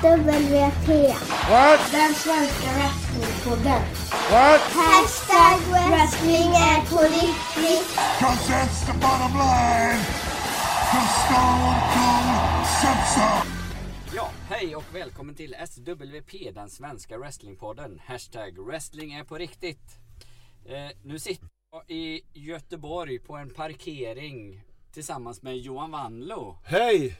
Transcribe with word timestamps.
SWP. 0.00 0.88
What? 1.50 1.80
Den 1.92 2.14
svenska 2.14 2.70
wrestlingpodden. 2.74 3.82
What? 4.30 4.60
Hashtag 4.60 5.60
wrestling 5.72 6.50
är 6.52 6.90
på 6.90 7.02
riktigt. 7.02 7.96
Cause 8.18 8.52
that's 8.52 8.86
the 8.86 8.92
bottom 8.92 9.32
line. 9.32 10.00
Cause 10.90 11.14
Stone 11.24 11.76
Cold 11.92 12.66
so. 13.14 13.48
Ja, 14.16 14.30
hej 14.48 14.76
och 14.76 14.84
välkommen 14.94 15.34
till 15.34 15.54
SWP, 15.66 16.50
den 16.54 16.70
svenska 16.70 17.18
wrestlingpodden. 17.18 18.00
Hashtag 18.04 18.66
wrestling 18.66 19.12
är 19.12 19.24
på 19.24 19.38
riktigt. 19.38 19.98
Eh, 20.66 20.96
nu 21.02 21.18
sitter 21.18 21.48
jag 21.72 21.90
i 21.90 22.20
Göteborg 22.32 23.18
på 23.18 23.36
en 23.36 23.50
parkering 23.50 24.62
tillsammans 24.92 25.42
med 25.42 25.58
Johan 25.58 25.90
Wanlo. 25.90 26.56
Hej! 26.64 27.18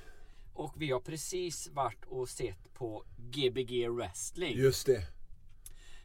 Och 0.60 0.74
vi 0.76 0.90
har 0.90 1.00
precis 1.00 1.68
varit 1.72 2.04
och 2.06 2.28
sett 2.28 2.74
på 2.74 3.04
Gbg 3.16 3.88
wrestling. 3.88 4.58
Just 4.58 4.86
det. 4.86 5.02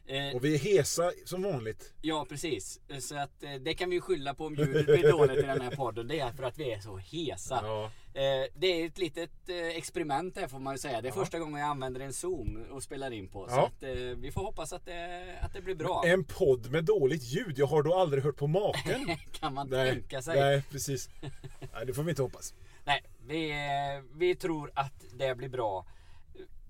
Eh, 0.08 0.36
Och 0.36 0.44
vi 0.44 0.54
är 0.54 0.58
hesa 0.58 1.12
som 1.24 1.42
vanligt. 1.42 1.92
ja, 2.02 2.26
precis. 2.28 2.80
Så 3.00 3.16
att 3.18 3.42
eh, 3.42 3.54
det 3.54 3.74
kan 3.74 3.90
vi 3.90 4.00
skylla 4.00 4.34
på 4.34 4.46
om 4.46 4.54
ljudet 4.54 4.86
blir 4.86 5.10
dåligt 5.12 5.38
i 5.38 5.42
den 5.42 5.60
här 5.60 5.76
podden. 5.76 6.08
Det 6.08 6.20
är 6.20 6.32
för 6.32 6.42
att 6.42 6.58
vi 6.58 6.72
är 6.72 6.80
så 6.80 6.96
hesa. 6.96 7.60
Ja. 7.62 7.84
Eh, 8.20 8.46
det 8.56 8.66
är 8.66 8.86
ett 8.86 8.98
litet 8.98 9.30
eh, 9.48 9.56
experiment 9.66 10.36
här 10.36 10.48
får 10.48 10.58
man 10.58 10.74
ju 10.74 10.78
säga. 10.78 11.00
Det 11.00 11.08
är 11.08 11.12
första 11.12 11.38
gången 11.38 11.60
jag 11.60 11.68
använder 11.68 12.00
en 12.00 12.12
zoom 12.12 12.64
och 12.70 12.82
spelar 12.82 13.10
in 13.10 13.28
på. 13.28 13.48
Så 13.48 13.54
Ja. 13.54 13.66
att, 13.66 13.82
eh, 13.82 13.90
vi 13.94 14.30
får 14.32 14.40
hoppas 14.40 14.72
att 14.72 14.84
det, 14.86 15.38
att 15.40 15.52
det 15.52 15.62
blir 15.62 15.74
bra. 15.74 16.02
En 16.06 16.24
podd 16.24 16.70
med 16.70 16.84
dåligt 16.84 17.22
ljud. 17.22 17.58
Jag 17.58 17.66
har 17.66 17.82
då 17.82 17.94
aldrig 17.94 18.22
hört 18.24 18.36
på 18.36 18.46
maken. 18.46 19.16
kan 19.32 19.54
man 19.54 19.68
Nej, 19.70 19.92
tänka 19.92 20.22
sig. 20.22 20.40
nej 20.40 20.62
precis. 20.70 21.08
Nej, 21.74 21.86
det 21.86 21.94
får 21.94 22.02
vi 22.02 22.10
inte 22.10 22.22
hoppas. 22.22 22.54
Vi, 23.26 23.50
eh, 23.50 24.04
vi 24.14 24.34
tror 24.36 24.70
att 24.74 25.04
det 25.18 25.34
blir 25.34 25.48
bra. 25.48 25.86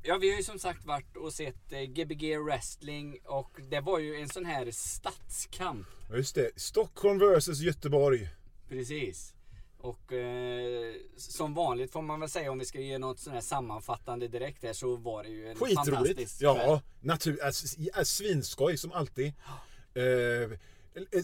Ja, 0.03 0.19
vi 0.19 0.31
har 0.31 0.37
ju 0.37 0.43
som 0.43 0.59
sagt 0.59 0.85
varit 0.85 1.17
och 1.17 1.33
sett 1.33 1.73
eh, 1.73 1.81
Gbg 1.83 2.39
wrestling 2.39 3.19
och 3.25 3.51
det 3.71 3.81
var 3.81 3.99
ju 3.99 4.17
en 4.17 4.29
sån 4.29 4.45
här 4.45 4.71
stadskamp. 4.71 5.87
Just 6.17 6.35
det. 6.35 6.51
Stockholm 6.57 7.19
vs 7.19 7.61
Göteborg. 7.61 8.29
Precis. 8.69 9.33
Och 9.79 10.13
eh, 10.13 10.95
som 11.17 11.55
vanligt 11.55 11.93
får 11.93 12.03
man 12.03 12.21
väl 12.21 12.29
säga 12.29 12.51
om 12.51 12.59
vi 12.59 12.65
ska 12.65 12.81
ge 12.81 12.99
något 12.99 13.21
sån 13.21 13.33
här 13.33 13.41
sammanfattande 13.41 14.29
direkt 14.29 14.63
här 14.63 14.73
så 14.73 14.97
var 14.97 15.23
det 15.23 15.29
ju 15.31 15.49
en 15.49 15.57
Skitroligt. 15.57 15.91
fantastisk 15.91 16.37
Ja, 16.43 16.55
kväll. 16.55 16.79
natur, 17.01 17.43
alltså, 17.45 17.81
äh, 17.97 18.03
svinskoj 18.03 18.77
som 18.77 18.93
alltid. 18.93 19.33
Eh, 19.95 20.03
eh, 20.03 20.51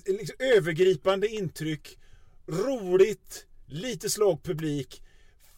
liksom 0.06 0.36
övergripande 0.38 1.28
intryck. 1.28 1.98
Roligt. 2.46 3.46
Lite 3.66 4.10
slag 4.10 4.42
publik. 4.42 5.02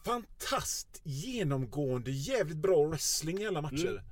Fantast 0.04 1.00
genomgående 1.02 2.10
jävligt 2.10 2.56
bra 2.56 2.84
wrestling 2.86 3.38
i 3.38 3.46
alla 3.46 3.62
matcher. 3.62 3.88
Mm. 3.88 4.02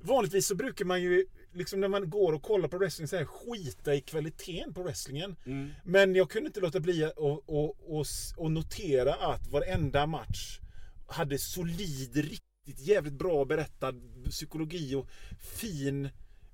Vanligtvis 0.00 0.46
så 0.46 0.54
brukar 0.54 0.84
man 0.84 1.02
ju 1.02 1.26
liksom 1.52 1.80
när 1.80 1.88
man 1.88 2.10
går 2.10 2.32
och 2.32 2.42
kollar 2.42 2.68
på 2.68 2.78
wrestling 2.78 3.08
så 3.08 3.16
här, 3.16 3.24
skita 3.24 3.94
i 3.94 4.00
kvaliteten 4.00 4.74
på 4.74 4.82
wrestlingen. 4.82 5.36
Mm. 5.46 5.70
Men 5.84 6.14
jag 6.14 6.30
kunde 6.30 6.46
inte 6.46 6.60
låta 6.60 6.80
bli 6.80 7.04
att 7.04 7.18
och, 7.18 7.48
och, 7.48 7.98
och, 7.98 8.06
och 8.36 8.50
notera 8.50 9.14
att 9.14 9.48
varenda 9.48 10.06
match 10.06 10.60
hade 11.08 11.38
solid, 11.38 12.16
riktigt 12.16 12.80
jävligt 12.80 13.12
bra 13.12 13.44
berättad 13.44 13.94
psykologi 14.30 14.94
och 14.94 15.08
fin 15.40 16.08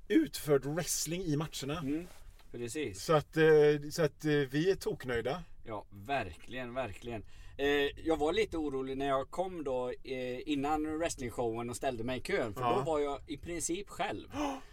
utförd 0.08 0.64
wrestling 0.64 1.22
i 1.22 1.36
matcherna. 1.36 1.78
Mm. 1.78 2.06
Precis. 2.52 3.04
Så 3.04 3.12
att, 3.12 3.36
eh, 3.36 3.90
så 3.90 4.02
att 4.02 4.24
eh, 4.24 4.30
vi 4.30 4.70
är 4.70 4.74
toknöjda. 4.74 5.42
Ja, 5.66 5.86
verkligen, 5.90 6.74
verkligen. 6.74 7.24
Eh, 7.56 7.66
jag 8.06 8.16
var 8.16 8.32
lite 8.32 8.56
orolig 8.56 8.98
när 8.98 9.06
jag 9.08 9.30
kom 9.30 9.64
då 9.64 9.88
eh, 10.04 10.48
innan 10.48 10.98
wrestlingshowen 10.98 11.70
och 11.70 11.76
ställde 11.76 12.04
mig 12.04 12.18
i 12.18 12.22
kön. 12.22 12.54
För 12.54 12.60
Ja. 12.60 12.76
då 12.78 12.90
var 12.92 13.00
jag 13.00 13.20
i 13.26 13.36
princip 13.36 13.88
själv. 13.88 14.28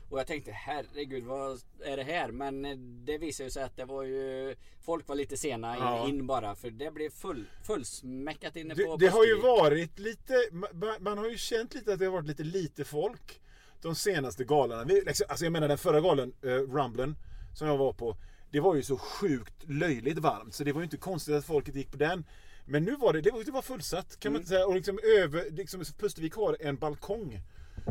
Och 0.10 0.20
jag 0.20 0.28
tänkte 0.28 0.52
herregud 0.52 1.24
vad 1.24 1.62
är 1.84 1.98
det 1.98 2.04
här? 2.04 2.32
Men 2.32 2.66
eh, 2.66 2.78
det 2.78 3.18
visade 3.18 3.52
sig 3.52 3.64
att 3.64 3.78
det 3.78 3.86
var 3.86 4.04
ju 4.04 4.56
Folk 4.86 5.08
var 5.08 5.16
lite 5.16 5.38
sena 5.38 5.76
in, 5.76 5.82
Ja. 5.84 6.08
in 6.10 6.28
bara 6.28 6.56
för 6.56 6.70
det 6.70 6.92
blev 6.92 7.10
full, 7.10 7.46
fullsmäckat 7.68 8.56
inne 8.56 8.74
Det, 8.74 8.86
på 8.86 8.96
det 8.98 9.10
på 9.12 9.18
har 9.18 9.26
ju 9.26 9.36
varit 9.42 10.00
lite, 10.00 10.34
man, 10.52 10.70
man 11.00 11.18
har 11.18 11.30
ju 11.30 11.38
känt 11.38 11.74
lite 11.74 11.94
att 11.94 12.00
det 12.00 12.06
har 12.06 12.12
varit 12.12 12.28
lite 12.28 12.44
lite 12.44 12.86
folk 12.86 13.42
de 13.82 13.96
senaste 13.96 14.44
galorna. 14.44 14.84
Vi, 14.84 15.02
liksom, 15.02 15.26
alltså 15.30 15.46
jag 15.46 15.52
menar 15.52 15.68
den 15.68 15.78
förra 15.78 16.02
galan, 16.02 16.34
uh, 16.46 16.52
Rumblen, 16.52 17.16
som 17.56 17.68
jag 17.68 17.78
var 17.78 17.94
på. 17.94 18.18
Det 18.52 18.60
var 18.60 18.76
ju 18.76 18.84
så 18.84 18.98
sjukt 18.98 19.70
löjligt 19.70 20.18
varmt 20.20 20.54
så 20.54 20.64
det 20.64 20.72
var 20.72 20.82
ju 20.82 20.84
inte 20.84 20.98
konstigt 20.98 21.36
att 21.36 21.46
folket 21.46 21.76
gick 21.76 21.92
på 21.92 21.98
den. 21.98 22.26
Men 22.66 22.84
nu 22.86 22.96
var 22.96 23.14
det, 23.14 23.22
det 23.22 23.32
var, 23.32 23.44
det 23.44 23.52
var 23.52 23.62
fullsatt 23.62 24.20
kan 24.20 24.32
man 24.32 24.36
Mm. 24.36 24.42
inte 24.42 24.50
säga. 24.50 24.68
Och 24.68 24.76
liksom 24.76 25.00
över, 25.18 25.52
liksom, 25.52 25.84
Pustervik 25.98 26.36
har 26.36 26.58
en 26.60 26.76
balkong. 26.78 27.40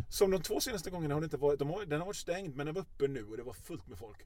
Som 0.09 0.31
de 0.31 0.41
två 0.41 0.59
senaste 0.59 0.89
gångerna 0.89 1.13
har 1.13 1.21
det 1.21 1.25
inte 1.25 1.37
varit, 1.37 1.59
de 1.59 1.69
har, 1.69 1.85
den 1.85 1.99
har 1.99 2.05
varit 2.05 2.15
stängd 2.15 2.55
men 2.55 2.65
den 2.65 2.75
var 2.75 2.81
öppen 2.81 3.13
nu 3.13 3.25
och 3.25 3.37
det 3.37 3.43
var 3.43 3.53
fullt 3.53 3.87
med 3.87 3.97
folk. 3.97 4.17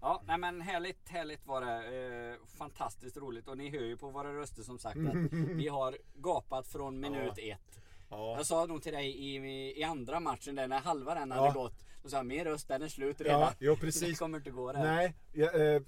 Ja, 0.00 0.22
nej 0.26 0.38
men 0.38 0.60
härligt, 0.60 1.08
härligt 1.08 1.46
var 1.46 1.60
det. 1.60 2.32
Eh, 2.32 2.46
fantastiskt 2.58 3.16
roligt 3.16 3.48
och 3.48 3.56
ni 3.58 3.70
hör 3.70 3.80
ju 3.84 3.96
på 3.96 4.10
våra 4.10 4.34
röster 4.34 4.62
som 4.62 4.78
sagt 4.78 4.96
att 4.96 5.14
vi 5.32 5.68
har 5.68 5.96
gapat 6.14 6.66
från 6.68 7.00
minut 7.00 7.38
ett. 7.38 7.80
Ja. 8.10 8.36
Jag 8.36 8.46
sa 8.46 8.66
nog 8.66 8.82
till 8.82 8.92
dig 8.92 9.06
i, 9.10 9.36
i 9.80 9.82
andra 9.84 10.20
matchen 10.20 10.54
där 10.54 10.68
när 10.68 10.80
halva 10.80 11.14
den 11.14 11.28
Ja. 11.30 11.34
hade 11.36 11.54
gått. 11.54 11.84
Då 12.02 12.08
sa 12.08 12.16
jag 12.16 12.26
min 12.26 12.44
röst 12.44 12.68
den 12.68 12.82
är 12.82 12.88
slut 12.88 13.20
redan. 13.20 13.40
Ja, 13.40 13.52
ja 13.58 13.70
Det 13.74 13.80
precis. 13.80 14.18
kommer 14.18 14.38
inte 14.38 14.50
gå 14.50 14.72
där. 14.72 14.84
Nej, 14.84 15.14
jag, 15.32 15.74
eh, 15.74 15.82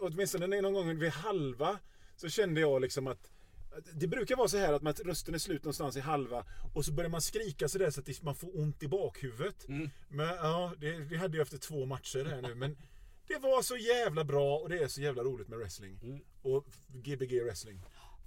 åtminstone 0.00 0.60
någon 0.60 0.74
gång 0.74 0.98
vid 0.98 1.10
halva 1.12 1.78
så 2.16 2.28
kände 2.28 2.60
jag 2.60 2.82
liksom 2.82 3.06
att 3.06 3.30
det 3.92 4.06
brukar 4.06 4.36
vara 4.36 4.48
så 4.48 4.58
här 4.58 4.72
att 4.72 5.00
rösten 5.00 5.34
är 5.34 5.38
slut 5.38 5.64
någonstans 5.64 5.96
i 5.96 6.00
halva 6.00 6.44
och 6.74 6.84
så 6.84 6.92
börjar 6.92 7.10
man 7.10 7.20
skrika 7.20 7.68
sådär 7.68 7.90
så 7.90 8.00
att 8.00 8.22
man 8.22 8.34
får 8.34 8.58
ont 8.60 8.82
i 8.82 8.88
bakhuvudet. 8.88 9.68
Mm. 9.68 9.90
Men 10.08 10.26
ja, 10.26 10.72
det, 10.78 10.98
det 10.98 11.16
hade 11.16 11.36
jag 11.36 11.42
efter 11.44 11.58
två 11.58 11.86
matcher 11.86 12.24
här 12.24 12.42
nu. 12.42 12.54
Men 12.54 12.76
det 13.26 13.38
var 13.38 13.62
så 13.62 13.76
jävla 13.76 14.24
bra 14.24 14.56
och 14.58 14.68
det 14.68 14.78
är 14.78 14.88
så 14.88 15.00
jävla 15.00 15.22
roligt 15.22 15.48
med 15.48 15.58
wrestling. 15.58 15.98
Mm. 16.02 16.20
Och 16.42 16.64
Gbg 16.88 17.42
wrestling. 17.44 17.80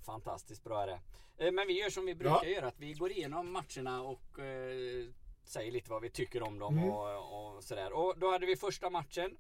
Fantastiskt 0.06 0.64
bra 0.64 0.84
är 0.84 0.88
det. 0.88 1.00
Eh, 1.46 1.52
Men 1.52 1.68
vi 1.68 1.80
gör 1.82 1.90
som 1.90 2.06
vi 2.06 2.16
brukar 2.16 2.44
Ja. 2.44 2.50
göra. 2.50 2.68
Att 2.68 2.80
vi 2.80 2.94
går 2.94 3.12
igenom 3.12 3.52
matcherna 3.52 4.02
och 4.02 4.40
eh, 4.40 5.06
säger 5.46 5.72
lite 5.72 5.90
vad 5.90 6.02
vi 6.02 6.10
tycker 6.10 6.44
om 6.44 6.60
dem 6.60 6.78
Mm. 6.78 6.90
och, 6.90 7.56
och 7.56 7.64
sådär. 7.64 7.94
Och 7.94 8.14
då 8.20 8.32
hade 8.32 8.46
vi 8.46 8.56
första 8.56 8.90
matchen. 8.90 9.38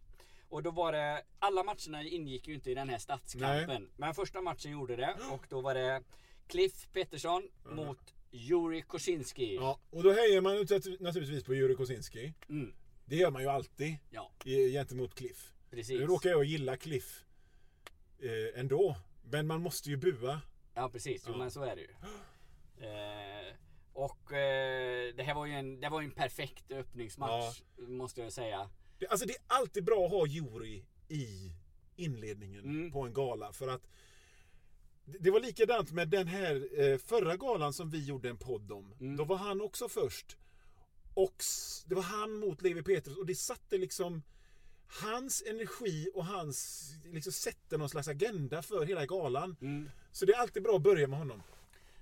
Och 0.50 0.64
då 0.64 0.72
var 0.72 0.92
det, 0.92 1.24
alla 1.40 1.64
matcherna 1.64 2.04
ingick 2.04 2.48
ju 2.48 2.54
inte 2.54 2.72
i 2.72 2.74
den 2.74 2.90
här 2.90 2.98
stadskampen. 2.98 3.90
Men 3.96 4.14
första 4.14 4.42
matchen 4.42 4.72
gjorde 4.72 4.96
det 4.96 5.16
och 5.32 5.46
då 5.50 5.62
var 5.62 5.74
det 5.74 6.04
Cliff 6.48 6.88
Pettersson 6.94 7.50
mot 7.66 8.14
Juri 8.32 8.82
Kosinski. 8.82 9.56
Ja, 9.56 9.80
och 9.90 10.04
då 10.04 10.12
hejar 10.12 10.42
man 10.42 10.56
naturligtvis 11.00 11.44
på 11.44 11.56
Jurij 11.56 11.76
Kosinski. 11.76 12.34
Mm, 12.50 12.74
Det 13.06 13.16
gör 13.16 13.32
man 13.32 13.42
ju 13.42 13.48
alltid 13.48 13.98
ja, 14.10 14.32
gentemot 14.72 15.16
Cliff. 15.16 15.54
precis. 15.70 16.00
Nu 16.00 16.06
råkar 16.06 16.30
jag 16.30 16.44
gilla 16.44 16.78
Cliff 16.78 17.26
eh, 18.20 18.60
ändå. 18.60 18.96
Men 19.24 19.48
man 19.48 19.62
måste 19.62 19.90
ju 19.90 19.98
bua. 19.98 20.42
Ja 20.74 20.90
precis, 20.90 21.24
jo, 21.28 21.34
Ja. 21.34 21.38
men 21.38 21.52
så 21.52 21.64
är 21.64 21.76
det 21.76 21.82
ju. 21.82 21.90
Eh, 22.88 23.54
och 23.94 24.34
eh, 24.34 25.14
det 25.16 25.24
här 25.24 25.34
var 25.34 25.46
ju 25.46 25.54
en, 25.54 25.80
det 25.80 25.90
var 25.90 26.02
en 26.02 26.12
perfekt 26.12 26.72
öppningsmatch 26.72 27.62
måste 27.78 28.22
jag 28.22 28.34
säga. 28.34 28.70
Det, 29.00 29.08
alltså 29.08 29.26
det 29.28 29.34
är 29.34 29.42
alltid 29.48 29.84
bra 29.84 30.06
att 30.06 30.12
ha 30.12 30.28
jury 30.28 30.84
i 31.08 31.52
inledningen 31.96 32.64
Mm. 32.64 32.92
på 32.92 33.02
en 33.02 33.14
gala. 33.14 33.54
För 33.54 33.68
att 33.68 33.82
det, 35.06 35.32
var 35.32 35.40
likadant 35.40 35.92
med 35.92 36.08
den 36.10 36.28
här 36.28 36.80
eh, 36.82 36.98
förra 36.98 37.38
galan 37.38 37.74
som 37.74 37.90
vi 37.90 38.06
gjorde 38.06 38.30
en 38.30 38.38
podd 38.38 38.72
om. 38.72 38.94
Mm. 39.00 39.18
Då 39.18 39.24
var 39.24 39.38
han 39.38 39.62
också 39.62 39.90
först. 39.90 40.38
Och 41.14 41.44
det 41.86 41.96
var 41.96 42.02
han 42.02 42.34
mot 42.34 42.62
Levi 42.62 42.84
Petrus 42.84 43.18
och 43.18 43.26
det 43.26 43.36
satte 43.36 43.78
liksom 43.78 44.24
hans 45.02 45.44
energi 45.48 46.10
och 46.14 46.26
hans 46.26 46.90
liksom 47.06 47.32
sätter 47.34 47.78
någon 47.78 47.90
slags 47.90 48.08
agenda 48.08 48.62
för 48.62 48.86
hela 48.86 49.06
galan. 49.06 49.56
Mm. 49.62 49.90
Så 50.12 50.26
det 50.26 50.34
är 50.34 50.38
alltid 50.40 50.64
bra 50.64 50.76
att 50.76 50.82
börja 50.82 51.08
med 51.08 51.20
honom. 51.20 51.44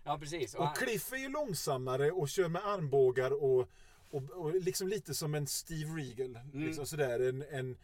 Ja 0.03 0.17
precis. 0.19 0.53
Och 0.53 0.59
Och 0.61 0.65
han- 0.67 0.75
Cliff 0.75 1.13
är 1.13 1.17
ju 1.17 1.29
långsammare 1.29 2.11
och 2.11 2.29
kör 2.29 2.47
med 2.49 2.65
armbågar 2.65 3.31
och, 3.43 3.69
och, 4.15 4.29
och 4.45 4.55
liksom 4.55 4.87
lite 4.87 5.13
som 5.13 5.35
en 5.35 5.47
Steve 5.47 5.89
Regal. 5.95 6.35
Mm. 6.53 6.65
Liksom 6.67 6.85
sådär, 6.85 7.19
en, 7.19 7.41
en, 7.41 7.77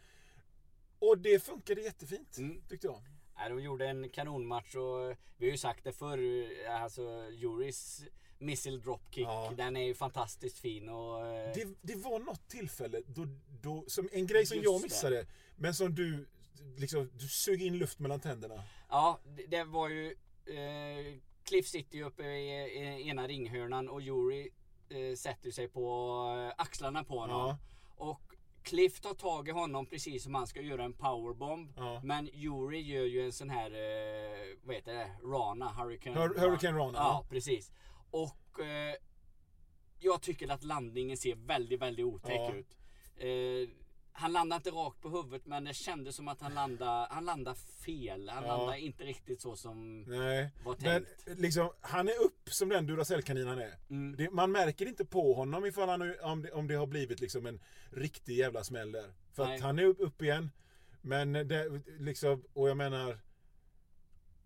och 0.98 1.18
det 1.18 1.42
funkade 1.44 1.80
jättefint 1.80 2.38
Mm. 2.38 2.62
tyckte 2.68 2.86
jag. 2.86 3.02
Nej, 3.36 3.48
de 3.50 3.62
gjorde 3.62 3.86
en 3.88 4.08
kanonmatch 4.08 4.74
och 4.74 5.16
vi 5.36 5.46
har 5.46 5.52
ju 5.52 5.56
sagt 5.58 5.84
det 5.84 5.92
förr. 5.92 6.46
Alltså 6.68 7.28
Juris 7.30 8.04
missile 8.38 8.78
dropkick. 8.78 9.24
Ja. 9.26 9.52
Den 9.56 9.76
är 9.76 9.82
ju 9.84 9.94
fantastiskt 9.94 10.58
fin 10.58 10.88
och... 10.88 11.26
eh, 11.26 11.52
Det, 11.54 11.68
det 11.82 11.94
var 11.94 12.18
något 12.18 12.48
tillfälle 12.48 13.02
då, 13.06 13.26
då 13.62 13.84
som 13.86 14.08
en 14.12 14.26
grej 14.26 14.46
som 14.46 14.58
jag 14.62 14.80
det. 14.80 14.82
missade. 14.84 15.26
Men 15.56 15.74
som 15.74 15.94
du 15.94 16.26
liksom, 16.76 17.10
du 17.18 17.28
sög 17.28 17.62
in 17.62 17.78
luft 17.78 17.98
mellan 17.98 18.20
tänderna. 18.20 18.62
Ja, 18.88 19.20
det, 19.36 19.46
det 19.46 19.64
var 19.64 19.88
ju... 19.88 20.06
Eh, 20.46 21.14
Cliff 21.44 21.66
sitter 21.68 21.96
ju 21.98 22.04
uppe 22.04 22.22
i, 22.22 22.48
i 23.02 23.08
ena 23.08 23.28
ringhörnan 23.28 23.88
och 23.88 24.00
Yuri 24.02 24.50
eh, 24.92 25.14
sätter 25.16 25.50
sig 25.50 25.68
på 25.68 25.84
eh, 26.38 26.62
axlarna 26.62 27.04
på 27.04 27.18
honom. 27.18 27.48
Ja. 27.48 27.58
Och 27.96 28.20
Cliff 28.62 29.00
tar 29.00 29.14
tag 29.14 29.48
i 29.48 29.50
honom 29.50 29.86
precis 29.86 30.22
som 30.22 30.34
han 30.34 30.46
ska 30.46 30.60
göra 30.60 30.84
en 30.84 30.92
powerbomb. 30.92 31.72
Ja. 31.76 32.00
Men 32.04 32.28
Yuri 32.34 32.80
gör 32.80 33.04
ju 33.04 33.24
en 33.24 33.32
sån 33.32 33.50
här, 33.50 33.70
eh, 33.70 34.56
vad 34.62 34.74
heter 34.74 34.94
det, 34.94 35.10
Rana, 35.24 35.68
Hurricane, 35.72 36.20
Hur- 36.20 36.38
Hurricane 36.40 36.78
Rana, 36.78 36.98
Ja, 36.98 37.04
ja. 37.22 37.26
precis. 37.30 37.72
Och 38.10 38.60
eh, 38.60 38.94
jag 39.98 40.22
tycker 40.22 40.48
att 40.52 40.64
landningen 40.64 41.16
ser 41.16 41.34
väldigt, 41.34 41.80
väldigt 41.80 42.04
otäck 42.06 42.54
ut. 42.54 42.76
Eh, 43.16 43.68
han 44.36 44.48
landade 44.48 44.56
inte 44.58 44.70
rakt 44.70 45.00
på 45.00 45.08
huvudet 45.08 45.46
men 45.46 45.64
det 45.64 45.74
kändes 45.74 46.16
som 46.16 46.28
att 46.28 46.40
han 46.40 46.54
landade, 46.54 47.06
han 47.10 47.24
landade 47.24 47.56
fel. 47.84 48.28
Han 48.28 48.44
Ja. 48.44 48.56
landade 48.56 48.80
inte 48.80 49.04
riktigt 49.04 49.40
så 49.40 49.56
som 49.56 50.02
Nej, 50.02 50.50
var 50.64 50.76
men 50.80 51.04
tänkt. 51.04 51.40
liksom, 51.40 51.70
han 51.80 52.08
är 52.08 52.20
upp 52.24 52.48
som 52.50 52.68
den 52.68 52.86
Duracell-kanin 52.86 53.46
han 53.46 53.58
är. 53.58 53.74
Mm. 53.90 54.16
Det, 54.16 54.30
man 54.30 54.52
märker 54.52 54.86
inte 54.86 55.04
på 55.04 55.34
honom 55.34 55.66
ifall 55.66 55.88
han, 55.88 56.14
om, 56.22 56.42
det, 56.42 56.52
om 56.52 56.68
det 56.68 56.74
har 56.74 56.86
blivit 56.86 57.20
liksom 57.20 57.46
en 57.46 57.60
riktig 57.90 58.36
jävla 58.36 58.64
smäll 58.64 58.92
där. 58.92 59.12
För 59.32 59.44
Nej. 59.44 59.54
att 59.56 59.62
han 59.62 59.78
är 59.78 59.84
upp, 59.84 60.00
upp 60.00 60.22
igen. 60.22 60.50
Men 61.00 61.32
det, 61.32 61.80
liksom, 61.98 62.44
och 62.52 62.68
jag 62.68 62.76
menar... 62.76 63.18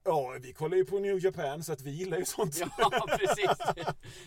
Ja, 0.07 0.37
vi 0.41 0.53
kollar 0.53 0.77
ju 0.77 0.85
på 0.85 0.99
New 0.99 1.25
Japan 1.25 1.65
så 1.65 1.73
att 1.73 1.81
vi 1.81 1.91
gillar 1.91 2.19
ju 2.19 2.25
sånt. 2.25 2.61
Ja 2.79 3.07
precis. 3.19 3.51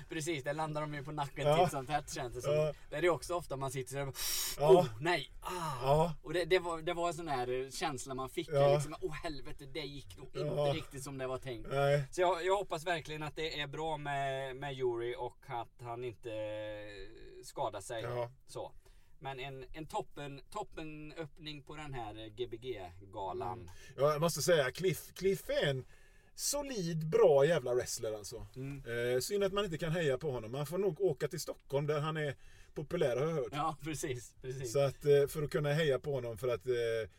precis, 0.09 0.43
där 0.43 0.53
landar 0.53 0.81
de 0.81 0.93
ju 0.93 1.03
på 1.03 1.11
nacken 1.11 1.47
Ja. 1.47 1.63
titt 1.63 1.71
som 1.71 1.85
tätt 1.85 2.13
känns 2.13 2.33
det 2.33 2.41
som. 2.41 2.53
Ja. 2.53 2.73
Det 2.89 2.95
är 2.95 3.01
det 3.01 3.09
också 3.09 3.33
ofta 3.33 3.57
man 3.57 3.71
sitter 3.71 3.95
där 3.95 4.07
och 4.07 4.15
Ja. 4.59 4.69
oh, 4.69 4.85
nej, 4.99 5.31
ah. 5.41 5.51
Ja. 5.81 6.13
Och 6.23 6.33
det, 6.33 6.45
det, 6.45 6.59
var, 6.59 6.81
det 6.81 6.93
var 6.93 7.07
en 7.07 7.13
sån 7.13 7.27
här 7.27 7.71
känsla 7.71 8.13
man 8.13 8.29
fick. 8.29 8.49
Ja. 8.51 8.73
Liksom, 8.73 8.95
oh 9.01 9.13
helvete, 9.13 9.65
det 9.65 9.79
gick 9.79 10.17
nog 10.17 10.27
inte 10.27 10.73
riktigt 10.73 11.03
som 11.03 11.17
det 11.17 11.27
var 11.27 11.37
tänkt. 11.37 11.69
Nej. 11.71 12.03
Så 12.11 12.21
jag, 12.21 12.45
jag 12.45 12.57
hoppas 12.57 12.85
verkligen 12.85 13.23
att 13.23 13.35
det 13.35 13.59
är 13.59 13.67
bra 13.67 13.97
med, 13.97 14.55
med 14.55 14.73
Yuri 14.73 15.15
och 15.17 15.37
att 15.47 15.81
han 15.81 16.03
inte 16.03 16.29
skadar 17.43 17.81
sig. 17.81 18.05
Så. 18.47 18.71
Men 19.19 19.39
en, 19.39 19.65
en 19.73 19.85
toppen, 19.85 20.41
toppen 20.49 21.13
öppning 21.17 21.61
på 21.63 21.75
den 21.75 21.93
här 21.93 22.13
GBG-galan. 22.29 23.71
Ja, 23.97 24.11
jag 24.11 24.21
måste 24.21 24.41
säga, 24.41 24.71
Cliff, 24.71 25.13
Cliff 25.13 25.49
är 25.49 25.67
en 25.69 25.85
solid, 26.35 27.07
bra 27.09 27.45
jävla 27.45 27.73
wrestler 27.75 28.13
alltså. 28.13 28.47
Mm. 28.55 29.13
Eh, 29.13 29.19
synd 29.19 29.43
att 29.43 29.53
man 29.53 29.65
inte 29.65 29.77
kan 29.77 29.91
heja 29.91 30.17
på 30.17 30.31
honom. 30.31 30.51
Man 30.51 30.65
får 30.65 30.77
nog 30.77 31.01
åka 31.01 31.27
till 31.27 31.39
Stockholm 31.39 31.87
där 31.87 31.99
han 31.99 32.17
är 32.17 32.35
populär 32.73 33.17
har 33.17 33.25
jag 33.27 33.35
hört. 33.35 33.49
Ja, 33.51 33.77
precis. 33.83 34.35
precis. 34.41 34.71
Så 34.73 34.79
att, 34.79 35.05
eh, 35.05 35.27
för 35.27 35.43
att 35.43 35.51
kunna 35.51 35.73
heja 35.73 35.99
på 35.99 36.11
honom 36.13 36.37
för 36.37 36.47
att 36.47 36.67
eh, 36.67 37.09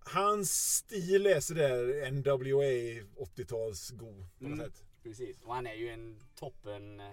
Hans 0.00 0.74
stil 0.76 1.26
är 1.26 1.40
sådär 1.40 2.10
NWA 2.10 3.02
80-tals 3.24 3.90
go 3.90 4.06
på 4.38 4.44
något 4.44 4.52
Mm. 4.52 4.58
sätt. 4.58 4.84
Precis. 5.02 5.36
Och 5.42 5.54
han 5.54 5.66
är 5.66 5.74
ju 5.74 5.88
en 5.88 6.20
toppen 6.34 7.00
eh, 7.00 7.12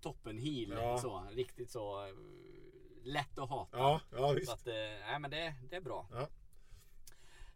toppen 0.00 0.38
heel. 0.38 0.70
Ja. 0.70 0.98
Så, 0.98 1.26
riktigt 1.32 1.70
så 1.70 2.06
eh, 2.06 2.12
lätt 3.04 3.38
att 3.38 3.48
hata. 3.48 3.78
Ja, 3.78 4.00
ja 4.10 4.28
Så 4.28 4.34
visst. 4.34 4.52
att, 4.52 4.66
eh, 4.66 4.74
nej, 4.74 5.18
men 5.20 5.30
det, 5.30 5.54
det 5.70 5.76
är 5.76 5.80
bra. 5.80 6.08
Ja. 6.12 6.28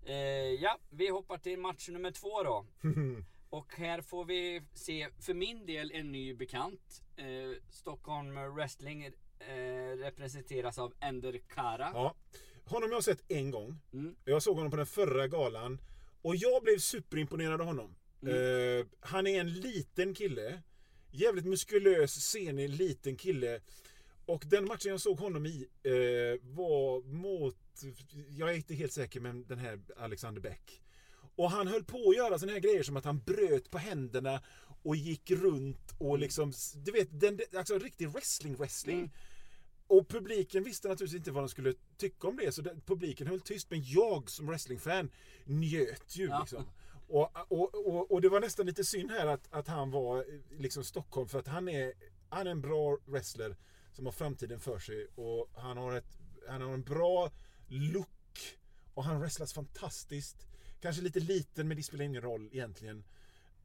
Eh, 0.07 0.15
ja, 0.63 0.79
vi 0.91 1.09
hoppar 1.09 1.39
till 1.39 1.59
match 1.59 1.89
nummer 1.89 2.11
två 2.11 2.43
då. 2.43 2.67
Och 3.51 3.75
här 3.77 4.01
får 4.01 4.25
vi 4.25 4.63
se, 4.75 5.09
för 5.21 5.35
min 5.35 5.67
del, 5.67 5.91
en 5.95 6.13
ny 6.13 6.35
bekant. 6.35 7.03
Eh, 7.17 7.27
Stockholm 7.71 8.55
Wrestling 8.55 9.05
eh, 9.05 9.97
representeras 9.97 10.79
av 10.79 10.95
Ender 11.01 11.39
Kara. 11.49 11.91
ja. 11.95 12.15
Honom 12.65 12.91
har 12.91 12.97
jag 12.97 13.05
sett 13.05 13.31
en 13.31 13.51
gång. 13.51 13.79
Mm. 13.93 14.17
Jag 14.25 14.43
såg 14.43 14.57
honom 14.57 14.71
på 14.71 14.77
den 14.77 14.87
förra 14.87 15.29
galan. 15.29 15.81
Och 16.23 16.37
jag 16.37 16.63
blev 16.63 16.79
superimponerad 16.79 17.61
av 17.61 17.67
honom. 17.67 17.95
Mm. 18.23 18.35
Eh, 18.81 18.87
han 19.01 19.27
är 19.27 19.41
en 19.41 19.53
liten 19.53 20.15
kille. 20.15 20.63
Jävligt 21.11 21.45
muskulös, 21.45 22.13
senig, 22.13 22.69
liten 22.71 23.17
kille. 23.17 23.61
Och 24.27 24.45
den 24.47 24.65
matchen 24.65 24.91
jag 24.91 25.01
såg 25.01 25.19
honom 25.19 25.47
i 25.47 25.69
eh, 25.83 26.41
var 26.43 27.03
mot, 27.13 27.57
jag 28.29 28.51
är 28.51 28.55
inte 28.55 28.75
helt 28.75 28.93
säker, 28.93 29.21
men 29.21 29.47
den 29.47 29.59
här 29.59 29.81
Alexander 29.97 30.41
Bäck. 30.41 30.83
Och 31.37 31.51
han 31.51 31.67
höll 31.67 31.85
på 31.85 32.09
att 32.11 32.17
göra 32.17 32.39
såna 32.39 32.53
här 32.53 32.61
grejer 32.61 32.83
som 32.83 32.97
att 32.97 33.05
han 33.05 33.19
bröt 33.19 33.71
på 33.71 33.79
händerna 33.79 34.43
och 34.83 34.97
gick 34.97 35.31
runt 35.31 35.93
och 35.99 36.19
liksom, 36.19 36.53
du 36.75 36.93
vet, 36.93 37.21
den, 37.21 37.41
alltså 37.57 37.79
riktig 37.79 38.09
wrestling-wrestling. 38.09 38.99
Mm. 38.99 39.11
Och 39.87 40.09
publiken 40.09 40.65
visste 40.65 40.89
naturligtvis 40.89 41.19
inte 41.19 41.31
vad 41.31 41.43
de 41.43 41.49
skulle 41.49 41.75
tycka 41.97 42.29
om 42.29 42.37
det, 42.37 42.53
så 42.53 42.63
den, 42.63 42.81
publiken 42.81 43.27
höll 43.27 43.41
tyst. 43.41 43.71
Men 43.71 43.83
jag 43.85 44.31
som 44.31 44.47
wrestlingfan 44.47 45.11
njöt 45.45 46.17
ju 46.17 46.27
Ja. 46.27 46.41
liksom. 46.41 46.65
Och, 47.09 47.53
och, 47.53 47.87
och, 47.87 48.13
och 48.13 48.21
det 48.21 48.29
var 48.29 48.41
nästan 48.41 48.67
lite 48.67 48.85
synd 48.85 49.11
här 49.11 49.27
att, 49.27 49.49
att 49.51 49.69
han 49.69 49.91
var 49.91 50.19
eh, 50.19 50.25
liksom 50.59 50.85
Stockholm, 50.85 51.29
för 51.29 51.39
att 51.39 51.49
han 51.49 51.69
är, 51.69 51.93
han 52.29 52.47
är 52.47 52.51
en 52.51 52.61
bra 52.61 52.99
wrestler 53.07 53.57
som 53.93 54.05
har 54.07 54.13
framtiden 54.13 54.61
för 54.61 54.79
sig. 54.79 55.07
Och 55.15 55.51
han 55.55 55.77
har, 55.77 55.93
ett, 55.97 56.19
han 56.49 56.63
har 56.63 56.73
en 56.75 56.83
bra 56.83 57.31
look. 57.69 58.09
Och 58.95 59.05
han 59.05 59.21
wrestlas 59.21 59.53
fantastiskt. 59.53 60.37
Kanske 60.81 61.03
lite 61.03 61.21
liten, 61.21 61.69
men 61.69 61.77
det 61.77 61.83
spelar 61.83 62.05
ingen 62.05 62.23
roll 62.23 62.49
egentligen. 62.53 63.05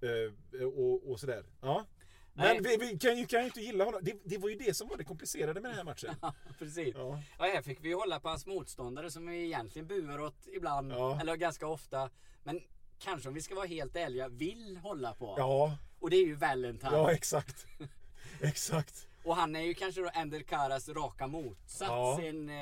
Eh, 0.01 0.63
och, 0.67 1.11
och 1.11 1.19
sådär. 1.19 1.45
Ja. 1.61 1.85
Men 2.33 2.63
vi, 2.63 2.77
vi 2.77 2.97
kan, 2.97 3.17
ju, 3.17 3.25
kan 3.25 3.39
ju 3.39 3.45
inte 3.45 3.61
gilla 3.61 3.83
honom. 3.83 3.99
Det, 4.03 4.15
det 4.23 4.37
var 4.37 4.49
ju 4.49 4.55
det 4.55 4.73
som 4.73 4.87
var 4.87 4.97
det 4.97 5.03
komplicerade 5.03 5.61
med 5.61 5.71
den 5.71 5.77
här 5.77 5.83
matchen. 5.83 6.15
Precis. 6.59 6.95
Ja. 6.95 7.21
Och 7.37 7.45
här 7.45 7.61
fick 7.61 7.77
vi 7.81 7.93
hålla 7.93 8.19
på 8.19 8.29
hans 8.29 8.45
motståndare 8.45 9.11
som 9.11 9.27
vi 9.27 9.43
egentligen 9.45 9.87
buar 9.87 10.19
åt 10.21 10.47
ibland, 10.55 10.91
Ja. 10.91 11.21
eller 11.21 11.35
ganska 11.35 11.67
ofta. 11.67 12.09
Men 12.43 12.61
kanske 12.99 13.27
om 13.29 13.33
vi 13.35 13.41
ska 13.41 13.55
vara 13.55 13.65
helt 13.65 13.95
ärliga, 13.95 14.27
vill 14.27 14.77
hålla 14.77 15.13
på. 15.13 15.35
Ja, 15.37 15.77
Och 15.99 16.09
det 16.09 16.15
är 16.17 16.25
ju 16.25 16.35
Valentine. 16.35 16.91
ja 16.91 17.11
exakt. 17.11 17.65
exakt. 18.41 19.07
Och 19.27 19.35
han 19.35 19.55
är 19.55 19.61
ju 19.61 19.73
kanske 19.73 20.01
då 20.01 20.09
Ender 20.13 20.39
Karas 20.41 20.89
raka 20.89 21.27
motsats. 21.27 21.81
Ja. 21.81 22.21
En 22.21 22.49
eh, 22.49 22.55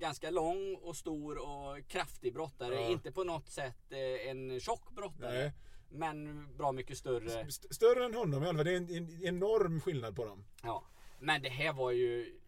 ganska 0.00 0.30
lång 0.30 0.74
och 0.82 0.96
stor 0.96 1.38
och 1.38 1.88
kraftig 1.88 2.34
brottare. 2.34 2.74
Ja. 2.74 2.88
Inte 2.88 3.12
på 3.12 3.24
något 3.24 3.48
sätt 3.48 3.92
eh, 3.92 4.30
en 4.30 4.60
tjock 4.60 4.90
brottare. 4.90 5.38
Nej. 5.38 5.52
Men 5.90 6.46
bra 6.56 6.72
mycket 6.72 6.98
större. 6.98 7.40
St- 7.40 7.74
Större 7.74 8.04
än 8.04 8.14
honom 8.14 8.44
i 8.44 8.48
alla 8.48 8.58
fall. 8.58 8.64
Det 8.66 8.72
är 8.72 8.76
en, 8.76 8.90
en 8.96 9.24
enorm 9.24 9.80
skillnad 9.80 10.16
på 10.16 10.24
dem. 10.24 10.44
Ja. 10.62 10.84
Men 11.20 11.42
det 11.42 11.48
här 11.48 11.72
var 11.72 11.90
ju... 11.90 12.40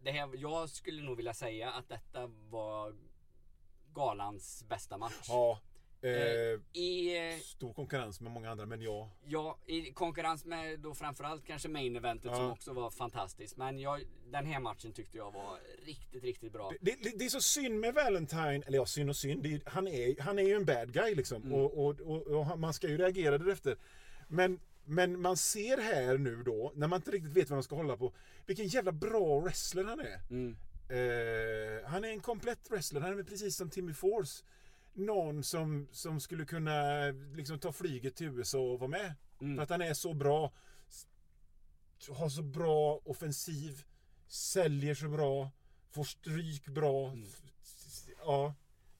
Det 0.00 0.10
här, 0.10 0.30
jag 0.36 0.70
skulle 0.70 1.02
nog 1.02 1.16
vilja 1.16 1.34
säga 1.34 1.70
att 1.70 1.88
detta 1.88 2.26
var 2.50 2.96
galans 3.94 4.64
bästa 4.68 4.98
match. 4.98 5.26
Ja. 5.28 5.60
Eh, 6.02 6.10
Eh, 6.10 6.58
I, 6.72 7.16
eh, 7.32 7.38
stor 7.40 7.72
konkurrens 7.72 8.20
med 8.20 8.32
många 8.32 8.50
andra, 8.50 8.66
men 8.66 8.82
ja. 8.82 9.10
ja, 9.26 9.58
I 9.66 9.92
konkurrens 9.92 10.44
med 10.44 10.80
då 10.80 10.94
framförallt 10.94 11.44
kanske 11.44 11.68
main 11.68 11.96
eventet 11.96 12.30
Ja. 12.30 12.36
som 12.36 12.50
också 12.50 12.72
var 12.72 12.90
fantastiskt. 12.90 13.56
Men 13.56 13.78
jag, 13.78 14.00
den 14.30 14.46
här 14.46 14.60
matchen 14.60 14.92
tyckte 14.92 15.16
jag 15.16 15.32
var 15.32 15.58
riktigt, 15.86 16.24
riktigt 16.24 16.52
bra. 16.52 16.72
Det, 16.80 17.02
det, 17.02 17.18
det 17.18 17.24
är 17.24 17.28
så 17.28 17.40
synd 17.40 17.80
med 17.80 17.94
Valentine, 17.94 18.62
eller 18.66 18.78
ja, 18.78 18.86
synd 18.86 19.10
och 19.10 19.16
synd. 19.16 19.46
Är, 19.46 19.60
han, 19.66 19.88
är, 19.88 20.20
han 20.20 20.38
är 20.38 20.42
ju 20.42 20.54
en 20.54 20.64
bad 20.64 20.92
guy 20.92 21.14
liksom. 21.14 21.42
Mm. 21.42 21.54
Och, 21.54 21.86
och, 21.86 22.00
och, 22.00 22.26
och 22.26 22.58
man 22.58 22.74
ska 22.74 22.88
ju 22.88 22.96
reagera 22.96 23.38
därefter. 23.38 23.76
Men, 24.28 24.60
men 24.84 25.20
man 25.20 25.36
ser 25.36 25.78
här 25.78 26.18
nu 26.18 26.42
då, 26.42 26.72
när 26.74 26.88
man 26.88 26.96
inte 26.96 27.10
riktigt 27.10 27.32
vet 27.32 27.50
vad 27.50 27.56
man 27.56 27.62
ska 27.62 27.76
hålla 27.76 27.96
på, 27.96 28.12
vilken 28.46 28.66
jävla 28.66 28.92
bra 28.92 29.40
wrestler 29.40 29.84
han 29.84 30.00
är. 30.00 30.20
Mm. 30.30 30.56
Eh, 30.90 31.88
han 31.88 32.04
är 32.04 32.08
en 32.08 32.20
komplett 32.20 32.70
wrestler. 32.70 33.00
Han 33.00 33.18
är 33.18 33.22
precis 33.22 33.56
som 33.56 33.70
Timmy 33.70 33.92
Force. 33.92 34.44
Någon 34.98 35.42
som, 35.44 35.88
som 35.92 36.20
skulle 36.20 36.44
kunna 36.44 37.10
liksom, 37.34 37.58
ta 37.58 37.72
flyget 37.72 38.16
till 38.16 38.26
USA 38.26 38.58
och 38.58 38.78
vara 38.78 38.90
med. 38.90 39.14
Mm. 39.40 39.56
För 39.56 39.62
att 39.62 39.70
han 39.70 39.82
är 39.82 39.94
så 39.94 40.14
bra. 40.14 40.52
Har 42.10 42.28
så 42.28 42.42
bra 42.42 43.00
offensiv. 43.04 43.84
Säljer 44.26 44.94
så 44.94 45.08
bra. 45.08 45.50
Får 45.90 46.04
stryk 46.04 46.66
bra. 46.66 47.08
Mm. 47.08 47.26
Ja. 48.20 48.54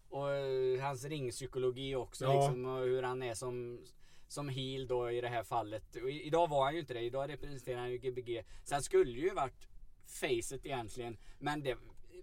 Och 0.09 0.31
eh, 0.35 0.81
hans 0.81 1.05
ringpsykologi 1.05 1.95
också 1.95 2.25
Ja. 2.25 2.33
liksom, 2.33 2.65
och 2.65 2.81
hur 2.81 3.03
han 3.03 3.23
är 3.23 3.35
som 3.35 3.81
som 4.29 4.49
heel 4.49 4.87
då 4.87 5.11
i 5.11 5.21
det 5.21 5.29
här 5.29 5.43
fallet. 5.43 5.97
Och 5.97 6.11
i, 6.11 6.23
idag 6.23 6.49
var 6.49 6.65
han 6.65 6.75
ju 6.75 6.81
inte 6.81 6.95
det. 6.95 7.01
Idag 7.01 7.31
representerar 7.31 7.81
han 7.81 7.91
ju 7.91 7.99
Gbg. 7.99 8.45
Så 8.65 8.75
han 8.75 8.83
skulle 8.83 9.19
ju 9.21 9.35
varit 9.35 9.69
facet 10.07 10.67
egentligen. 10.67 11.19
Men 11.39 11.63
det, 11.63 11.77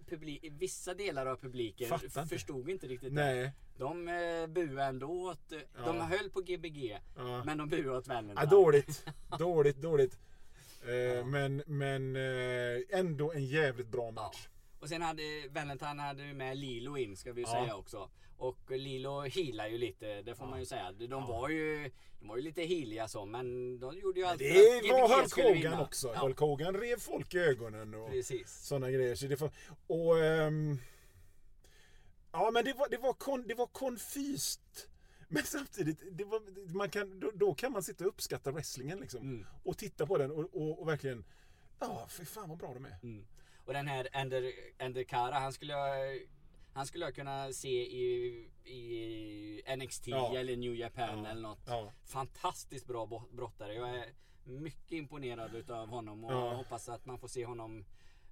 publik, 0.06 0.44
vissa 0.58 0.94
delar 0.94 1.26
av 1.26 1.36
publiken 1.36 1.88
Fattar 1.88 2.24
förstod 2.24 2.70
inte 2.70 2.86
riktigt 2.86 3.14
det. 3.14 3.24
Nej. 3.24 3.52
De 3.78 4.08
eh, 4.08 4.46
buade 4.46 4.82
ändå 4.82 5.06
åt... 5.06 5.52
eh, 5.52 5.58
De 5.84 5.96
Ja. 5.96 6.02
höll 6.02 6.30
på 6.30 6.40
Gbg. 6.40 6.98
Ja. 7.16 7.44
Men 7.44 7.58
de 7.58 7.68
buade 7.68 7.90
åt 7.98 8.08
Valentine. 8.08 8.40
Ja, 8.40 8.46
dåligt. 8.46 9.06
dåligt, 9.38 9.76
dåligt. 9.76 10.18
Eh, 10.82 11.26
Men, 11.26 11.62
men 11.66 12.16
eh, 12.16 12.98
ändå 12.98 13.32
en 13.32 13.44
jävligt 13.46 13.88
bra 13.88 14.10
match. 14.10 14.48
Och 14.80 14.88
sen 14.88 15.02
hade 15.02 15.22
Valentine 15.50 16.02
hade 16.02 16.34
med 16.34 16.56
Lilo 16.58 16.96
in 16.96 17.16
ska 17.16 17.32
vi 17.32 17.44
säga 17.44 17.74
också. 17.76 18.10
Och 18.38 18.70
Lilo 18.70 19.20
healar 19.20 19.66
ju 19.66 19.78
lite, 19.78 20.22
det 20.22 20.34
får 20.34 20.46
man 20.46 20.60
ju 20.60 20.66
säga. 20.66 20.92
De 20.92 21.26
var 21.26 21.48
ju, 21.48 21.90
de 22.18 22.28
var 22.28 22.36
ju 22.36 22.42
lite 22.42 22.62
healiga 22.62 23.08
så 23.08 23.26
men 23.26 23.78
de 23.80 23.98
gjorde 23.98 24.20
ju 24.20 24.26
allt 24.26 24.42
för 24.42 24.48
att 24.48 24.82
Det 24.82 24.92
var 24.92 25.20
Hulk 25.20 25.64
Hogan 25.64 25.80
också. 25.80 26.12
Ja, 26.14 26.20
Hulk 26.20 26.38
Hogan 26.38 26.74
rev 26.74 26.98
folk 26.98 27.34
i 27.34 27.38
ögonen. 27.38 27.94
Och... 27.94 28.10
precis. 28.10 28.66
sådana 28.66 28.90
grejer. 28.90 29.14
Så 29.14 29.26
det 29.26 29.36
får, 29.36 29.50
och, 29.86 30.24
ehm, 30.24 30.78
ja 32.32 32.50
men 32.50 32.64
det 32.64 32.72
var, 32.72 32.88
det 32.88 32.98
var, 32.98 33.12
kon, 33.12 33.44
det 33.46 33.54
var 33.54 33.66
konfyst. 33.66 34.88
Men 35.28 35.42
samtidigt, 35.42 36.02
det 36.12 36.24
var, 36.24 36.42
man 36.74 36.90
kan, 36.90 37.20
då, 37.20 37.30
då 37.34 37.54
kan 37.54 37.72
man 37.72 37.82
sitta 37.82 38.04
och 38.04 38.08
uppskatta 38.08 38.50
wrestlingen 38.50 38.98
liksom. 38.98 39.20
Mm. 39.20 39.46
Och 39.62 39.78
titta 39.78 40.06
på 40.06 40.18
den 40.18 40.30
och, 40.30 40.54
och, 40.54 40.80
och 40.80 40.88
verkligen, 40.88 41.24
ja 41.80 42.06
för 42.08 42.24
fan 42.24 42.48
vad 42.48 42.58
bra 42.58 42.74
de 42.74 42.84
är. 42.84 42.98
Mm. 43.02 43.26
Och 43.64 43.72
den 43.72 43.88
här 43.88 44.08
Ender, 44.12 44.52
Ender 44.78 45.04
Kara, 45.04 45.34
han 45.34 45.52
skulle 45.52 45.74
han 46.76 46.86
skulle 46.86 47.04
jag 47.04 47.14
kunna 47.14 47.52
se 47.52 47.68
i, 47.86 48.04
i 48.64 49.76
NXT 49.76 50.06
Ja. 50.08 50.36
eller 50.38 50.56
New 50.56 50.74
Japan 50.74 51.24
Ja. 51.24 51.30
eller 51.30 51.42
något. 51.42 51.62
Ja. 51.66 51.92
Fantastiskt 52.04 52.86
bra 52.86 53.24
brottare. 53.32 53.74
Jag 53.74 53.90
är 53.90 54.04
mycket 54.44 54.92
imponerad 54.92 55.54
utav 55.54 55.88
honom 55.88 56.24
och 56.24 56.32
Ja. 56.32 56.54
hoppas 56.54 56.88
att 56.88 57.06
man 57.06 57.18
får 57.18 57.28
se 57.28 57.44
honom 57.44 57.84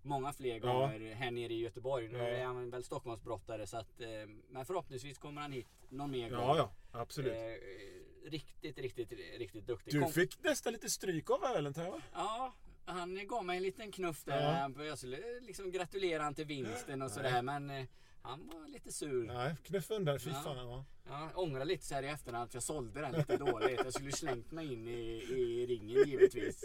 många 0.02 0.32
fler 0.32 0.60
Ja. 0.64 0.72
gånger 0.72 1.14
här 1.14 1.30
nere 1.30 1.52
i 1.52 1.60
Göteborg. 1.60 2.08
Nu 2.08 2.18
Ja. 2.18 2.24
är 2.24 2.44
han 2.44 2.70
väl 2.70 2.84
Stockholmsbrottare 2.84 3.66
så 3.66 3.76
att, 3.76 4.00
eh, 4.00 4.08
men 4.48 4.64
förhoppningsvis 4.66 5.18
kommer 5.18 5.40
han 5.42 5.52
hit 5.52 5.68
någon 5.88 6.10
mer 6.10 6.30
gång. 6.30 6.40
Ja, 6.40 6.56
ja, 6.92 7.00
absolut. 7.00 7.32
Eh, 7.32 8.30
riktigt, 8.30 8.78
riktigt, 8.78 9.12
riktigt 9.38 9.66
duktig. 9.66 9.94
Du 9.94 10.00
Kom- 10.00 10.12
fick 10.12 10.42
nästan 10.44 10.72
lite 10.72 10.90
stryk 10.90 11.30
av 11.30 11.40
Valentine 11.40 11.90
va? 11.90 12.00
Ja, 12.14 12.54
han 12.84 13.26
gav 13.26 13.44
mig 13.44 13.56
en 13.56 13.62
liten 13.62 13.92
knuff 13.92 14.24
där. 14.24 14.70
Ja. 14.76 14.84
Jag 14.84 14.98
skulle 14.98 15.40
liksom 15.40 15.70
gratulera 15.70 16.22
han 16.22 16.34
till 16.34 16.46
vinsten 16.46 17.02
och 17.02 17.10
sådär 17.10 17.42
men 17.42 17.70
eh, 17.70 17.86
han 18.24 18.46
var 18.46 18.68
lite 18.68 18.92
sur. 18.92 19.24
Nej, 19.26 19.54
knuff 19.62 19.90
undan. 19.90 20.20
Fy 20.20 20.30
Ja. 20.30 20.40
fan. 20.44 20.56
Ja. 20.56 20.84
Ja, 21.08 21.30
jag 21.34 21.42
ångrar 21.42 21.64
lite 21.64 21.84
så 21.86 21.94
här 21.94 22.02
i 22.02 22.06
efterhand 22.08 22.44
att 22.44 22.54
jag 22.54 22.62
sålde 22.62 23.00
den 23.00 23.12
lite 23.12 23.36
dåligt. 23.36 23.80
Jag 23.84 23.94
skulle 23.94 24.12
slängt 24.12 24.50
mig 24.52 24.72
in 24.72 24.88
i, 24.88 25.22
i 25.32 25.66
ringen 25.66 26.08
givetvis. 26.08 26.64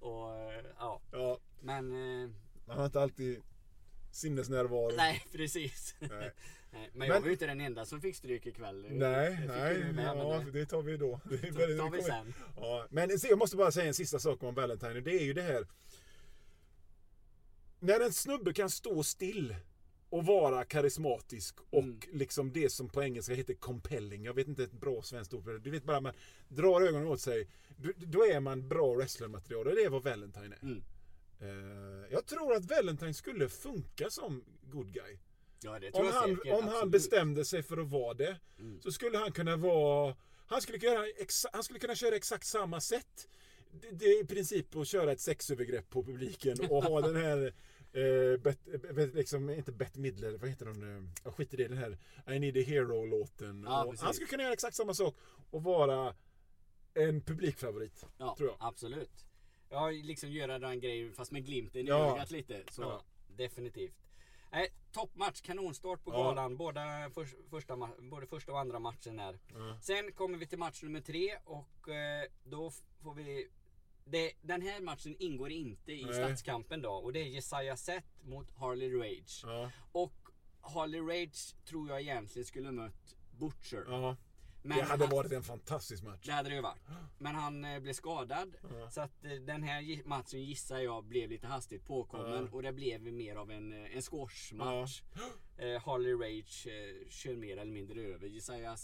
Och 0.00 0.36
eh, 0.36 0.64
ja, 0.78 1.00
ja, 1.12 1.38
men 1.60 1.92
eh, 2.24 2.30
man 2.66 2.78
har 2.78 2.84
inte 2.86 3.00
alltid 3.00 3.42
sinnesnärvaro. 4.12 4.92
nej 4.96 5.26
precis. 5.32 5.94
Nej. 6.00 6.10
Nej, 6.72 6.90
men 6.92 7.08
jag 7.08 7.14
Men- 7.14 7.22
var 7.22 7.26
ju 7.28 7.32
inte 7.32 7.46
den 7.46 7.60
enda 7.60 7.84
som 7.84 8.00
fick 8.00 8.16
stryk 8.16 8.46
ikväll. 8.46 8.86
Nej, 8.90 9.38
nej, 9.48 9.78
med, 9.78 9.94
men 9.94 10.04
ja, 10.18 10.42
det- 10.44 10.50
det 10.50 10.66
tar 10.66 10.82
vi 10.82 10.96
då. 10.96 11.20
Det 11.24 11.36
väldigt- 11.36 11.78
tar 11.78 11.90
vi 11.90 12.02
sen. 12.02 12.34
Ja, 12.56 12.86
men 12.90 13.18
se, 13.18 13.28
jag 13.28 13.38
måste 13.38 13.56
bara 13.56 13.72
säga 13.72 13.86
en 13.86 13.94
sista 13.94 14.18
sak 14.18 14.42
om 14.42 14.54
Valentine. 14.54 15.00
Det 15.00 15.10
är 15.10 15.24
ju 15.24 15.32
det 15.32 15.42
här. 15.42 15.66
När 17.80 18.00
en 18.00 18.12
snubbe 18.12 18.52
kan 18.52 18.70
stå 18.70 19.02
still 19.02 19.56
och 20.16 20.26
vara 20.26 20.64
karismatisk 20.64 21.58
och 21.70 21.82
Mm. 21.82 22.00
liksom 22.12 22.52
det 22.52 22.70
som 22.70 22.88
på 22.88 23.02
engelska 23.02 23.34
heter 23.34 23.54
compelling. 23.54 24.24
Jag 24.24 24.34
vet 24.34 24.48
inte 24.48 24.64
ett 24.64 24.72
bra 24.72 25.02
svenskt 25.02 25.34
ord 25.34 25.44
för 25.44 25.52
det. 25.52 25.58
Du 25.58 25.70
vet 25.70 25.84
bara 25.84 26.00
man 26.00 26.12
drar 26.48 26.80
ögonen 26.82 27.06
åt 27.08 27.20
sig. 27.20 27.48
Då- 27.76 27.92
Då 27.96 28.24
är 28.26 28.40
man 28.40 28.68
bra 28.68 28.94
wrestlermaterial 28.94 29.66
och 29.66 29.74
det 29.74 29.82
är 29.82 29.90
vad 29.90 30.02
Valentine 30.04 30.54
är. 30.54 30.62
Mm. 30.62 30.82
Eh, 31.40 32.06
jag 32.10 32.26
tror 32.26 32.54
att 32.54 32.64
Valentine 32.70 33.14
skulle 33.14 33.48
funka 33.48 34.10
som 34.10 34.44
good 34.62 34.92
guy. 34.92 35.18
Ja, 35.62 35.78
det 35.78 35.90
Om 35.92 36.06
han, 36.12 36.36
säkert, 36.36 36.52
om 36.54 36.68
han 36.68 36.90
bestämde 36.90 37.44
sig 37.44 37.62
för 37.62 37.76
att 37.76 37.90
vara 37.90 38.14
det 38.14 38.36
Mm. 38.58 38.80
så 38.80 38.92
skulle 38.92 39.18
han 39.18 39.32
kunna 39.32 39.56
vara... 39.56 40.16
Han 40.48 40.60
skulle 40.62 40.78
kunna, 40.78 41.06
exa, 41.06 41.48
han 41.52 41.62
skulle 41.64 41.78
kunna 41.78 41.94
köra 41.94 42.16
exakt 42.16 42.46
samma 42.46 42.80
sätt. 42.80 43.28
Det, 43.80 43.90
det 43.90 44.04
är 44.04 44.22
i 44.22 44.26
princip 44.26 44.76
att 44.76 44.88
köra 44.88 45.12
ett 45.12 45.20
sexövergrepp 45.20 45.90
på 45.90 46.04
publiken 46.04 46.56
och 46.70 46.84
ha 46.84 47.00
den 47.00 47.16
här... 47.16 47.54
Eh, 47.96 48.36
bet, 48.40 48.58
eh, 48.98 49.06
liksom, 49.14 49.50
inte 49.50 49.72
Bette 49.72 50.00
Midler, 50.00 50.38
vad 50.38 50.50
heter 50.50 50.66
hon? 50.66 50.96
Eh, 50.96 51.10
Jag 51.24 51.34
skiter 51.34 51.60
i 51.60 51.62
det, 51.62 51.68
den 51.68 51.78
här 51.78 51.98
I 52.34 52.38
need 52.38 52.56
a 52.56 52.60
hero-låten. 52.66 53.64
Ja, 53.68 53.84
precis. 53.90 54.04
han 54.04 54.14
skulle 54.14 54.28
kunna 54.28 54.42
göra 54.42 54.52
exakt 54.52 54.76
samma 54.76 54.94
sak 54.94 55.14
och 55.50 55.62
vara 55.62 56.14
en 56.94 57.20
publikfavorit. 57.20 58.06
Ja, 58.18 58.34
tror 58.38 58.48
jag. 58.48 58.56
absolut. 58.60 59.24
Ja, 59.70 59.90
liksom 59.90 60.30
göra 60.30 60.58
den 60.58 60.80
grejen 60.80 61.12
fast 61.12 61.32
med 61.32 61.44
glimten 61.46 61.80
i 61.86 61.88
Ja. 61.88 62.12
ögat 62.14 62.30
lite. 62.30 62.62
Så 62.70 62.82
Ja. 62.82 63.02
definitivt. 63.28 63.96
Nej, 64.52 64.68
toppmatch, 64.92 65.40
kanonstart 65.40 66.04
på 66.04 66.10
Ja. 66.12 66.16
galan. 66.22 66.56
Båda 66.56 67.10
för, 67.14 67.26
första, 67.50 67.76
både 67.98 68.26
första 68.26 68.52
och 68.52 68.60
andra 68.60 68.78
matchen 68.78 69.18
här. 69.18 69.38
Ja. 69.54 69.78
Sen 69.82 70.12
kommer 70.12 70.38
vi 70.38 70.46
till 70.46 70.58
match 70.58 70.82
nummer 70.82 71.00
tre 71.00 71.36
och 71.44 71.88
eh, 71.88 72.24
då 72.44 72.70
får 73.02 73.14
vi 73.14 73.48
det, 74.06 74.32
den 74.42 74.62
här 74.62 74.80
matchen 74.80 75.16
ingår 75.18 75.50
inte 75.50 75.92
i 75.92 76.04
Nej. 76.04 76.14
stadskampen 76.14 76.82
då 76.82 76.90
och 76.92 77.12
det 77.12 77.20
är 77.20 77.24
Jesaja 77.26 77.76
Seth 77.76 78.06
mot 78.22 78.50
Harley 78.50 78.90
Rage. 78.94 79.42
Ja, 79.44 79.70
Och 79.92 80.12
Harley 80.60 81.00
Rage 81.00 81.54
tror 81.64 81.88
jag 81.88 82.00
egentligen 82.00 82.46
skulle 82.46 82.70
mött 82.72 83.16
Butcher. 83.38 83.84
ja. 83.88 84.16
Men 84.62 84.78
det 84.78 84.84
hade 84.84 85.04
han- 85.06 85.16
varit 85.16 85.32
en 85.32 85.42
fantastisk 85.42 86.02
match. 86.02 86.26
det 86.26 86.32
hade 86.32 86.48
det 86.48 86.54
ju 86.54 86.60
varit. 86.60 86.82
Men 87.18 87.34
han 87.34 87.64
eh, 87.64 87.80
blev 87.80 87.92
skadad. 87.92 88.56
Ja. 88.72 88.90
Så 88.90 89.00
att 89.00 89.24
eh, 89.24 89.30
den 89.32 89.62
här 89.62 90.02
matchen 90.08 90.42
gissar 90.44 90.78
jag 90.78 91.04
blev 91.04 91.30
lite 91.30 91.46
hastigt 91.46 91.86
påkommen. 91.86 92.44
Ja. 92.44 92.56
Och 92.56 92.62
det 92.62 92.72
blev 92.72 93.00
mer 93.02 93.36
av 93.36 93.50
en, 93.50 93.72
eh, 93.72 93.96
en 93.96 94.02
squashmatch. 94.02 95.02
Eh, 95.58 95.82
Harley 95.82 96.12
Rage 96.12 96.66
eh, 96.66 97.08
kör 97.08 97.36
mer 97.36 97.56
eller 97.56 97.72
mindre 97.72 98.00
över 98.00 98.26
gissar 98.26 98.54
jag. 98.56 98.78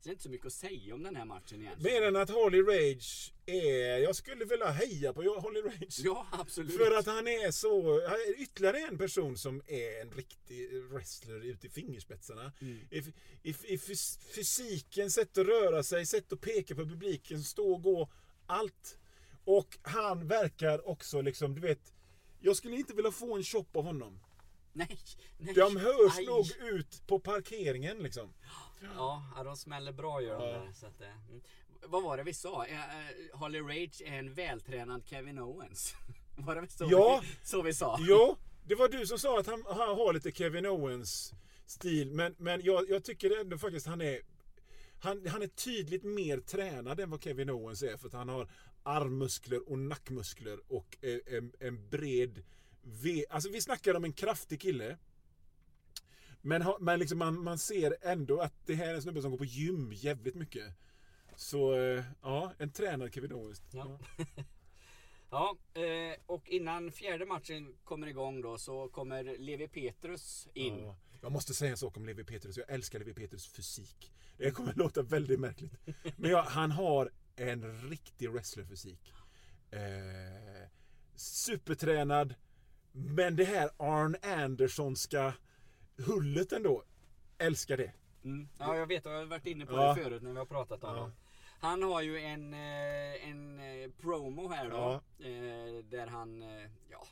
Så. 0.00 0.04
Det 0.04 0.10
är 0.10 0.12
inte 0.12 0.22
så 0.22 0.30
mycket 0.30 0.46
att 0.46 0.52
säga 0.52 0.94
om 0.94 1.02
den 1.02 1.16
här 1.16 1.24
matchen 1.24 1.62
egentligen. 1.62 2.00
Mer 2.00 2.08
än 2.08 2.16
att 2.16 2.30
Harley 2.30 2.62
Rage 2.62 3.32
är... 3.46 3.98
Jag 3.98 4.16
skulle 4.16 4.44
vilja 4.44 4.66
heja 4.66 5.12
på 5.12 5.22
Harley 5.22 5.62
Rage. 5.62 6.00
Ja, 6.04 6.26
absolut. 6.30 6.76
För 6.76 6.98
att 6.98 7.06
han 7.06 7.28
är 7.28 7.50
så... 7.50 8.06
Han 8.08 8.16
är 8.16 8.42
ytterligare 8.42 8.78
en 8.78 8.98
person 8.98 9.38
som 9.38 9.62
är 9.66 10.00
en 10.00 10.10
riktig 10.10 10.82
wrestler 10.82 11.44
ute 11.44 11.66
i 11.66 11.70
fingerspetsarna. 11.70 12.52
Mm. 12.60 12.78
I, 12.90 12.98
i, 13.42 13.54
I 13.64 13.76
fys- 13.76 14.18
fysiken, 14.34 15.10
sätt 15.10 15.38
att 15.38 15.46
röra 15.46 15.82
sig, 15.82 16.06
sätt 16.06 16.32
att 16.32 16.40
peka 16.40 16.74
på 16.74 16.84
publiken, 16.84 17.42
stå 17.42 17.74
och 17.74 17.82
gå. 17.82 18.10
Allt. 18.46 18.98
Och 19.44 19.78
han 19.82 20.28
verkar 20.28 20.88
också 20.88 21.20
liksom, 21.20 21.54
du 21.54 21.60
vet... 21.60 21.94
Jag 22.40 22.56
skulle 22.56 22.76
inte 22.76 22.94
vilja 22.94 23.10
få 23.10 23.36
en 23.36 23.44
chop 23.44 23.76
av 23.76 23.84
honom. 23.84 24.20
Nej, 24.72 24.98
nej. 25.38 25.54
De 25.54 25.76
hörs 25.76 26.18
Aj. 26.18 26.26
nog 26.26 26.46
ut 26.62 27.06
på 27.06 27.20
parkeringen 27.20 27.98
liksom. 27.98 28.34
Ja, 28.94 29.22
de 29.44 29.56
smäller 29.56 29.92
bra 29.92 30.22
gör 30.22 30.38
de 30.38 30.46
där. 30.46 30.72
Så 30.72 30.86
att, 30.86 31.00
eh, 31.00 31.28
mm. 31.28 31.40
Vad 31.86 32.02
var 32.02 32.16
det 32.16 32.22
vi 32.22 32.34
sa? 32.34 32.66
Eh, 32.66 32.78
eh, 32.78 33.38
Harley 33.38 33.60
Rage 33.60 34.02
är 34.04 34.18
en 34.18 34.34
vältränad 34.34 35.02
Kevin 35.06 35.38
Owens. 35.38 35.94
Var 36.36 36.56
det 36.56 36.68
så, 36.68 36.88
Ja. 36.90 37.20
vi, 37.22 37.46
så 37.48 37.62
vi 37.62 37.74
sa? 37.74 37.98
Ja, 38.00 38.36
det 38.64 38.74
var 38.74 38.88
du 38.88 39.06
som 39.06 39.18
sa 39.18 39.38
att 39.38 39.46
han, 39.46 39.64
han 39.66 39.78
har 39.78 40.12
lite 40.12 40.32
Kevin 40.32 40.66
Owens 40.66 41.34
stil. 41.66 42.10
Men, 42.10 42.34
men 42.38 42.60
jag, 42.64 42.90
jag 42.90 43.04
tycker 43.04 43.40
ändå 43.40 43.58
faktiskt 43.58 43.86
han 43.86 44.00
är 44.00 44.20
han, 45.00 45.26
han 45.26 45.42
är 45.42 45.46
tydligt 45.46 46.04
mer 46.04 46.40
tränad 46.40 47.00
än 47.00 47.10
vad 47.10 47.22
Kevin 47.22 47.50
Owens 47.50 47.82
är. 47.82 47.96
För 47.96 48.06
att 48.06 48.12
han 48.12 48.28
har 48.28 48.48
armmuskler 48.82 49.70
och 49.70 49.78
nackmuskler 49.78 50.60
och 50.68 50.96
eh, 51.00 51.36
en, 51.36 51.52
en 51.60 51.88
bred 51.88 52.42
V. 52.82 53.24
Alltså 53.30 53.50
vi 53.50 53.60
snackar 53.60 53.94
om 53.94 54.04
en 54.04 54.12
kraftig 54.12 54.60
kille. 54.60 54.96
Men, 56.48 56.64
men 56.80 56.98
liksom 56.98 57.18
man, 57.18 57.42
man 57.44 57.58
ser 57.58 57.96
ändå 58.02 58.40
att 58.40 58.66
det 58.66 58.74
här 58.74 58.88
är 58.88 58.94
en 58.94 59.02
snubbe 59.02 59.22
som 59.22 59.30
går 59.30 59.38
på 59.38 59.44
gym 59.44 59.92
jävligt 59.92 60.34
mycket. 60.34 60.74
Så 61.36 61.74
eh, 61.74 62.04
ja, 62.22 62.52
en 62.58 62.72
tränad 62.72 63.14
Kevin 63.14 63.32
Owens. 63.32 63.62
Ja. 63.72 63.98
Ja, 65.30 65.56
eh, 65.74 66.16
och 66.26 66.48
innan 66.48 66.92
fjärde 66.92 67.26
matchen 67.26 67.74
kommer 67.84 68.06
igång 68.06 68.42
då 68.42 68.58
så 68.58 68.88
kommer 68.88 69.38
Levi 69.38 69.68
Petrus 69.68 70.48
in. 70.54 70.78
Ja, 70.82 70.96
jag 71.22 71.32
måste 71.32 71.54
säga 71.54 71.70
en 71.70 71.76
sak 71.76 71.96
om 71.96 72.06
Levi 72.06 72.24
Petrus. 72.24 72.56
Jag 72.56 72.70
älskar 72.70 72.98
Levi 72.98 73.14
Petrus 73.14 73.46
fysik. 73.46 74.12
Det 74.36 74.50
kommer 74.50 74.72
låta 74.76 75.02
väldigt 75.02 75.40
märkligt. 75.40 75.72
Men 76.16 76.30
ja, 76.30 76.44
han 76.48 76.70
har 76.70 77.10
en 77.36 77.90
riktig 77.90 78.30
wrestlerfysik. 78.30 79.14
Eh, 79.70 80.68
supertränad. 81.16 82.34
Men 82.92 83.36
det 83.36 83.44
här 83.44 83.70
Arn 83.76 84.16
Andersonska 84.22 85.34
hullet 86.06 86.52
ändå. 86.52 86.82
Älskar 87.38 87.76
det. 87.76 87.92
Mm. 88.24 88.48
Ja, 88.58 88.76
jag 88.76 88.86
vet, 88.86 89.04
jag 89.04 89.12
har 89.12 89.24
varit 89.24 89.46
inne 89.46 89.66
på 89.66 89.72
Ja. 89.72 89.94
det 89.94 90.02
förut 90.02 90.22
när 90.22 90.32
vi 90.32 90.38
har 90.38 90.46
pratat 90.46 90.84
om 90.84 90.94
Ja. 90.96 91.00
dem. 91.00 91.12
Han 91.60 91.82
har 91.82 92.02
ju 92.02 92.18
en, 92.18 92.54
eh, 92.54 93.28
en 93.30 93.60
eh, 93.60 93.90
promo 94.00 94.48
här 94.48 94.70
då. 94.70 94.76
Ja. 94.76 95.26
Eh, 95.26 95.84
där 95.84 96.06
han, 96.06 96.42
ja, 96.90 97.06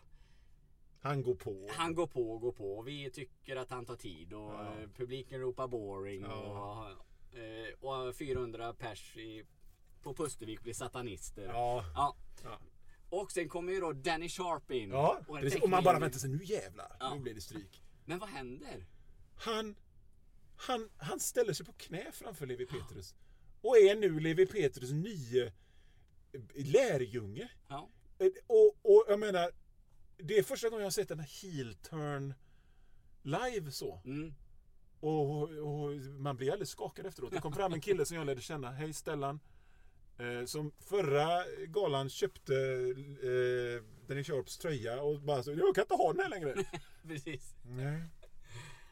Han 1.00 1.22
går 1.22 1.34
på. 1.34 1.68
han 1.72 1.94
går 1.94 2.06
på 2.06 2.32
och 2.32 2.40
går 2.40 2.52
på. 2.52 2.82
Vi 2.82 3.10
tycker 3.10 3.56
att 3.56 3.70
han 3.70 3.84
tar 3.86 3.96
tid 3.96 4.32
och 4.32 4.52
Ja. 4.52 4.72
publiken 4.96 5.40
ropar 5.40 5.68
boring. 5.68 6.22
Ja. 6.22 6.90
Och, 7.80 8.06
och 8.08 8.16
400 8.16 8.74
pers 8.74 9.16
i, 9.16 9.44
på 10.02 10.14
Pustervik 10.14 10.60
blir 10.62 10.74
satanister. 10.74 11.46
Ja. 11.46 11.84
Och 13.10 13.32
sen 13.32 13.48
kommer 13.48 13.72
ju 13.72 13.80
då 13.80 13.92
Danny 13.92 14.28
Sharp 14.28 14.70
in. 14.70 14.90
Ja, 14.90 15.20
Och. 15.28 15.38
Och 15.62 15.68
man 15.70 15.84
bara 15.84 15.98
väntar 15.98 16.18
sig, 16.18 16.30
nu 16.30 16.44
jävlar. 16.44 16.96
Nu 17.14 17.20
blir 17.20 17.34
det 17.34 17.40
stryk. 17.40 17.82
Men 18.06 18.18
vad 18.18 18.28
händer? 18.28 18.86
Han, 19.36 19.76
han, 20.56 20.88
han 20.96 21.20
ställer 21.20 21.52
sig 21.52 21.66
på 21.66 21.72
knä 21.72 22.12
framför 22.12 22.46
Levi 22.46 22.66
Petrus. 22.66 23.14
Och 23.60 23.78
är 23.78 23.96
nu 23.96 24.20
Levi 24.20 24.46
Petrus 24.46 24.92
nye 24.92 25.52
lärjunge. 26.54 27.50
Ja. 27.68 27.88
Eh, 28.18 28.28
Och, 28.46 28.76
och 28.82 29.04
jag 29.08 29.20
menar, 29.20 29.50
det 30.16 30.38
är 30.38 30.42
första 30.42 30.68
gången 30.68 30.80
jag 30.80 30.86
har 30.86 30.90
sett 30.90 31.10
en 31.10 31.20
heel 31.20 31.74
turn 31.74 32.34
live 33.22 33.70
så. 33.70 34.00
Mm. 34.04 34.34
Och, 35.00 35.42
och 35.42 35.90
man 36.18 36.36
blir 36.36 36.52
alldeles 36.52 36.70
skakad 36.70 37.06
efteråt. 37.06 37.32
Det 37.32 37.40
kom 37.40 37.52
fram 37.52 37.72
en 37.72 37.80
kille 37.80 38.04
som 38.06 38.16
jag 38.16 38.26
lärde 38.26 38.40
känna. 38.40 38.70
Hej 38.70 38.92
Stellan. 38.92 39.40
Eh, 40.18 40.44
som 40.44 40.72
förra 40.78 41.44
galan 41.66 42.08
köpte 42.08 42.54
eh, 43.22 43.82
Danny 44.06 44.24
Sharps 44.24 44.58
tröja 44.58 45.02
och 45.02 45.20
bara 45.20 45.42
så, 45.42 45.50
jag 45.50 45.74
kan 45.74 45.82
inte 45.82 45.94
ha 45.94 46.12
den 46.12 46.22
här 46.22 46.28
längre. 46.28 46.54
Precis. 47.08 47.54
Nej. 47.62 48.02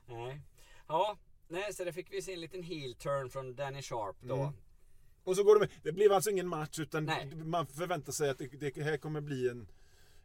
Nej. 0.07 0.40
Ja, 0.88 1.19
nej, 1.49 1.75
så 1.75 1.85
det 1.85 1.93
fick 1.93 2.12
vi 2.12 2.23
se 2.23 2.33
en 2.33 2.40
liten 2.40 2.62
heel 2.62 2.95
turn 2.95 3.31
från 3.31 3.54
Danny 3.54 3.83
Sharp 3.83 4.16
då. 4.21 4.37
Mm. 4.37 4.54
Och 5.25 5.37
så 5.37 5.45
går 5.45 5.61
de 5.61 5.66
Det 5.83 5.93
blev 5.93 6.12
alltså 6.12 6.31
ingen 6.31 6.49
match 6.49 6.78
utan 6.78 7.04
Nej. 7.04 7.35
man 7.35 7.66
förväntar 7.66 8.12
sig 8.12 8.31
att 8.31 8.38
det, 8.38 8.75
det 8.75 8.83
här 8.83 8.97
kommer 8.97 9.21
bli 9.21 9.49
en, 9.49 9.69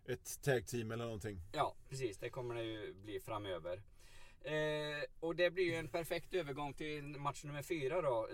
ett 0.07 0.41
tag 0.41 0.67
team 0.67 0.91
eller 0.91 1.03
någonting. 1.05 1.41
Ja, 1.51 1.75
precis. 1.89 2.17
Det 2.17 2.29
kommer 2.29 2.55
det 2.55 2.63
ju 2.63 2.93
bli 2.93 3.19
framöver. 3.19 3.81
Eh, 4.41 5.03
och 5.19 5.35
det 5.35 5.51
blir 5.51 5.63
ju 5.63 5.75
en 5.75 5.87
perfekt 5.87 6.33
övergång 6.33 6.73
till 6.73 7.03
match 7.03 7.43
nummer 7.43 7.61
fyra 7.61 8.01
då. 8.01 8.27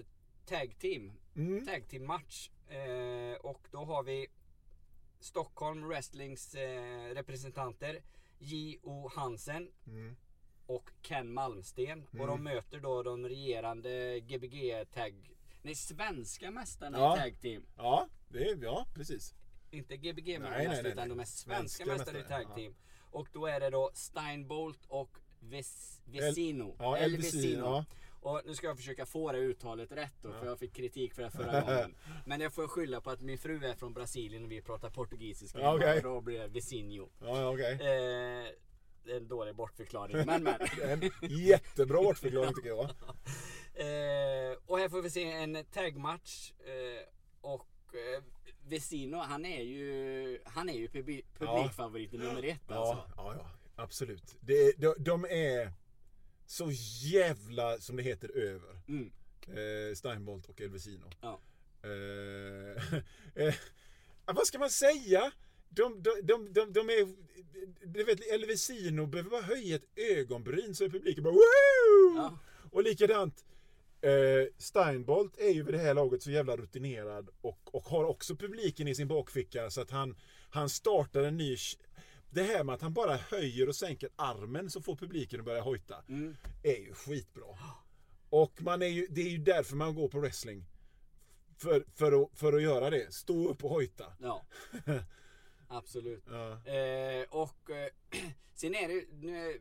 Tag 0.46 0.76
team. 0.80 1.12
Mm. 1.36 1.66
Tag 1.66 1.88
team 1.88 2.06
match. 2.06 2.50
Eh, 2.68 3.36
och 3.42 3.68
då 3.72 3.78
har 3.86 4.04
vi 4.04 4.28
Stockholm 5.20 5.88
Wrestlings 5.88 6.56
eh, 6.56 7.14
representanter 7.14 8.02
J.O. 8.40 9.10
Hansen 9.16 9.72
Mm. 9.88 10.16
och 10.66 10.90
Ken 11.02 11.34
Malmsten. 11.34 12.08
Och 12.20 12.28
de 12.28 12.44
möter 12.44 12.80
då 12.80 13.04
de 13.04 13.26
regerande 13.30 14.20
Gbg 14.20 14.86
tag... 14.94 15.32
Nej, 15.62 15.76
svenska 15.76 16.52
mästarna 16.52 16.98
Ja. 16.98 17.18
i 17.18 17.20
tag 17.20 17.42
team. 17.42 17.66
Ja, 17.78 18.08
det 18.28 18.50
är, 18.50 18.58
ja 18.64 18.86
precis. 18.94 19.34
Inte 19.72 19.98
Gbg 19.98 20.40
mästare 20.40 20.90
utan 20.92 21.10
de 21.10 21.20
är 21.20 21.26
svenska 21.26 21.86
mästare 21.86 22.20
i 22.20 22.24
tag 22.24 22.44
ja. 22.50 22.56
team. 22.56 22.76
Och 23.12 23.28
då 23.34 23.46
är 23.46 23.60
det 23.60 23.70
då 23.70 23.92
Steinbolt 23.94 24.86
och 24.88 25.18
Ves, 25.40 26.02
Vesino. 26.06 26.76
ja, 26.80 26.98
El 26.98 27.16
Vesino, 27.18 27.42
Vesino. 27.42 27.66
ja. 27.66 27.86
Och 28.26 28.42
nu 28.46 28.56
ska 28.56 28.68
jag 28.68 28.78
försöka 28.78 29.06
få 29.06 29.32
det 29.32 29.38
uttalet 29.38 29.92
rätt 29.92 30.14
då, 30.22 30.34
för 30.34 30.46
jag 30.46 30.60
fick 30.60 30.74
kritik 30.74 31.14
för 31.14 31.22
det 31.24 31.32
förra 31.32 31.62
gången. 31.66 31.96
Men 32.26 32.42
jag 32.42 32.54
får 32.54 32.68
skylla 32.68 33.02
på 33.02 33.10
att 33.10 33.22
min 33.22 33.38
fru 33.38 33.66
är 33.66 33.76
från 33.76 33.94
Brasilien 33.94 34.44
och 34.44 34.52
vi 34.52 34.62
pratar 34.62 34.90
portugisiska. 34.90 35.60
Ja. 35.60 35.96
Och 35.96 36.02
då 36.04 36.22
blir 36.22 36.40
det 36.40 36.48
Vesinho. 36.48 37.10
Ja, 37.20 37.42
ja, 37.42 37.54
okej. 37.54 37.72
Eh, 37.74 38.48
det 39.04 39.12
är 39.12 39.18
en 39.18 39.28
dålig 39.28 39.56
bortförklaring, 39.56 40.26
men 40.26 40.44
men. 40.44 40.56
En 40.84 41.12
jättebra 41.30 42.02
bortförklaring 42.02 42.54
tycker 42.54 42.70
jag. 42.70 42.90
Eh, 43.78 44.58
och 44.66 44.80
här 44.80 44.90
får 44.90 45.02
vi 45.02 45.10
se 45.10 45.32
en 45.32 45.66
tagmatch. 45.74 46.52
Eh, 46.60 47.08
och 47.42 47.68
eh, 47.94 48.24
Vesino, 48.68 49.18
han 49.18 49.46
är 49.46 49.62
ju, 49.64 50.40
han 50.46 50.70
är 50.70 50.74
ju 50.74 50.88
publi- 50.88 51.24
publikfavoriten 51.38 52.20
nummer 52.20 52.44
ett 52.44 52.60
Ja, 52.68 52.76
alltså. 52.76 53.04
ja, 53.18 53.34
ja 53.38 53.50
absolut. 53.84 54.36
Det, 54.40 54.74
de, 54.78 54.94
de 54.98 55.26
är 55.26 55.72
så 56.46 56.72
jävla, 57.02 57.78
som 57.78 57.96
det 57.96 58.04
heter, 58.04 58.38
över. 58.38 58.80
Mm. 58.88 59.12
Eh, 59.48 59.96
Steinbolt 59.96 60.50
och 60.50 60.62
Elvesino. 60.62 61.10
Ja. 61.22 61.42
Eh, 61.84 62.94
eh, 63.46 63.56
vad 64.26 64.48
ska 64.48 64.60
man 64.60 64.70
säga? 64.70 65.32
De, 65.70 66.04
de, 66.04 66.12
de, 66.24 66.54
de, 66.54 66.74
de 66.74 66.90
är... 66.90 67.16
Du 67.86 68.04
vet, 68.04 68.32
Elvesino 68.32 69.06
behöver 69.06 69.30
bara 69.30 69.42
höja 69.42 69.76
ett 69.76 69.90
ögonbryn 69.96 70.76
så 70.76 70.84
är 70.84 70.90
publiken 70.90 71.24
bara 71.24 71.34
Woo! 71.34 72.16
Ja. 72.16 72.40
Och 72.72 72.84
likadant 72.84 73.46
eh, 74.02 74.48
Steinbolt 74.58 75.38
är 75.38 75.50
ju 75.50 75.64
vid 75.64 75.74
det 75.74 75.80
här 75.80 75.94
laget 75.94 76.24
så 76.24 76.32
jävla 76.32 76.58
rutinerad 76.58 77.30
och, 77.42 77.76
och 77.76 77.84
har 77.84 78.04
också 78.04 78.36
publiken 78.36 78.88
i 78.88 78.96
sin 78.96 79.08
bakficka 79.08 79.70
så 79.70 79.82
att 79.82 79.92
han, 79.92 80.16
han 80.50 80.70
startar 80.70 81.24
en 81.24 81.38
ny... 81.38 81.58
Det 82.36 82.44
här 82.44 82.64
med 82.64 82.76
att 82.76 82.82
han 82.82 82.94
bara 82.94 83.16
höjer 83.16 83.70
och 83.70 83.76
sänker 83.76 84.10
armen 84.16 84.70
så 84.70 84.82
får 84.82 84.96
publiken 84.96 85.40
att 85.40 85.46
börja 85.46 85.62
hojta. 85.62 86.04
Mm. 86.10 86.36
Är 86.64 86.80
ju 86.80 86.94
skitbra. 86.94 87.46
Och 88.30 88.62
man 88.62 88.82
är 88.82 88.88
ju, 88.88 89.08
det 89.10 89.22
är 89.22 89.30
ju 89.30 89.38
därför 89.38 89.76
man 89.76 89.96
går 89.96 90.08
på 90.08 90.20
wrestling. 90.20 90.66
För, 91.58 91.86
för, 91.96 92.24
att, 92.24 92.40
för 92.40 92.54
att 92.54 92.62
göra 92.62 92.90
det. 92.90 93.14
Stå 93.14 93.50
upp 93.50 93.64
och 93.64 93.70
hojta. 93.70 94.06
Ja. 94.20 94.46
Absolut. 95.68 96.24
Ja. 96.28 96.52
Eh, 96.72 97.26
och 97.30 97.70
eh, 97.70 97.90
sen 98.54 98.76
är 98.76 98.88
det 98.88 99.06
nu 99.12 99.38
är, 99.38 99.58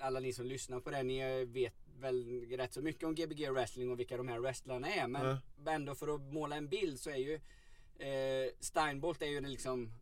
alla 0.00 0.20
ni 0.20 0.32
som 0.32 0.46
lyssnar 0.46 0.80
på 0.80 0.90
det, 0.90 1.02
ni 1.02 1.44
vet 1.44 1.74
väl 2.00 2.46
rätt 2.50 2.72
så 2.72 2.82
mycket 2.82 3.04
om 3.04 3.14
Gbg 3.14 3.50
wrestling 3.50 3.90
och 3.90 4.00
vilka 4.00 4.16
de 4.16 4.28
här 4.28 4.38
wrestlarna 4.38 4.88
är. 4.88 5.08
Men 5.08 5.38
ändå 5.66 5.94
för 5.94 6.14
att 6.14 6.20
måla 6.20 6.56
en 6.56 6.68
bild 6.68 7.00
så 7.00 7.10
är 7.10 7.16
ju 7.16 7.34
eh, 7.98 8.50
Steinbolt 8.60 9.22
är 9.22 9.26
ju 9.26 9.40
liksom 9.40 9.92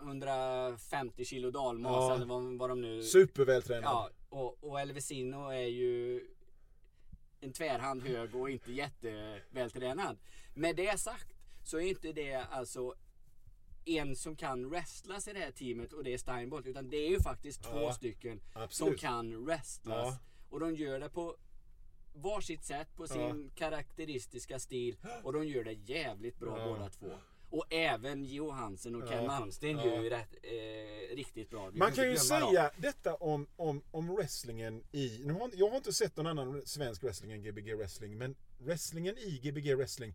150 0.00 1.24
kilo 1.24 1.50
dalmas 1.50 1.92
Ja. 1.92 2.14
eller 2.14 2.26
vad, 2.26 2.58
vad 2.58 2.70
de 2.70 2.80
nu... 2.80 3.02
Supervältränad. 3.02 3.84
Ja, 3.84 4.10
och, 4.28 4.64
och 4.64 4.80
Elvesino 4.80 5.48
är 5.50 5.66
ju 5.68 6.26
en 7.40 7.52
tvärhand 7.52 8.02
hög 8.02 8.34
och 8.34 8.50
inte 8.50 8.72
jättevältränad. 8.72 10.16
Med 10.54 10.76
det 10.76 11.00
sagt 11.00 11.28
så 11.64 11.76
är 11.76 11.82
inte 11.88 12.12
det 12.12 12.34
alltså 12.34 12.94
en 13.84 14.16
som 14.16 14.36
kan 14.36 14.70
wrestlas 14.70 15.28
i 15.28 15.32
det 15.32 15.38
här 15.40 15.50
teamet 15.50 15.92
och 15.92 16.04
det 16.04 16.14
är 16.14 16.18
Steinbolt. 16.18 16.66
Utan 16.66 16.90
det 16.90 16.96
är 16.96 17.08
ju 17.10 17.20
faktiskt 17.20 17.62
två 17.62 17.80
Ja, 17.82 17.92
stycken 17.92 18.40
som 18.52 18.62
absolut. 18.62 19.00
kan 19.00 19.44
wrestlas. 19.44 20.14
Ja. 20.14 20.18
Och 20.50 20.60
de 20.60 20.74
gör 20.74 21.00
det 21.00 21.08
på 21.08 21.36
varsitt 22.14 22.64
sätt, 22.64 22.88
på 22.96 23.06
sin 23.06 23.50
karaktäristiska 23.54 24.58
stil. 24.58 24.96
Och 25.22 25.32
de 25.32 25.46
gör 25.46 25.64
det 25.64 25.72
jävligt 25.72 26.38
bra 26.38 26.58
Ja. 26.58 26.64
båda 26.68 26.88
två. 26.88 27.18
Och 27.50 27.64
även 27.70 28.24
Johansen 28.24 28.94
och 29.02 29.08
Ken. 29.08 29.26
Malmsten 29.26 29.78
gör 29.78 30.02
ju 30.02 30.10
rätt, 30.10 30.34
eh, 30.42 31.16
riktigt 31.16 31.50
bra. 31.50 31.70
Vi 31.70 31.78
Man 31.78 31.92
kan 31.92 32.04
ju 32.04 32.10
glömma 32.14 32.40
dem. 32.40 32.50
säga 32.50 32.70
detta 32.76 33.14
om, 33.14 33.46
om, 33.56 33.82
om 33.90 34.16
wrestlingen 34.16 34.84
i... 34.92 35.20
Nu 35.24 35.32
har, 35.32 35.50
jag 35.54 35.68
har 35.68 35.76
inte 35.76 35.92
sett 35.92 36.16
någon 36.16 36.26
annan 36.26 36.62
svensk 36.66 37.02
wrestling 37.02 37.32
än 37.32 37.42
Gbg 37.42 37.74
wrestling. 37.74 38.18
Men 38.18 38.36
wrestlingen 38.58 39.18
i 39.18 39.40
Gbg 39.42 39.74
wrestling. 39.74 40.14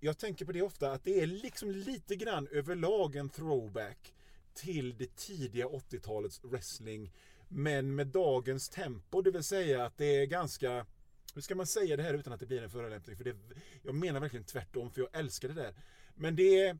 Jag 0.00 0.18
tänker 0.18 0.44
på 0.44 0.52
det 0.52 0.62
ofta 0.62 0.92
att 0.92 1.04
det 1.04 1.20
är 1.20 1.26
liksom 1.26 1.70
lite 1.70 2.16
grann 2.16 2.48
överlag 2.48 3.16
en 3.16 3.28
throwback 3.28 4.14
till 4.54 4.96
det 4.98 5.16
tidiga 5.16 5.66
80-talets 5.66 6.44
wrestling. 6.44 7.12
Men 7.48 7.94
med 7.94 8.06
dagens 8.06 8.68
tempo. 8.68 9.22
Det 9.22 9.30
vill 9.30 9.44
säga 9.44 9.84
att 9.84 9.98
det 9.98 10.04
är 10.16 10.26
ganska... 10.26 10.86
Hur 11.34 11.42
ska 11.42 11.54
man 11.54 11.66
säga 11.66 11.96
det 11.96 12.02
här 12.02 12.14
utan 12.14 12.32
att 12.32 12.40
det 12.40 12.46
blir 12.46 12.62
en 12.62 12.70
förolämpning? 12.70 13.16
För 13.16 13.24
det, 13.24 13.36
jag 13.82 13.94
menar 13.94 14.20
verkligen 14.20 14.44
tvärtom 14.44 14.90
för 14.90 15.00
jag 15.00 15.10
älskar 15.12 15.48
det 15.48 15.54
där. 15.54 15.74
Men 16.18 16.36
det 16.36 16.60
är... 16.60 16.78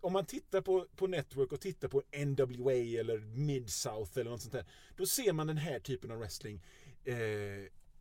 Om 0.00 0.12
man 0.12 0.26
tittar 0.26 0.60
på, 0.60 0.86
på 0.96 1.06
Network 1.06 1.52
och 1.52 1.60
tittar 1.60 1.88
på 1.88 2.02
NWA 2.26 2.72
eller 2.72 3.18
Mid-South 3.18 4.18
eller 4.18 4.30
något 4.30 4.40
sånt 4.40 4.52
där. 4.52 4.64
Då 4.96 5.06
ser 5.06 5.32
man 5.32 5.46
den 5.46 5.56
här 5.56 5.80
typen 5.80 6.10
av 6.10 6.18
wrestling. 6.18 6.62
Eh, 7.04 7.16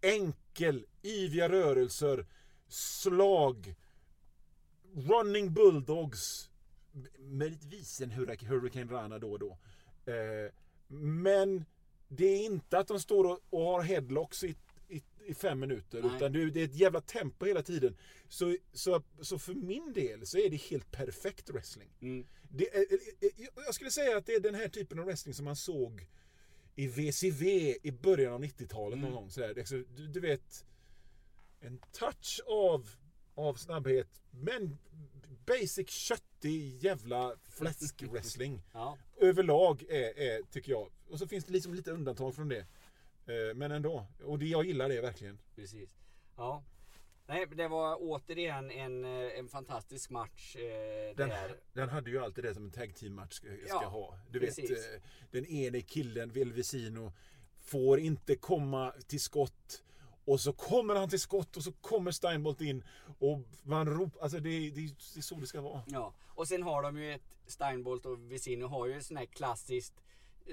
enkel, 0.02 0.86
yviga 1.04 1.50
rörelser, 1.50 2.26
slag, 2.68 3.76
running 4.94 5.54
bulldogs. 5.54 6.50
Möjligtvis 7.20 8.02
en 8.02 8.12
Hurricane 8.12 8.92
Rana 8.92 9.20
då 9.20 9.32
och 9.32 9.40
då. 9.40 9.58
Eh, 10.06 10.52
men 10.98 11.66
det 12.08 12.26
är 12.26 12.46
inte 12.46 12.78
att 12.78 12.88
de 12.88 13.00
står 13.00 13.24
och, 13.24 13.40
och 13.50 13.62
har 13.66 13.82
headlocks 13.82 14.44
i, 14.44 14.56
i, 15.26 15.34
fem 15.34 15.60
minuter. 15.60 16.02
Nej. 16.02 16.16
Utan 16.16 16.34
det, 16.34 16.50
det 16.50 16.60
är 16.62 16.66
ett 16.66 16.76
jävla 16.76 17.02
tempo 17.02 17.46
hela 17.46 17.62
tiden. 17.64 17.98
Så, 18.30 18.58
så, 18.74 19.04
så 19.22 19.40
för 19.40 19.54
min 19.54 19.94
del 19.94 20.26
så 20.26 20.38
är 20.38 20.50
det 20.50 20.56
helt 20.58 20.92
perfekt 20.92 21.50
wrestling. 21.50 21.90
Mm. 22.02 22.28
Det, 22.50 22.76
är- 22.76 22.86
jag 23.66 23.76
skulle 23.76 23.92
säga 23.92 24.18
att 24.18 24.26
det 24.26 24.34
är 24.34 24.40
den 24.40 24.56
här 24.56 24.68
typen 24.68 25.00
av 25.00 25.06
wrestling 25.06 25.34
som 25.34 25.46
man 25.46 25.56
såg 25.56 26.08
i 26.76 26.88
VCV 26.88 27.76
i 27.84 27.92
början 27.92 28.34
av 28.34 28.44
90-talet 28.44 29.00
någon 29.00 29.12
gång. 29.12 29.32
Sådär. 29.32 29.56
Alltså, 29.60 29.76
du, 29.96 30.08
du 30.08 30.20
vet, 30.20 30.66
en 31.60 31.80
touch 31.92 32.40
av, 32.48 32.90
av 33.36 33.54
snabbhet, 33.54 34.22
men 34.32 34.78
basic 35.46 35.90
köttig 35.90 36.84
jävla 36.84 37.36
fläsk-wrestling. 37.50 38.62
Ja. 38.74 38.98
Överlag 39.18 39.84
är, 39.90 40.18
är, 40.20 40.42
tycker 40.52 40.72
jag. 40.72 40.92
Och 41.08 41.20
så 41.20 41.28
finns 41.28 41.46
det 41.46 41.54
liksom 41.54 41.74
lite 41.74 41.92
undantag 41.92 42.36
från 42.36 42.50
det. 42.50 42.66
Eh, 43.26 43.56
Men 43.56 43.72
ändå. 43.72 44.06
Och 44.24 44.40
det, 44.40 44.46
jag 44.46 44.66
gillar 44.66 44.90
det 44.90 45.02
verkligen. 45.02 45.40
Precis. 45.56 45.90
Ja. 46.36 46.64
Nej, 47.28 47.46
det 47.46 47.68
var 47.68 47.98
återigen 48.00 48.72
en, 48.72 49.06
eh, 49.06 49.40
en 49.40 49.48
fantastisk 49.48 50.10
match. 50.10 50.56
Eh, 50.56 51.16
Den, 51.16 51.32
den 51.74 51.90
hade 51.90 52.10
ju 52.10 52.20
alltid 52.20 52.44
det 52.44 52.54
som 52.54 52.64
en 52.66 52.72
tag 52.72 52.96
team 52.96 53.16
match 53.16 53.34
ska, 53.34 53.48
Ja, 53.68 53.86
ha. 53.86 54.20
Du 54.32 54.40
precis. 54.40 54.72
vet, 54.72 54.96
eh, 54.96 55.02
den 55.32 55.46
ene 55.46 55.82
killen, 55.82 56.32
Velvesino, 56.32 57.14
får 57.60 58.00
inte 58.00 58.36
komma 58.36 58.92
till 59.08 59.20
skott. 59.22 59.84
Och 60.26 60.40
så 60.42 60.54
kommer 60.54 60.96
han 60.96 61.10
till 61.10 61.20
skott 61.20 61.58
och 61.58 61.64
så 61.64 61.72
kommer 61.72 62.12
Steinbolt 62.12 62.62
in 62.62 62.84
och 63.20 63.40
man 63.64 63.90
ropar, 63.90 64.22
alltså 64.22 64.40
det, 64.40 64.50
det, 64.70 64.82
det 65.14 65.18
är 65.20 65.22
så 65.22 65.36
det 65.36 65.48
ska 65.48 65.62
vara. 65.62 65.84
Ja. 65.88 66.14
Och 66.28 66.48
sen 66.48 66.64
har 66.64 66.82
de 66.84 66.98
ju 66.98 67.12
ett 67.14 67.36
Steinbolt 67.48 68.06
och 68.06 68.32
Vesino 68.32 68.66
har 68.68 68.88
ju 68.88 68.94
ett 68.98 69.06
sån 69.06 69.18
här 69.18 69.26
klassiskt 69.26 69.94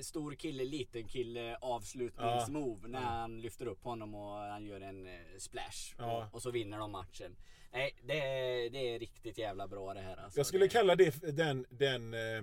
stor 0.00 0.34
kille, 0.34 0.64
liten 0.64 1.08
kille 1.08 1.56
avslutningsmove 1.60 2.88
när 2.88 3.00
han 3.00 3.40
lyfter 3.40 3.66
upp 3.66 3.84
honom 3.84 4.14
och 4.14 4.36
han 4.38 4.64
gör 4.66 4.80
en 4.80 5.06
eh, 5.06 5.12
splash. 5.38 5.94
Ja. 5.98 6.26
Och, 6.26 6.34
och 6.34 6.42
så 6.42 6.50
vinner 6.50 6.78
de 6.78 6.90
matchen. 6.92 7.36
Nej, 7.72 7.94
det 8.06 8.20
är, 8.20 8.70
det 8.70 8.94
är 8.94 8.98
riktigt 8.98 9.38
jävla 9.38 9.68
bra 9.68 9.94
det 9.94 10.00
här 10.00 10.16
alltså. 10.16 10.38
Jag 10.38 10.46
skulle 10.46 10.64
det, 10.64 10.68
kalla 10.68 10.96
det, 10.96 11.36
den, 11.36 11.66
den, 11.70 12.14
eh, 12.14 12.42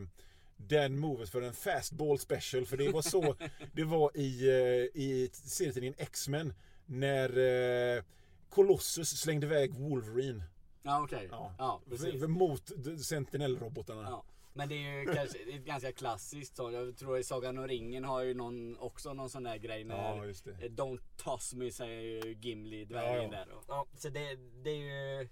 den 0.57 0.99
movet 0.99 1.29
för 1.29 1.41
en 1.41 1.53
fastball 1.53 2.19
special. 2.19 2.65
För 2.65 2.77
det 2.77 2.89
var 2.91 3.01
så 3.01 3.35
det 3.73 3.83
var 3.83 4.17
i, 4.17 4.47
eh, 4.49 5.01
i 5.01 5.29
serietidningen 5.33 5.95
X-Men. 5.97 6.53
När 6.85 8.03
Colossus 8.49 9.09
slängde 9.09 9.45
iväg 9.47 9.73
Wolverine. 9.73 10.43
Ja 10.83 11.03
okej. 11.03 11.27
Ja, 11.31 11.53
Ja, 11.57 11.81
precis. 11.89 12.21
v- 12.23 12.27
mot 12.27 12.71
Sentinel-robotarna. 13.03 14.01
Ja. 14.01 14.23
Men 14.53 14.69
det 14.69 14.75
är 14.75 14.99
ju 14.99 15.13
kanske 15.13 15.37
det 15.45 15.51
är 15.53 15.57
ett 15.59 15.65
ganska 15.65 15.91
klassiskt 15.91 16.55
så. 16.55 16.71
Jag 16.71 16.97
tror 16.97 17.17
i 17.17 17.23
Sagan 17.23 17.57
om 17.57 17.67
ringen 17.67 18.03
har 18.03 18.21
ju 18.21 18.33
någon, 18.33 18.77
också 18.77 19.13
någon 19.13 19.29
sån 19.29 19.43
där 19.43 19.57
grej 19.57 19.83
när 19.83 19.95
Ja, 19.95 20.25
just 20.25 20.45
det. 20.45 20.51
Don't 20.51 20.99
toss 21.17 21.53
me 21.53 21.71
säger 21.71 22.01
ju 22.01 22.33
Gimli, 22.33 22.85
dvärgen 22.85 23.31
Ja, 23.31 23.37
ja. 23.37 23.45
där. 23.45 23.53
Och, 23.53 23.63
Ja, 23.67 23.87
så 23.93 24.09
det, 24.09 24.35
det 24.35 24.69
är 24.69 24.75
ju 24.75 25.29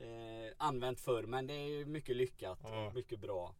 eh, 0.00 0.52
använt 0.56 1.00
förr 1.00 1.22
men 1.22 1.46
det 1.46 1.54
är 1.54 1.68
ju 1.68 1.86
mycket 1.86 2.16
lyckat. 2.16 2.58
Ja. 2.62 2.92
Mycket 2.94 3.20
bra. 3.20 3.54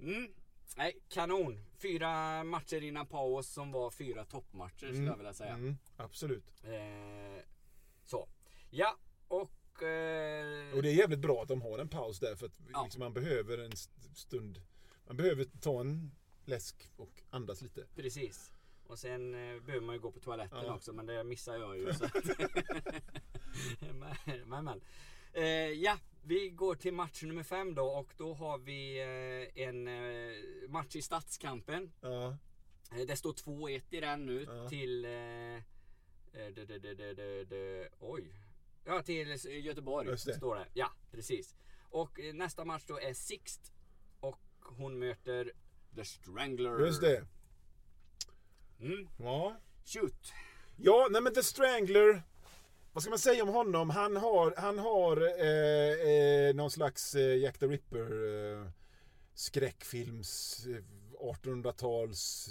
Mm. 0.00 0.28
Nej, 0.76 0.98
kanon. 1.08 1.64
Fyra 1.82 2.44
matcher 2.44 2.82
innan 2.82 3.06
paus 3.06 3.46
som 3.48 3.72
var 3.72 3.90
fyra 3.90 4.24
toppmatcher 4.24 4.86
skulle 4.86 5.06
jag 5.06 5.16
vilja 5.16 5.32
säga. 5.34 5.52
Mm, 5.52 5.76
absolut. 5.96 6.52
Eh, 6.64 7.44
så. 8.04 8.28
Ja, 8.70 8.96
och 9.28 9.50
Och... 9.76 9.82
Eh, 9.82 10.74
Och 10.74 10.82
det 10.82 10.88
är 10.90 10.94
jävligt 10.94 11.18
bra 11.18 11.42
att 11.42 11.48
de 11.48 11.62
har 11.62 11.78
en 11.78 11.88
paus 11.88 12.18
där 12.20 12.34
för 12.36 12.46
att 12.46 12.60
Ja. 12.72 12.82
liksom, 12.84 12.98
man 13.00 13.12
behöver 13.12 13.58
en 13.58 13.72
st- 13.72 13.92
stund. 14.14 14.60
Man 15.06 15.16
behöver 15.16 15.44
ta 15.44 15.80
en 15.80 16.10
läsk 16.44 16.90
och 16.96 17.22
andas 17.30 17.62
lite. 17.62 17.86
Precis. 17.96 18.52
Och 18.86 18.98
sen 18.98 19.34
eh, 19.34 19.60
behöver 19.62 19.86
man 19.86 19.94
ju 19.94 20.00
gå 20.00 20.10
på 20.12 20.20
toaletten 20.20 20.64
Ja. 20.66 20.74
också 20.74 20.92
men 20.92 21.06
det 21.06 21.24
missar 21.24 21.56
jag 21.56 21.78
ju. 21.78 21.92
Så 21.94 22.04
att, 22.14 22.14
men, 23.80 24.48
men, 24.48 24.64
men. 24.64 24.80
Eh, 25.32 25.44
ja, 25.72 25.98
vi 26.24 26.48
går 26.48 26.74
till 26.74 26.92
match 26.94 27.22
nummer 27.22 27.42
fem 27.42 27.74
då 27.74 27.84
och 27.86 28.14
då 28.16 28.34
har 28.34 28.58
vi 28.58 28.98
eh, 29.00 29.62
en 29.64 29.88
eh, 29.88 30.34
match 30.68 30.96
i 30.96 31.02
Stadskampen. 31.02 31.92
Ja, 32.00 32.36
Eh, 32.92 33.06
Det 33.06 33.16
står 33.16 33.32
2-1 33.32 33.82
i 33.90 34.00
den 34.00 34.26
nu 34.26 34.42
Ja. 34.48 34.68
till... 34.68 35.02
Det, 35.02 35.34
det, 36.54 37.44
det, 37.44 37.88
oj. 38.00 38.32
Ja, 38.84 39.02
till 39.02 39.36
Göteborg 39.64 40.08
Just 40.08 40.26
det. 40.26 40.34
står 40.34 40.54
det. 40.56 40.66
Ja, 40.74 40.92
precis. 41.10 41.54
Och 41.90 42.20
eh, 42.20 42.34
nästa 42.34 42.64
match 42.64 42.84
då 42.86 43.00
är 43.00 43.14
Sixt. 43.14 43.72
Och 44.20 44.38
hon 44.62 44.98
möter 44.98 45.52
The 45.94 46.04
Strangler. 46.04 46.86
just 46.86 47.00
det. 47.00 47.24
Mm. 48.80 49.08
Ja. 49.18 49.56
Shoot. 49.84 50.32
Ja, 50.76 51.08
nej 51.10 51.22
men 51.22 51.34
The 51.34 51.42
Strangler. 51.42 52.22
Vad 52.92 53.02
ska 53.02 53.10
man 53.10 53.18
säga 53.18 53.42
om 53.42 53.48
honom? 53.48 53.90
Han 53.90 54.16
har, 54.16 54.54
han 54.56 54.78
har 54.78 55.16
eh, 55.16 56.48
eh, 56.48 56.54
någon 56.54 56.70
slags 56.70 57.14
eh, 57.14 57.36
Jack 57.36 57.58
the 57.58 57.66
Ripper 57.66 58.00
eh, 58.60 58.66
skräckfilms 59.34 60.66
eh, 60.66 60.82
1800-tals 61.20 62.48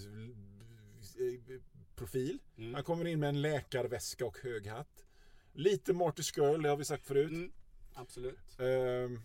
eh, 1.17 1.62
profil. 1.96 2.39
Mm. 2.58 2.74
Han 2.74 2.84
kommer 2.84 3.06
in 3.08 3.20
med 3.20 3.30
en 3.30 3.41
läkarväska 3.41 4.26
och 4.26 4.38
hög 4.39 4.67
hatt. 4.67 5.06
Lite 5.54 5.94
Marty 5.94 6.24
Skrull, 6.24 6.62
det 6.62 6.70
har 6.70 6.78
vi 6.78 6.86
sagt 6.86 7.06
förut. 7.08 7.32
Mm. 7.32 7.52
Absolut. 7.94 8.60
Ehm, 8.60 9.22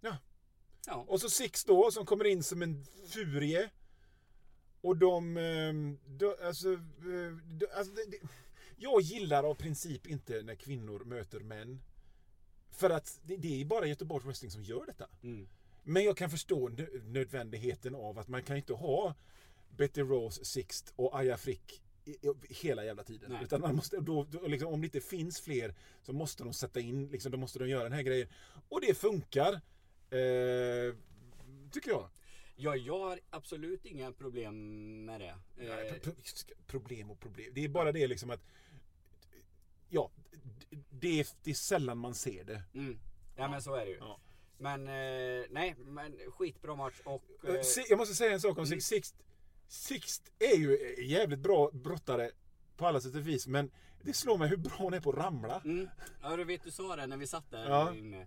Ja. 0.00 1.04
och 1.08 1.20
så 1.20 1.30
Six 1.30 1.64
då 1.64 1.90
som 1.90 2.06
kommer 2.06 2.24
in 2.24 2.42
som 2.42 2.62
en 2.62 2.84
furie. 3.08 3.70
Och 4.80 4.96
de... 4.96 5.36
ehm, 5.36 5.98
de 6.06 6.34
alltså, 6.42 6.72
eh, 6.72 7.36
de, 7.46 7.66
alltså 7.76 7.94
det, 7.94 8.18
jag 8.76 9.00
gillar 9.00 9.44
av 9.44 9.54
princip 9.54 10.06
inte 10.06 10.42
när 10.42 10.54
kvinnor 10.54 11.04
möter 11.04 11.40
män. 11.40 11.80
För 12.70 12.90
att 12.90 13.20
det, 13.22 13.36
det 13.36 13.60
är 13.60 13.64
bara 13.64 13.86
Göteborgs 13.86 14.24
Wrestling 14.26 14.50
som 14.50 14.62
gör 14.62 14.86
detta. 14.86 15.06
Mm. 15.22 15.48
Men 15.82 16.04
jag 16.04 16.16
kan 16.16 16.30
förstå 16.30 16.68
nö- 16.68 17.02
nödvändigheten 17.04 17.94
av 17.94 18.18
att 18.18 18.28
man 18.28 18.42
kan 18.42 18.56
inte 18.56 18.72
ha 18.72 19.14
Betty 19.76 20.00
Rose, 20.00 20.44
Sixt 20.44 20.92
och 20.96 21.14
Aya 21.14 21.36
Frick 21.36 21.82
hela 22.50 22.84
jävla 22.84 23.02
tiden. 23.04 23.30
Nej. 23.32 23.44
Utan 23.44 23.60
man 23.60 23.76
måste, 23.76 23.96
då, 24.00 24.24
då, 24.24 24.46
liksom, 24.46 24.72
om 24.72 24.80
det 24.80 24.84
inte 24.86 25.00
finns 25.00 25.40
fler 25.40 25.74
så 26.02 26.12
måste 26.12 26.44
de 26.44 26.52
sätta 26.52 26.80
in, 26.80 27.08
liksom, 27.08 27.32
då 27.32 27.38
måste 27.38 27.58
de 27.58 27.68
göra 27.68 27.82
den 27.82 27.92
här 27.92 28.02
grejen. 28.02 28.28
Och 28.68 28.80
det 28.80 28.94
funkar. 28.94 29.52
Eh, 30.10 30.94
tycker 31.72 31.90
jag. 31.90 32.08
Ja, 32.56 32.76
jag 32.76 32.98
har 32.98 33.20
absolut 33.30 33.84
inga 33.84 34.12
problem 34.12 34.54
med 35.04 35.20
det. 35.20 35.34
Eh, 35.56 35.94
pro- 35.94 36.12
pro- 36.12 36.54
problem 36.66 37.10
och 37.10 37.20
problem. 37.20 37.50
Det 37.54 37.64
är 37.64 37.68
bara 37.68 37.92
det 37.92 38.06
liksom 38.06 38.30
att 38.30 38.40
Ja, 39.88 40.10
det 40.90 41.20
är, 41.20 41.26
det 41.42 41.50
är 41.50 41.54
sällan 41.54 41.98
man 41.98 42.14
ser 42.14 42.44
det. 42.44 42.62
mm. 42.74 42.98
Ja 43.36 43.48
men 43.48 43.62
så 43.62 43.74
är 43.74 43.84
det 43.86 43.90
ju. 43.90 43.96
Ja. 43.98 44.20
Men 44.58 44.88
eh, 44.88 45.44
nej, 45.50 45.74
men 45.78 46.16
skitbra 46.28 46.74
match 46.76 47.00
och... 47.04 47.22
Eh, 47.44 47.54
Eh, 47.54 47.60
Jag 47.88 47.98
måste 47.98 48.14
säga 48.14 48.32
en 48.32 48.40
sak 48.40 48.58
om 48.58 48.64
Mm. 48.64 48.80
Sixt. 48.80 49.14
Sixt. 49.68 50.32
Är 50.38 50.56
ju 50.56 50.96
jävligt 51.04 51.38
bra 51.38 51.70
brottare 51.72 52.30
på 52.76 52.86
alla 52.86 53.00
sätt 53.00 53.14
och 53.14 53.28
vis. 53.28 53.46
Men 53.46 53.70
det 54.02 54.12
slår 54.12 54.38
mig 54.38 54.48
hur 54.48 54.56
bra 54.56 54.72
hon 54.78 54.94
är 54.94 55.00
på 55.00 55.10
att 55.10 55.16
ramla. 55.16 55.60
mm. 55.64 55.88
Ja 56.22 56.36
du 56.36 56.44
vet 56.44 56.64
du 56.64 56.70
sa 56.70 56.96
det 56.96 57.06
när 57.06 57.16
vi 57.16 57.26
satt 57.26 57.50
där 57.50 57.70
Ja. 57.70 57.94
inne. 57.94 58.26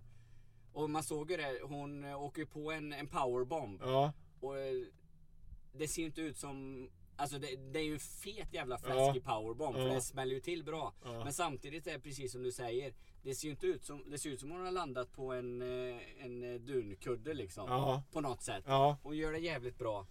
Och 0.72 0.90
man 0.90 1.02
såg 1.02 1.30
ju 1.30 1.36
det, 1.36 1.60
hon 1.62 2.04
åker 2.04 2.44
på 2.44 2.72
en, 2.72 2.92
en 2.92 3.06
powerbomb. 3.06 3.80
Ja, 3.84 4.12
Och 4.40 4.58
eh, 4.58 4.72
det 5.72 5.88
ser 5.88 6.02
inte 6.02 6.20
ut 6.20 6.36
som... 6.36 6.88
Alltså 7.16 7.38
det, 7.38 7.56
det 7.72 7.78
är 7.78 7.84
ju 7.84 7.92
en 7.94 7.98
fet 8.00 8.54
jävla 8.54 8.78
Ja. 8.82 8.88
fläskig 8.88 9.24
powerbomb 9.24 9.74
för 9.76 9.86
Ja. 9.88 9.94
det 9.94 10.00
smäller 10.00 10.34
ju 10.34 10.40
till 10.40 10.64
bra. 10.64 10.94
Ja. 11.04 11.24
Men 11.24 11.32
samtidigt 11.32 11.86
är 11.86 11.92
det 11.92 12.00
precis 12.00 12.32
som 12.32 12.42
du 12.42 12.52
säger. 12.52 12.94
Det 13.22 13.34
ser 13.34 13.44
ju 13.48 13.50
inte 13.50 13.66
ut 13.66 13.84
som, 13.84 14.10
det 14.10 14.18
ser 14.18 14.30
ut 14.30 14.40
som 14.40 14.50
hon 14.50 14.60
har 14.64 14.70
landat 14.72 15.12
på 15.12 15.32
en, 15.32 15.62
eh, 15.62 16.24
en 16.24 16.64
dunkudde 16.66 17.34
liksom. 17.34 17.64
Ja. 17.70 18.02
På 18.12 18.20
något 18.20 18.42
sätt. 18.42 18.64
ja, 18.66 18.98
Hon 19.02 19.16
gör 19.16 19.32
det 19.32 19.38
jävligt 19.38 19.78
bra. 19.78 20.06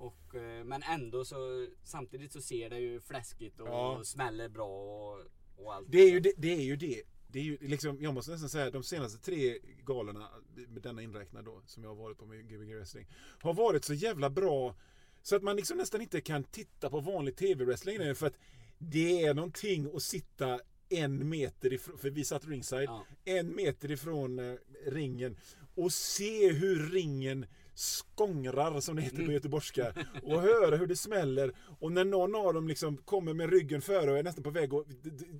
Och, 0.00 0.34
eh, 0.34 0.64
men 0.64 0.82
ändå 0.82 1.24
så 1.24 1.66
samtidigt 1.84 2.32
så 2.32 2.40
ser 2.42 2.70
det 2.70 2.78
ju 2.78 3.00
fläskigt 3.00 3.60
och, 3.60 3.68
Ja. 3.68 4.00
smäller 4.04 4.48
bra 4.48 4.68
och, 4.68 5.20
och 5.56 5.74
allt. 5.74 5.86
det 5.90 5.98
är 5.98 6.10
ju 6.10 6.20
det. 6.20 6.32
det, 6.36 6.52
är 6.52 6.62
ju 6.62 6.76
det. 6.76 7.02
Det 7.28 7.38
är 7.38 7.42
ju 7.42 7.58
liksom, 7.60 8.02
jag 8.02 8.14
måste 8.14 8.30
nästan 8.30 8.48
säga 8.48 8.70
de 8.70 8.82
senaste 8.82 9.18
tre 9.18 9.58
galorna, 9.84 10.28
med 10.68 10.82
denna 10.82 11.02
inräknad 11.02 11.44
då, 11.44 11.62
som 11.66 11.82
jag 11.82 11.90
har 11.90 11.96
varit 11.96 12.18
på 12.18 12.26
med 12.26 12.48
Gbg 12.48 12.74
Wrestling, 12.74 13.06
har 13.40 13.54
varit 13.54 13.84
så 13.84 13.94
jävla 13.94 14.30
bra 14.30 14.76
så 15.22 15.36
att 15.36 15.42
man 15.42 15.56
liksom 15.56 15.76
nästan 15.78 16.00
inte 16.00 16.20
kan 16.20 16.44
titta 16.44 16.90
på 16.90 17.00
vanlig 17.00 17.36
tv-wrestling 17.36 17.98
längre 17.98 18.14
för 18.14 18.26
att 18.26 18.38
det 18.78 19.24
är 19.24 19.34
någonting 19.34 19.90
att 19.96 20.02
sitta 20.02 20.60
en 20.88 21.28
meter 21.28 21.72
ifrån, 21.72 21.98
för 21.98 22.10
vi 22.10 22.24
satt 22.24 22.46
ringside, 22.48 22.84
Ja. 22.88 23.06
en 23.24 23.54
meter 23.56 23.90
ifrån 23.90 24.38
eh, 24.38 24.54
ringen 24.86 25.36
och 25.74 25.92
se 25.92 26.52
hur 26.52 26.90
ringen 26.90 27.46
skångrar 27.74 28.80
som 28.80 28.96
det 28.96 29.02
heter 29.02 29.26
på 29.26 29.32
göteborgska 29.32 29.94
och 30.22 30.40
höra 30.40 30.76
hur 30.76 30.86
det 30.86 30.96
smäller 30.96 31.52
och 31.80 31.92
när 31.92 32.04
någon 32.04 32.34
av 32.34 32.54
dem 32.54 32.68
liksom 32.68 32.96
kommer 32.96 33.34
med 33.34 33.50
ryggen 33.50 33.82
före 33.82 34.10
och 34.10 34.18
är 34.18 34.22
nästan 34.22 34.44
på 34.44 34.50
väg 34.50 34.72
och 34.72 34.86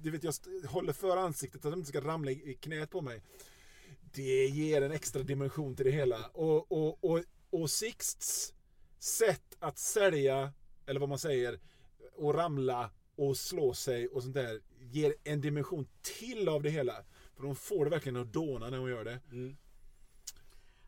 du 0.02 0.10
vet 0.10 0.24
jag 0.24 0.34
håller 0.68 0.92
för 0.92 1.16
ansiktet 1.16 1.62
så 1.62 1.68
att 1.68 1.72
de 1.72 1.78
inte 1.78 1.88
ska 1.88 2.00
ramla 2.00 2.30
i 2.30 2.58
knät 2.60 2.90
på 2.90 3.00
mig. 3.00 3.22
Det 4.12 4.46
ger 4.46 4.82
en 4.82 4.92
extra 4.92 5.22
dimension 5.22 5.76
till 5.76 5.84
det 5.84 5.90
hela 5.90 6.26
och, 6.32 6.72
och, 6.72 7.04
och, 7.04 7.20
och 7.50 7.70
Sixts 7.70 8.54
sätt 8.98 9.56
att 9.58 9.78
sälja 9.78 10.52
eller 10.86 11.00
vad 11.00 11.08
man 11.08 11.18
säger 11.18 11.58
och 12.16 12.34
ramla 12.34 12.90
och 13.16 13.36
slå 13.36 13.74
sig 13.74 14.08
och 14.08 14.22
sånt 14.22 14.34
där 14.34 14.60
ger 14.80 15.14
en 15.24 15.40
dimension 15.40 15.88
till 16.02 16.48
av 16.48 16.62
det 16.62 16.70
hela. 16.70 16.94
För 17.36 17.42
de 17.42 17.56
får 17.56 17.84
det 17.84 17.90
verkligen 17.90 18.16
att 18.16 18.32
dåna 18.32 18.70
när 18.70 18.78
de 18.78 18.88
gör 18.88 19.04
det. 19.04 19.20
Mm. 19.30 19.56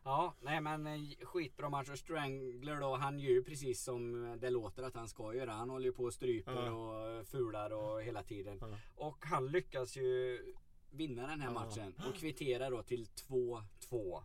Ja, 0.05 0.35
nej 0.41 0.61
men 0.61 0.87
eh, 0.87 1.25
skitbra 1.25 1.69
match 1.69 1.89
och 1.89 1.97
Strangler 1.99 2.79
då, 2.79 2.95
han 2.95 3.19
gör 3.19 3.29
ju 3.31 3.43
precis 3.43 3.83
som 3.83 4.37
det 4.41 4.49
låter 4.49 4.83
att 4.83 4.95
han 4.95 5.07
ska 5.07 5.33
göra. 5.33 5.51
Han 5.51 5.69
håller 5.69 5.85
ju 5.85 5.93
på 5.93 6.03
och 6.03 6.13
stryper 6.13 6.65
Ja. 6.65 6.71
och 6.71 7.27
fular 7.27 7.69
och 7.73 8.03
hela 8.03 8.23
tiden. 8.23 8.57
Ja. 8.61 8.77
Och 8.95 9.17
han 9.25 9.47
lyckas 9.47 9.95
ju 9.97 10.39
vinna 10.91 11.27
den 11.27 11.41
här 11.41 11.51
matchen 11.51 11.93
och 12.09 12.15
kvittera 12.15 12.69
då 12.69 12.83
till 12.83 13.05
2-2. 13.29 13.63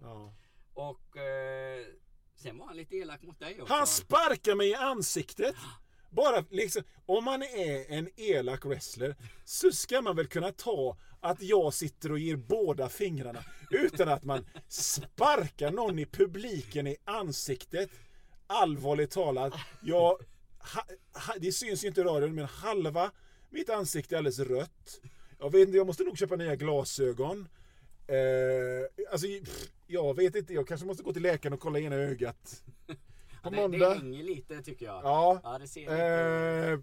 Ja. 0.02 0.34
Och 0.74 1.16
eh, 1.16 1.86
sen 2.34 2.58
var 2.58 2.66
han 2.66 2.76
lite 2.76 2.96
elak 2.96 3.22
mot 3.22 3.38
dig 3.40 3.62
också. 3.62 3.74
Han 3.74 3.86
sparkar 3.86 4.54
mig 4.54 4.68
i 4.70 4.74
ansiktet. 4.74 5.54
Bara 6.10 6.44
liksom, 6.50 6.82
om 7.06 7.24
man 7.24 7.42
är 7.42 7.92
en 7.92 8.08
elak 8.16 8.64
wrestler 8.64 9.16
så 9.44 9.70
ska 9.72 10.02
man 10.02 10.16
väl 10.16 10.26
kunna 10.26 10.52
ta 10.52 10.96
att 11.20 11.42
jag 11.42 11.74
sitter 11.74 12.12
och 12.12 12.18
ger 12.18 12.36
båda 12.36 12.88
fingrarna 12.88 13.44
utan 13.70 14.08
att 14.08 14.24
man 14.24 14.46
sparkar 14.68 15.70
någon 15.70 15.98
i 15.98 16.06
publiken 16.06 16.86
i 16.86 16.96
ansiktet. 17.04 17.90
Allvarligt 18.46 19.10
talat, 19.10 19.54
jag, 19.82 20.18
ha, 20.58 20.84
ha, 21.12 21.34
det 21.38 21.52
syns 21.52 21.84
ju 21.84 21.88
inte 21.88 22.00
i 22.00 22.04
radion 22.04 22.34
men 22.34 22.44
halva 22.44 23.10
mitt 23.50 23.70
ansikte 23.70 24.14
är 24.14 24.16
alldeles 24.16 24.38
rött. 24.38 25.00
Jag 25.38 25.52
vet 25.52 25.66
inte, 25.66 25.76
jag 25.76 25.86
måste 25.86 26.04
nog 26.04 26.18
köpa 26.18 26.36
nya 26.36 26.56
glasögon. 26.56 27.48
Eh, 28.06 29.12
alltså, 29.12 29.26
pff, 29.26 29.70
jag 29.86 30.16
vet 30.16 30.36
inte, 30.36 30.54
jag 30.54 30.68
kanske 30.68 30.86
måste 30.86 31.02
gå 31.02 31.12
till 31.12 31.22
läkaren 31.22 31.52
och 31.52 31.60
kolla 31.60 31.78
ena 31.78 31.96
ögat. 31.96 32.64
På 33.42 33.50
det, 33.50 33.56
måndag. 33.56 33.88
det 33.88 33.94
hänger 33.94 34.22
lite 34.22 34.62
tycker 34.62 34.86
jag. 34.86 35.04
Ja. 35.04 35.40
Ja, 35.42 35.58
det 35.58 35.68
ser 35.68 35.80
lite... 35.80 36.72
Eh, 36.72 36.78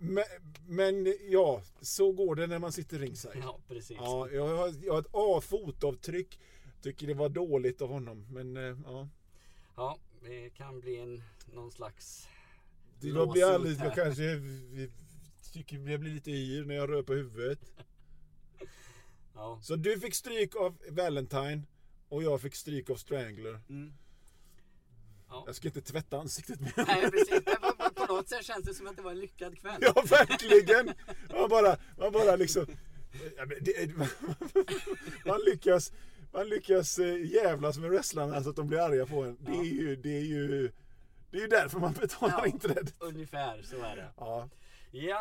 men, 0.00 0.24
men 0.66 1.14
ja, 1.28 1.62
så 1.80 2.12
går 2.12 2.34
det 2.34 2.46
när 2.46 2.58
man 2.58 2.72
sitter 2.72 2.98
ringside. 2.98 3.40
Ja, 3.42 3.60
precis. 3.68 3.96
Ja, 4.00 4.28
jag 4.30 4.56
har, 4.56 4.74
jag 4.82 4.92
har 4.92 5.00
ett 5.00 5.08
A-fotavtryck. 5.12 6.38
Tycker 6.82 7.06
det 7.06 7.14
var 7.14 7.28
dåligt 7.28 7.82
av 7.82 7.88
honom. 7.88 8.26
Men 8.30 8.56
eh, 8.56 8.78
ja. 8.84 9.08
Ja, 9.76 9.98
det 10.22 10.50
kan 10.50 10.80
bli 10.80 10.96
en, 10.96 11.22
någon 11.54 11.70
slags... 11.70 12.28
Det 13.00 13.12
blir 13.12 13.54
alldeles, 13.54 13.78
jag 13.78 13.94
kanske 13.94 14.34
vi, 14.34 14.90
tycker 15.52 15.90
jag 15.90 16.00
blir 16.00 16.14
lite 16.14 16.30
yr 16.30 16.64
när 16.64 16.74
jag 16.74 16.90
rör 16.90 17.02
på 17.02 17.14
huvudet. 17.14 17.58
Ja. 19.34 19.60
Så 19.62 19.76
du 19.76 20.00
fick 20.00 20.14
stryk 20.14 20.56
av 20.56 20.78
Valentine 20.90 21.62
och 22.08 22.22
jag 22.22 22.40
fick 22.40 22.54
stryk 22.54 22.90
av 22.90 22.96
Strangler. 22.96 23.60
Mm. 23.68 23.92
Ja. 25.28 25.42
Jag 25.46 25.54
ska 25.54 25.68
inte 25.68 25.80
tvätta 25.80 26.18
ansiktet 26.18 26.60
mer. 26.60 26.72
Nej, 26.76 27.10
precis. 27.10 27.42
Något 28.08 28.28
sätt 28.28 28.44
känns 28.44 28.64
det 28.64 28.74
som 28.74 28.86
att 28.86 28.96
det 28.96 29.02
var 29.02 29.10
en 29.10 29.20
lyckad 29.20 29.58
kväll. 29.60 29.78
Ja, 29.80 29.92
verkligen! 30.10 30.92
Man 31.30 31.48
bara, 31.48 31.76
man 31.98 32.12
bara 32.12 32.36
liksom... 32.36 32.66
Man 35.26 35.40
lyckas, 35.46 35.92
man 36.32 36.48
lyckas 36.48 36.98
eh, 36.98 37.24
jävlas 37.34 37.78
med 37.78 37.90
wrestlarna 37.90 38.42
så 38.42 38.50
att 38.50 38.56
de 38.56 38.68
blir 38.68 38.78
arga 38.78 39.06
på 39.06 39.22
en. 39.22 39.36
Det 39.40 39.52
är 39.52 39.64
ju, 39.64 39.96
det 39.96 40.16
är 40.16 40.24
ju, 40.24 40.72
det 41.30 41.36
är 41.36 41.40
ju 41.40 41.46
därför 41.48 41.78
man 41.80 41.92
betalar 41.92 42.38
Ja. 42.38 42.46
internet. 42.46 42.94
Ungefär 42.98 43.62
så 43.62 43.76
är 43.76 43.96
det. 43.96 44.08
Ja. 44.16 44.48
Ja, 44.90 45.20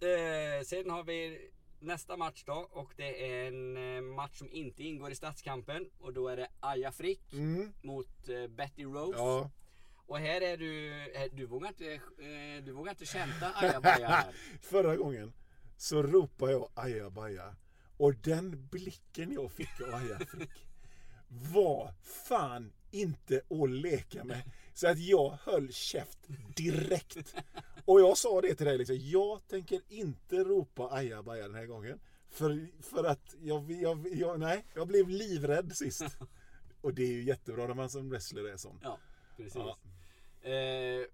eh, 0.00 0.64
sen 0.64 0.90
har 0.90 1.04
vi 1.04 1.50
nästa 1.80 2.16
match 2.16 2.44
då 2.46 2.68
och 2.70 2.92
det 2.96 3.30
är 3.32 3.46
en 3.48 3.76
eh, 3.96 4.02
match 4.02 4.38
som 4.38 4.52
inte 4.52 4.82
ingår 4.82 5.10
i 5.10 5.14
stadskampen 5.14 5.86
och 5.98 6.12
då 6.12 6.28
är 6.28 6.36
det 6.36 6.48
Aja 6.60 6.92
Frick 6.92 7.32
Mm. 7.32 7.72
mot 7.82 8.28
eh, 8.28 8.46
Betty 8.46 8.84
Rose. 8.84 9.18
Ja. 9.18 9.50
Och 10.06 10.18
här 10.18 10.40
är 10.40 10.56
du, 10.56 10.92
du 11.32 11.46
vågar 11.46 11.68
inte, 11.68 11.92
eh, 11.94 12.64
du 12.64 12.72
vågar 12.72 12.90
inte 12.90 13.06
kämpa 13.06 13.52
ajabaja 13.54 14.08
här. 14.08 14.34
Förra 14.60 14.96
gången 14.96 15.32
så 15.76 16.02
ropade 16.02 16.52
jag 16.52 16.68
ajabaja. 16.74 17.56
Och 17.96 18.14
den 18.14 18.68
blicken 18.70 19.32
jag 19.32 19.52
fick 19.52 19.80
av 19.80 19.94
Aja 19.94 20.18
fick 20.18 20.66
var 21.28 21.92
fan 22.02 22.72
inte 22.90 23.40
att 23.50 23.70
leka 23.70 24.24
med. 24.24 24.42
Så 24.74 24.88
att 24.88 24.98
jag 24.98 25.38
höll 25.42 25.72
käft 25.72 26.18
direkt. 26.56 27.34
Och 27.84 28.00
jag 28.00 28.18
sa 28.18 28.40
det 28.40 28.54
till 28.54 28.66
dig 28.66 28.78
liksom, 28.78 28.96
jag 29.00 29.46
tänker 29.48 29.80
inte 29.88 30.36
ropa 30.36 30.88
ajabaja 30.92 31.46
den 31.46 31.54
här 31.54 31.66
gången. 31.66 32.00
För, 32.30 32.68
för 32.82 33.04
att 33.04 33.34
jag, 33.42 33.72
jag, 33.72 34.08
jag, 34.12 34.40
nej, 34.40 34.64
jag 34.74 34.88
blev 34.88 35.08
livrädd 35.08 35.76
sist. 35.76 36.04
Och 36.80 36.94
det 36.94 37.02
är 37.02 37.12
ju 37.12 37.22
jättebra 37.22 37.66
när 37.66 37.74
man 37.74 37.90
som 37.90 38.10
wrestler 38.10 38.48
är 38.48 38.56
sån. 38.56 38.80
Ja, 38.82 38.98
precis. 39.36 39.54
Ja. 39.54 39.78
Eh, 40.44 41.06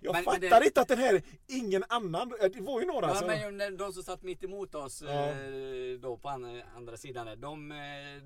Jag 0.00 0.12
Men- 0.12 0.24
men 0.24 0.34
fattar 0.34 0.60
det- 0.60 0.66
inte 0.66 0.80
att 0.80 0.88
den 0.88 0.98
här, 0.98 1.22
ingen 1.46 1.84
annan, 1.88 2.28
det 2.52 2.60
var 2.60 2.80
ju 2.80 2.86
några 2.86 3.08
ja, 3.08 3.14
som... 3.14 3.26
men 3.56 3.76
de, 3.76 3.92
som 3.92 4.02
satt 4.02 4.22
mitt 4.22 4.44
emot 4.44 4.74
oss 4.74 5.02
Ja. 5.06 5.28
eh, 5.30 5.98
då 6.00 6.16
på 6.16 6.28
andra, 6.28 6.96
sidan 6.96 7.26
där, 7.26 7.36
de, 7.36 7.72
eh, 7.72 7.78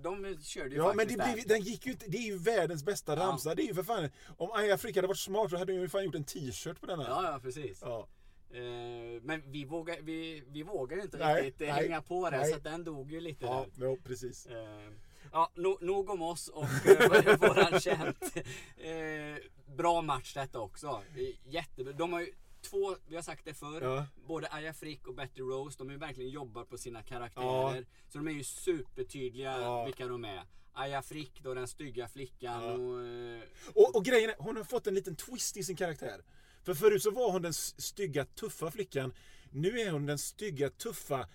de 0.02 0.38
körde 0.42 0.70
ju 0.70 0.76
Ja 0.76 0.86
men 0.86 0.96
faktiskt 0.96 1.18
det, 1.18 1.24
där. 1.24 1.32
blev, 1.34 1.46
den 1.46 1.60
gick 1.60 1.86
ju 1.86 1.92
inte, 1.92 2.06
det 2.08 2.16
är 2.16 2.22
ju 2.26 2.38
världens 2.38 2.84
bästa 2.84 3.16
Ja. 3.16 3.22
ramsa. 3.22 3.54
Det 3.54 3.62
är 3.62 3.66
ju 3.66 3.74
för 3.74 3.82
fan, 3.82 4.10
om 4.36 4.50
Aja 4.52 4.78
Frick 4.78 4.96
hade 4.96 5.08
varit 5.08 5.18
smart 5.18 5.50
så 5.50 5.56
hade 5.56 5.72
hon 5.72 5.80
ju 5.82 5.88
fan 5.88 6.04
gjort 6.04 6.14
en 6.14 6.24
t-shirt 6.24 6.80
på 6.80 6.86
den 6.86 6.98
här. 7.00 7.06
Ja, 7.08 7.32
ja 7.32 7.38
precis. 7.42 7.78
Ja. 7.82 8.08
Eh, 8.50 9.22
men 9.22 9.42
vi 9.52 9.64
vågar, 9.64 9.96
vi, 10.02 10.42
vi 10.48 10.62
vågar 10.62 10.96
ju 10.96 11.02
inte 11.02 11.16
Nej, 11.18 11.42
riktigt 11.42 11.68
eh, 11.68 11.74
nej, 11.74 11.82
hänga 11.82 12.02
på 12.02 12.30
det 12.30 12.36
nej. 12.36 12.52
så 12.52 12.58
den 12.58 12.84
dog 12.84 13.12
ju 13.12 13.20
lite 13.20 13.44
Ja, 13.46 13.66
där. 13.74 13.86
ja, 13.86 13.96
precis. 14.04 14.46
Eh, 14.46 14.90
ja, 15.32 15.52
no, 15.54 15.78
nog 15.80 16.10
om 16.10 16.22
oss 16.22 16.48
och 16.48 16.64
eh, 16.86 17.38
våran 17.40 17.80
känt. 17.80 18.36
Eh, 18.76 19.36
bra 19.76 20.02
match 20.02 20.34
detta 20.34 20.60
också. 20.60 21.02
Jättebra. 21.44 21.92
De 21.92 22.12
har 22.12 22.20
ju 22.20 22.32
två, 22.62 22.96
vi 23.08 23.14
har 23.16 23.22
sagt 23.22 23.44
det 23.44 23.54
förr, 23.54 23.80
Ja. 23.82 24.06
både 24.26 24.48
Aya 24.52 24.72
Frick 24.72 25.06
och 25.06 25.14
Betty 25.14 25.40
Rose, 25.40 25.78
de 25.78 25.86
har 25.86 25.92
ju 25.92 25.98
verkligen 25.98 26.30
jobbat 26.30 26.68
på 26.68 26.78
sina 26.78 27.02
karaktärer. 27.02 27.86
Så 28.08 28.18
de 28.18 28.28
är 28.28 28.32
ju 28.32 28.44
supertydliga 28.44 29.60
Ja. 29.60 29.84
vilka 29.84 30.06
de 30.06 30.24
är. 30.24 30.42
Aya 30.72 31.02
Frick 31.02 31.40
då, 31.42 31.54
den 31.54 31.68
stygga 31.68 32.08
flickan 32.08 32.62
Ja. 32.64 32.72
och... 32.72 33.06
eh, 33.06 33.42
Och, 33.74 33.96
och 33.96 34.04
grejen 34.04 34.30
är, 34.30 34.36
hon 34.38 34.56
har 34.56 34.64
fått 34.64 34.86
en 34.86 34.94
liten 34.94 35.16
twist 35.16 35.56
i 35.56 35.64
sin 35.64 35.76
karaktär. 35.76 36.20
För 36.64 36.74
förut 36.74 37.02
så 37.02 37.10
var 37.10 37.32
hon 37.32 37.42
den 37.42 37.54
stygga, 37.54 38.24
tuffa 38.24 38.70
flickan. 38.70 39.14
Nu 39.50 39.80
är 39.80 39.90
hon 39.90 40.06
den 40.06 40.18
stygga, 40.18 40.70
tuffa, 40.70 41.28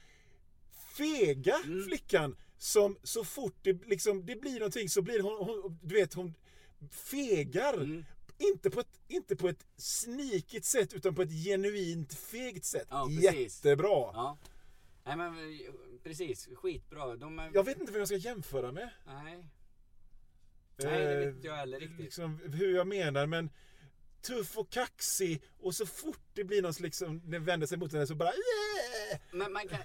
fega 0.98 1.56
Mm. 1.66 1.84
flickan. 1.84 2.36
Som 2.62 2.98
så 3.04 3.24
fort 3.24 3.56
det, 3.62 3.74
liksom, 3.74 4.26
det 4.26 4.36
blir 4.36 4.60
någonting 4.60 4.90
så 4.90 5.02
blir 5.02 5.20
hon, 5.20 5.48
hon 5.48 5.80
du 5.82 5.96
vet, 5.96 6.14
hon 6.14 6.34
fegar. 6.92 7.74
Mm. 7.74 8.06
Inte, 8.38 8.70
på 8.70 8.80
ett, 8.80 9.00
inte 9.08 9.36
på 9.36 9.50
ett 9.50 9.66
snikigt 9.78 10.66
sätt 10.66 10.94
utan 10.94 11.16
på 11.16 11.22
ett 11.22 11.32
genuint 11.46 12.14
fegt 12.14 12.66
sätt. 12.66 12.88
Ja. 12.90 13.10
Jättebra. 13.10 13.88
Ja. 14.14 14.38
Nej 15.04 15.18
men 15.18 15.38
eh, 15.38 15.72
precis, 16.04 16.50
skitbra. 16.56 17.16
De 17.16 17.40
är... 17.40 17.52
Jag 17.54 17.64
vet 17.64 17.80
inte 17.80 17.92
vad 17.92 18.02
jag 18.02 18.08
ska 18.08 18.18
jämföra 18.18 18.72
med. 18.72 18.90
Nej. 19.06 19.46
Nej, 20.78 21.00
det 21.00 21.16
vet 21.16 21.28
Eh, 21.28 21.30
inte 21.36 21.48
jag 21.48 21.56
heller 21.56 21.80
riktigt. 21.80 22.00
Liksom, 22.00 22.40
hur 22.54 22.76
jag 22.76 22.88
menar, 22.88 23.26
men 23.26 23.50
tuff 24.22 24.58
och 24.58 24.70
kaxig 24.70 25.44
och 25.60 25.76
så 25.76 25.86
fort 25.86 26.22
det 26.34 26.44
blir 26.44 26.62
någon 26.62 26.74
liksom, 26.80 27.22
den 27.26 27.46
vänder 27.46 27.68
sig 27.68 27.78
mot 27.78 27.94
henne 27.94 28.08
så 28.08 28.16
bara 28.16 28.30
yeah! 28.30 29.22
Men 29.32 29.54
man 29.54 29.68
kan, 29.68 29.80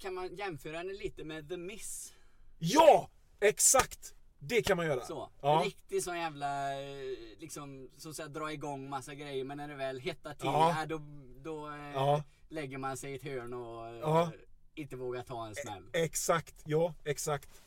kan 0.00 0.14
man 0.14 0.36
jämföra 0.36 0.76
henne 0.76 0.92
lite 0.92 1.24
med 1.24 1.48
The 1.48 1.56
Miss? 1.56 2.12
Ja! 2.58 3.10
Exakt! 3.40 4.14
Det 4.38 4.62
kan 4.62 4.76
man 4.76 4.86
göra. 4.86 5.04
Så. 5.04 5.30
Ja. 5.42 5.62
Riktigt 5.66 6.04
sån 6.04 6.18
jävla, 6.18 6.80
eh, 6.82 6.88
liksom, 7.38 7.90
så 7.96 8.08
att 8.10 8.16
säga, 8.16 8.28
dra 8.28 8.52
igång 8.52 8.88
massa 8.90 9.14
grejer. 9.14 9.44
Men 9.44 9.56
när 9.56 9.68
det 9.68 9.74
väl 9.74 10.00
hettar 10.00 10.34
till, 10.34 10.46
Ja. 10.46 10.76
ja. 10.80 10.86
då, 10.86 11.00
då 11.42 11.68
eh, 11.68 11.92
Ja. 11.94 12.22
lägger 12.48 12.78
man 12.78 12.96
sig 12.96 13.12
i 13.12 13.14
ett 13.14 13.22
hörn 13.22 13.54
och 13.54 13.86
eh, 13.86 13.94
Ja. 14.00 14.32
inte 14.74 14.96
vågar 14.96 15.22
ta 15.22 15.46
en 15.46 15.54
smäll. 15.54 15.82
Exakt, 15.92 16.54
ja, 16.66 16.94
exakt. 17.04 17.62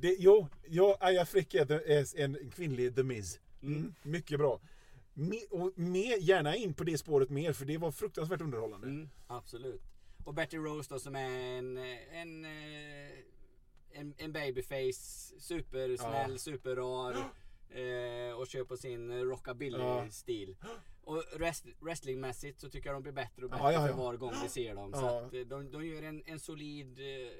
Det, 0.00 0.16
jo, 0.18 0.48
ja, 0.68 0.96
Aya 1.00 1.26
Frick 1.26 1.54
är, 1.54 2.20
en 2.20 2.50
kvinnlig 2.50 2.94
The 2.96 3.02
Miz. 3.02 3.40
Mm, 3.62 3.94
mycket 4.02 4.38
bra. 4.38 4.60
Me, 5.14 5.36
och 5.50 5.78
med, 5.78 6.18
gärna 6.20 6.56
in 6.56 6.74
på 6.74 6.84
det 6.84 6.98
spåret 6.98 7.30
mer, 7.30 7.52
för 7.52 7.64
det 7.64 7.78
var 7.78 7.90
fruktansvärt 7.92 8.40
underhållande. 8.40 8.86
Mm, 8.86 9.08
absolut. 9.26 9.82
Och 10.24 10.34
Betty 10.34 10.56
Rose 10.56 10.88
då 10.94 10.98
som 10.98 11.14
är 11.16 11.30
en, 11.58 11.76
en, 12.12 12.44
eh, 12.44 13.10
en, 13.92 14.14
en 14.18 14.32
babyface, 14.32 15.32
supersnäll, 15.40 16.32
Ja. 16.32 16.38
superrar. 16.38 17.16
Eh, 17.74 18.32
och 18.32 18.46
kör 18.46 18.64
på 18.64 18.76
sin 18.76 19.10
Ja. 19.10 19.24
rockabilly-stil. 19.24 20.56
Och 21.04 21.22
rest, 21.36 21.64
wrestlingmässigt 21.80 22.60
så 22.60 22.68
tycker 22.70 22.88
jag 22.88 22.96
de 22.96 23.02
blir 23.02 23.12
bättre 23.12 23.44
och 23.44 23.50
bättre 23.50 23.62
Ja, 23.64 23.72
ja, 23.72 23.80
för 23.80 23.88
ja. 23.88 23.96
var 23.96 24.16
gång 24.16 24.34
vi 24.42 24.48
ser 24.48 24.74
dem. 24.74 24.92
Så 24.92 25.00
Ja. 25.00 25.20
att 25.26 25.34
eh, 25.34 25.40
de, 25.40 25.70
de 25.70 25.86
gör 25.86 26.02
en, 26.02 26.22
en 26.26 26.40
solid, 26.40 26.98
eh, 26.98 27.32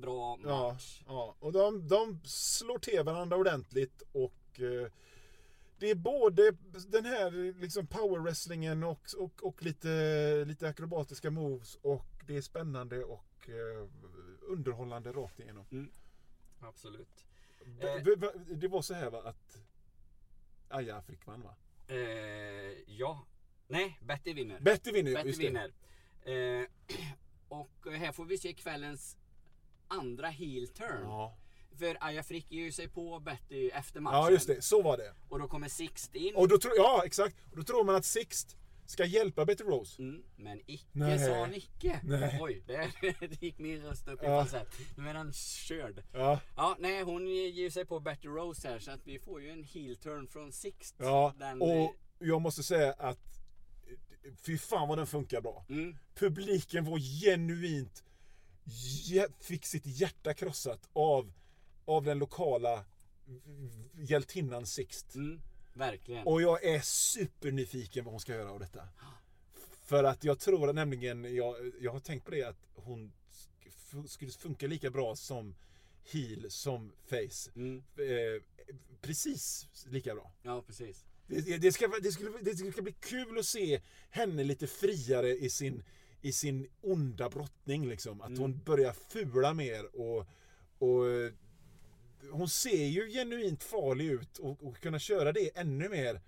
bra 0.00 0.38
Ja, 0.44 0.68
match. 0.72 1.02
ja. 1.06 1.36
och 1.40 1.52
de, 1.52 1.88
de 1.88 2.20
slår 2.24 2.78
till 2.78 3.02
varandra 3.04 3.36
ordentligt 3.36 4.02
och 4.12 4.60
eh, 4.60 4.90
det 5.78 5.90
är 5.90 5.94
både 5.94 6.52
den 6.88 7.04
här 7.04 7.60
liksom 7.60 7.86
powerwrestlingen 7.86 8.84
och, 8.84 9.00
och, 9.18 9.42
och 9.44 9.62
lite, 9.62 10.44
lite 10.46 10.68
akrobatiska 10.68 11.30
moves 11.30 11.74
och 11.82 12.06
det 12.30 12.36
är 12.36 12.40
spännande 12.42 13.04
och 13.04 13.48
eh, 13.48 13.88
underhållande 14.42 15.12
rakt 15.12 15.40
igenom. 15.40 15.90
Absolut. 16.60 17.26
B- 17.80 17.86
Eh. 17.86 18.02
Det 18.56 18.68
var 18.68 18.82
så 18.82 18.94
här 18.94 19.10
va, 19.10 19.22
att 19.22 19.58
Aja 20.68 21.02
fick 21.02 21.26
vann 21.26 21.42
va? 21.42 21.54
Eh, 21.88 21.96
ja. 22.86 23.26
Nej, 23.68 23.98
Betty 24.02 24.32
vinner. 24.32 24.60
Betty 24.60 24.92
vinner, 24.92 25.14
Betty 25.14 25.30
det. 25.32 25.38
vinner. 25.38 25.72
Eh, 26.22 26.66
och 27.48 27.70
här 27.92 28.12
får 28.12 28.24
vi 28.24 28.38
se 28.38 28.52
kvällens 28.52 29.16
andra 29.88 30.28
heel 30.28 30.68
turn. 30.68 31.02
Ja. 31.02 31.36
För 31.78 31.96
Aja 32.00 32.22
Frick 32.22 32.52
ger 32.52 32.62
ju 32.62 32.72
sig 32.72 32.88
på 32.88 33.20
Betty 33.20 33.68
efter 33.70 34.00
matchen. 34.00 34.16
ja, 34.18 34.30
just 34.30 34.46
det. 34.46 34.62
Så 34.62 34.82
var 34.82 34.96
det. 34.96 35.14
Och 35.28 35.38
då 35.38 35.48
kommer 35.48 35.68
Sixt 35.68 36.14
in. 36.14 36.34
Och 36.34 36.48
då 36.48 36.58
tror, 36.58 36.72
ja, 36.76 37.02
exakt. 37.06 37.36
Och 37.50 37.56
då 37.56 37.62
tror 37.62 37.84
man 37.84 37.94
att 37.94 38.04
Sixt 38.04 38.56
ska 38.90 39.04
hjälpa 39.04 39.44
Betty 39.44 39.64
Rose. 39.64 40.02
Mm, 40.02 40.22
men 40.36 40.60
icke 40.66 40.86
Nej. 40.92 41.18
sa 41.18 41.46
Nicke. 41.46 42.00
Nej. 42.04 42.38
Oj, 42.42 42.62
det, 42.66 42.90
det 43.20 43.42
gick 43.42 43.58
min 43.58 43.82
röst 43.82 44.08
upp 44.08 44.22
i 44.22 44.26
Ja. 44.26 44.40
falsett. 44.44 44.68
Nu 44.96 45.08
är 45.08 45.14
han 45.14 45.32
körd. 45.32 46.02
Ja, 46.12 46.40
Ja, 46.56 46.76
nej 46.78 47.02
hon 47.02 47.26
ger 47.26 47.70
sig 47.70 47.84
på 47.84 48.00
Betty 48.00 48.28
Rose 48.28 48.68
här 48.68 48.78
så 48.78 48.90
att 48.90 49.00
vi 49.06 49.18
får 49.18 49.42
ju 49.42 49.50
en 49.50 49.64
heel 49.64 49.96
turn 49.96 50.26
från 50.28 50.52
Sixt. 50.52 50.94
ja. 50.98 51.34
Den, 51.38 51.62
och 51.62 51.94
jag 52.18 52.40
måste 52.40 52.62
säga 52.62 52.92
att 52.92 53.18
fy 54.46 54.58
fan 54.58 54.88
vad 54.88 54.98
den 54.98 55.06
funkar 55.06 55.40
bra. 55.40 55.64
Mm, 55.68 55.96
Publiken 56.14 56.84
var 56.84 56.98
genuint 56.98 58.04
fick 59.40 59.66
sitt 59.66 59.86
hjärta 59.86 60.34
krossat 60.34 60.88
av, 60.92 61.32
av 61.84 62.04
den 62.04 62.18
lokala 62.18 62.84
hjältinnan 63.94 64.66
Sixt. 64.66 65.14
mm, 65.14 65.40
verkligen. 65.72 66.26
Och 66.26 66.42
jag 66.42 66.64
är 66.64 66.80
supernyfiken 66.80 68.04
vad 68.04 68.12
hon 68.12 68.20
ska 68.20 68.32
göra 68.32 68.50
av 68.50 68.60
detta. 68.60 68.88
För 69.84 70.04
att 70.04 70.24
jag 70.24 70.38
tror 70.38 70.72
nämligen, 70.72 71.34
jag, 71.36 71.56
jag 71.80 71.92
har 71.92 72.00
tänkt 72.00 72.24
på 72.24 72.30
det 72.30 72.42
att 72.44 72.56
hon 72.74 73.12
sk- 73.30 74.06
skulle 74.06 74.30
funka 74.32 74.66
lika 74.66 74.90
bra 74.90 75.16
som 75.16 75.54
heel 76.12 76.50
som 76.50 76.92
face. 77.06 77.50
Mm, 77.56 77.82
Eh, 77.96 78.42
precis 79.00 79.66
lika 79.88 80.14
bra. 80.14 80.32
ja, 80.42 80.62
precis. 80.66 81.04
Det, 81.26 81.58
det, 81.58 81.72
ska, 81.72 81.88
det, 82.02 82.12
skulle, 82.12 82.30
det 82.42 82.72
ska 82.72 82.82
bli 82.82 82.92
kul 83.00 83.38
att 83.38 83.46
se 83.46 83.80
henne 84.10 84.44
lite 84.44 84.66
friare 84.66 85.28
i 85.38 85.50
sin, 85.50 85.82
i 86.20 86.32
sin 86.32 86.68
onda 86.80 87.28
brottning. 87.30 87.88
Liksom. 87.88 88.20
Att 88.20 88.28
Mm. 88.28 88.40
hon 88.40 88.60
börjar 88.64 88.92
fula 88.92 89.54
mer. 89.54 89.96
Och, 90.00 90.26
och 90.78 91.04
Hon 92.32 92.48
ser 92.48 92.86
ju 92.86 93.08
genuint 93.10 93.62
farlig 93.62 94.04
ut 94.06 94.38
och, 94.38 94.62
och 94.62 94.76
kunna 94.76 94.98
köra 94.98 95.32
det 95.32 95.58
ännu 95.58 95.88
mer. 95.88 96.20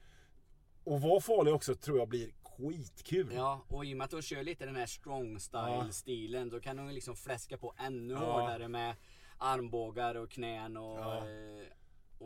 Och 0.85 1.00
vara 1.00 1.20
farlig 1.20 1.55
också 1.55 1.74
tror 1.74 1.98
jag 1.98 2.09
blir 2.09 2.31
skitkul. 2.42 3.33
Ja, 3.35 3.64
och 3.68 3.85
i 3.85 3.92
och 3.92 3.96
med 3.98 4.05
att 4.05 4.12
hon 4.12 4.22
kör 4.22 4.42
lite 4.42 4.66
den 4.66 4.76
här 4.76 4.87
strong 4.87 5.40
style 5.40 5.88
stilen 5.92 6.48
då 6.50 6.61
kan 6.61 6.78
hon 6.78 6.94
liksom 6.94 7.16
fläska 7.16 7.59
på 7.59 7.74
ännu 7.78 8.14
Ja. 8.14 8.18
hårdare 8.40 8.68
med 8.68 8.94
armbågar 9.38 10.14
och 10.14 10.31
knän 10.31 10.76
och, 10.76 10.98
Ja. 10.98 11.16
eh, 11.28 11.66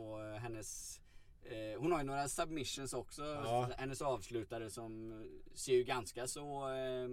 och 0.01 0.19
hennes 0.39 0.99
eh, 1.43 1.79
hon 1.81 1.91
har 1.91 1.99
ju 1.99 2.05
några 2.05 2.27
submissions 2.27 2.93
också. 2.93 3.21
Ja. 3.23 3.69
Hennes 3.77 4.01
avslutare 4.01 4.69
som 4.69 5.13
ser 5.55 5.73
ju 5.73 5.83
ganska 5.83 6.27
så 6.27 6.69
eh, 6.69 7.07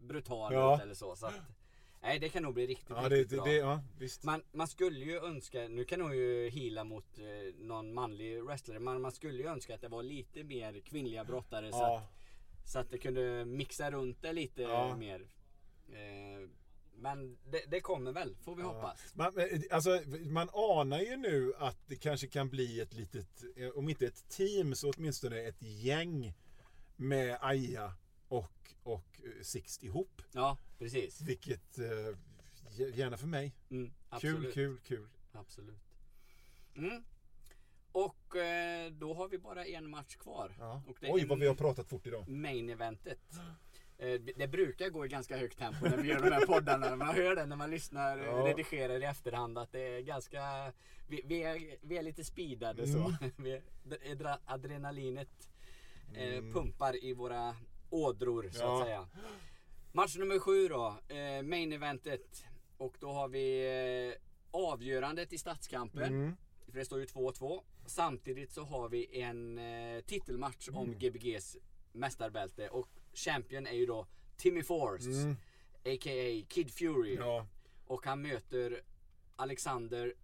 brutal 0.00 0.52
Ja. 0.52 0.76
ut 0.76 0.82
eller 0.82 0.94
så. 0.94 1.16
så 1.16 1.26
att, 1.26 1.34
nej, 2.02 2.18
det 2.18 2.28
kan 2.28 2.42
nog 2.42 2.54
bli 2.54 2.66
riktigt, 2.66 2.88
Ja, 2.90 3.08
riktigt 3.08 3.30
det, 3.30 3.36
bra. 3.36 3.44
det, 3.44 3.52
ja 3.56 3.80
visst. 3.98 4.24
Man, 4.24 4.42
man 4.52 4.68
skulle 4.68 4.98
ju 5.04 5.18
önska, 5.24 5.68
nu 5.68 5.84
kan 5.84 6.00
hon 6.00 6.16
ju 6.16 6.48
hila 6.48 6.84
mot 6.84 7.18
eh, 7.18 7.54
någon 7.58 7.94
manlig 7.94 8.42
wrestler, 8.42 8.78
men 8.78 9.00
man 9.00 9.12
skulle 9.12 9.38
ju 9.38 9.46
önska 9.48 9.74
att 9.74 9.80
det 9.80 9.88
var 9.88 10.02
lite 10.02 10.44
mer 10.44 10.80
kvinnliga 10.80 11.24
brottare 11.24 11.72
så, 11.72 11.78
Ja. 11.78 11.98
att, 11.98 12.68
så 12.70 12.78
att 12.78 12.90
det 12.90 12.98
kunde 12.98 13.44
mixa 13.44 13.90
runt 13.90 14.22
det 14.22 14.32
lite 14.32 14.62
Ja. 14.62 14.96
mer. 14.96 15.20
Eh, 15.88 16.48
Men 16.96 17.38
det, 17.50 17.64
det 17.70 17.80
kommer 17.80 18.12
väl, 18.12 18.36
får 18.44 18.56
vi 18.56 18.62
hoppas. 18.62 19.14
Man, 19.14 19.32
alltså, 19.70 20.00
man 20.24 20.48
anar 20.52 21.00
ju 21.00 21.16
nu 21.16 21.52
att 21.58 21.78
det 21.86 21.96
kanske 21.96 22.26
kan 22.26 22.48
bli 22.48 22.80
ett 22.80 22.94
litet, 22.94 23.42
eh, 23.56 23.68
om 23.68 23.88
inte 23.88 24.06
ett 24.06 24.28
team 24.28 24.74
så 24.74 24.90
åtminstone 24.90 25.40
ett 25.40 25.62
gäng 25.62 26.34
med 26.96 27.38
Aja 27.40 27.92
och, 28.32 28.74
och 28.82 29.20
eh, 29.24 29.42
Sixt 29.42 29.82
ihop. 29.82 30.22
Ja, 30.32 30.58
precis. 30.78 31.20
Vilket, 31.20 31.78
eh, 31.78 32.94
gärna 32.94 33.16
för 33.16 33.26
mig. 33.26 33.52
Mm, 33.70 33.92
Kul, 34.20 34.52
kul, 34.52 34.78
kul. 34.84 35.08
Absolut. 35.32 35.82
Mm. 36.76 37.02
Och 37.92 38.36
eh, 38.36 38.90
då 38.92 39.14
har 39.14 39.28
vi 39.28 39.38
bara 39.38 39.64
en 39.64 39.90
match 39.90 40.16
kvar. 40.16 40.54
Ja. 40.58 40.82
Och 40.88 40.96
Oj, 41.02 41.24
vad 41.26 41.38
vi 41.38 41.46
har 41.46 41.54
pratat 41.54 41.88
fort 41.88 42.06
idag. 42.06 42.28
main 42.28 42.70
eventet. 42.70 43.20
Eh, 43.98 44.20
Det 44.36 44.48
brukar 44.48 44.88
gå 44.88 45.04
i 45.06 45.08
ganska 45.08 45.36
högt 45.36 45.58
tempo 45.58 45.84
när 45.88 45.96
vi 45.96 46.08
gör 46.08 46.22
de 46.22 46.30
här 46.30 46.46
poddarna. 46.46 46.96
Man 46.96 47.14
hör 47.14 47.36
det 47.36 47.46
när 47.46 47.56
man 47.56 47.70
lyssnar, 47.70 48.18
eh, 48.18 48.24
Ja. 48.24 48.46
redigerar 48.46 49.00
i 49.00 49.04
efterhand 49.04 49.58
att 49.58 49.72
det 49.72 49.80
är 49.96 50.00
ganska... 50.00 50.72
Vi, 51.08 51.22
vi, 51.24 51.42
är, 51.42 51.76
vi 51.82 51.98
är 51.98 52.02
lite 52.02 52.24
speedade 52.24 52.86
så. 52.86 52.98
Mm. 52.98 53.32
Vi 53.36 53.52
är, 53.52 54.38
adrenalinet 54.46 55.50
eh, 56.14 56.42
pumpar 56.52 57.04
i 57.04 57.12
våra 57.12 57.56
ådror 57.92 58.50
så 58.52 58.62
Ja. 58.62 58.78
att 58.80 58.86
säga. 58.86 59.08
Match 59.92 60.16
nummer 60.16 60.38
sju 60.38 60.68
då, 60.68 60.96
eh, 61.08 61.42
main 61.42 61.72
eventet. 61.72 62.44
Och 62.76 62.96
då 63.00 63.12
har 63.12 63.28
vi 63.28 63.66
eh, 64.14 64.20
avgörandet 64.50 65.32
i 65.32 65.38
stadskampen. 65.38 66.02
Mm. 66.14 66.36
För 66.66 66.78
det 66.78 66.84
står 66.84 66.98
ju 67.00 67.06
2-2. 67.06 67.62
Samtidigt 67.86 68.52
så 68.52 68.62
har 68.64 68.88
vi 68.88 69.20
en 69.20 69.58
eh, 69.58 70.00
titelmatch 70.00 70.68
Mm. 70.68 70.80
om 70.80 70.94
Gbgs 70.98 71.56
mästarbälte. 71.92 72.68
Och 72.68 72.88
champion 73.14 73.66
är 73.66 73.72
ju 73.72 73.86
då 73.86 74.06
Timmy 74.36 74.62
Force. 74.62 75.08
Mm. 75.10 75.36
A.k.a. 75.84 76.44
Kid 76.48 76.70
Fury. 76.74 77.14
Ja, 77.14 77.46
Och 77.86 78.06
han 78.06 78.22
möter 78.22 78.80
Alexander 79.36 80.14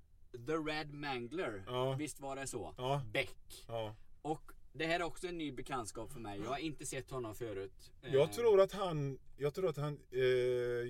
The 0.47 0.53
Red 0.53 0.95
Mangler. 0.95 1.65
Ja. 1.67 1.93
Visst 1.93 2.21
var 2.21 2.37
det 2.37 2.47
så? 2.47 2.75
Ja. 2.77 3.03
Beck. 3.13 3.65
ja. 3.69 3.95
Och 4.23 4.53
det 4.79 4.87
här 4.87 5.01
är 5.01 5.05
också 5.05 5.27
en 5.27 5.39
ny 5.39 5.53
bekantskap 5.53 6.13
för 6.13 6.21
mig. 6.21 6.41
Jag 6.41 6.49
har 6.51 6.59
inte 6.59 6.87
sett 6.87 7.11
honom 7.11 7.35
förut. 7.35 7.93
Eh, 8.03 8.15
Jag 8.15 8.33
tror 8.33 8.61
att 8.61 8.73
han, 8.73 9.19
jag 9.37 9.55
tror 9.55 9.69
att 9.69 9.77
han 9.77 9.99
eh, 10.11 10.21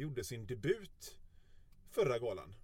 gjorde 0.01 0.25
sin 0.25 0.47
debut 0.47 1.17
förra 1.91 2.19
galan. 2.19 2.55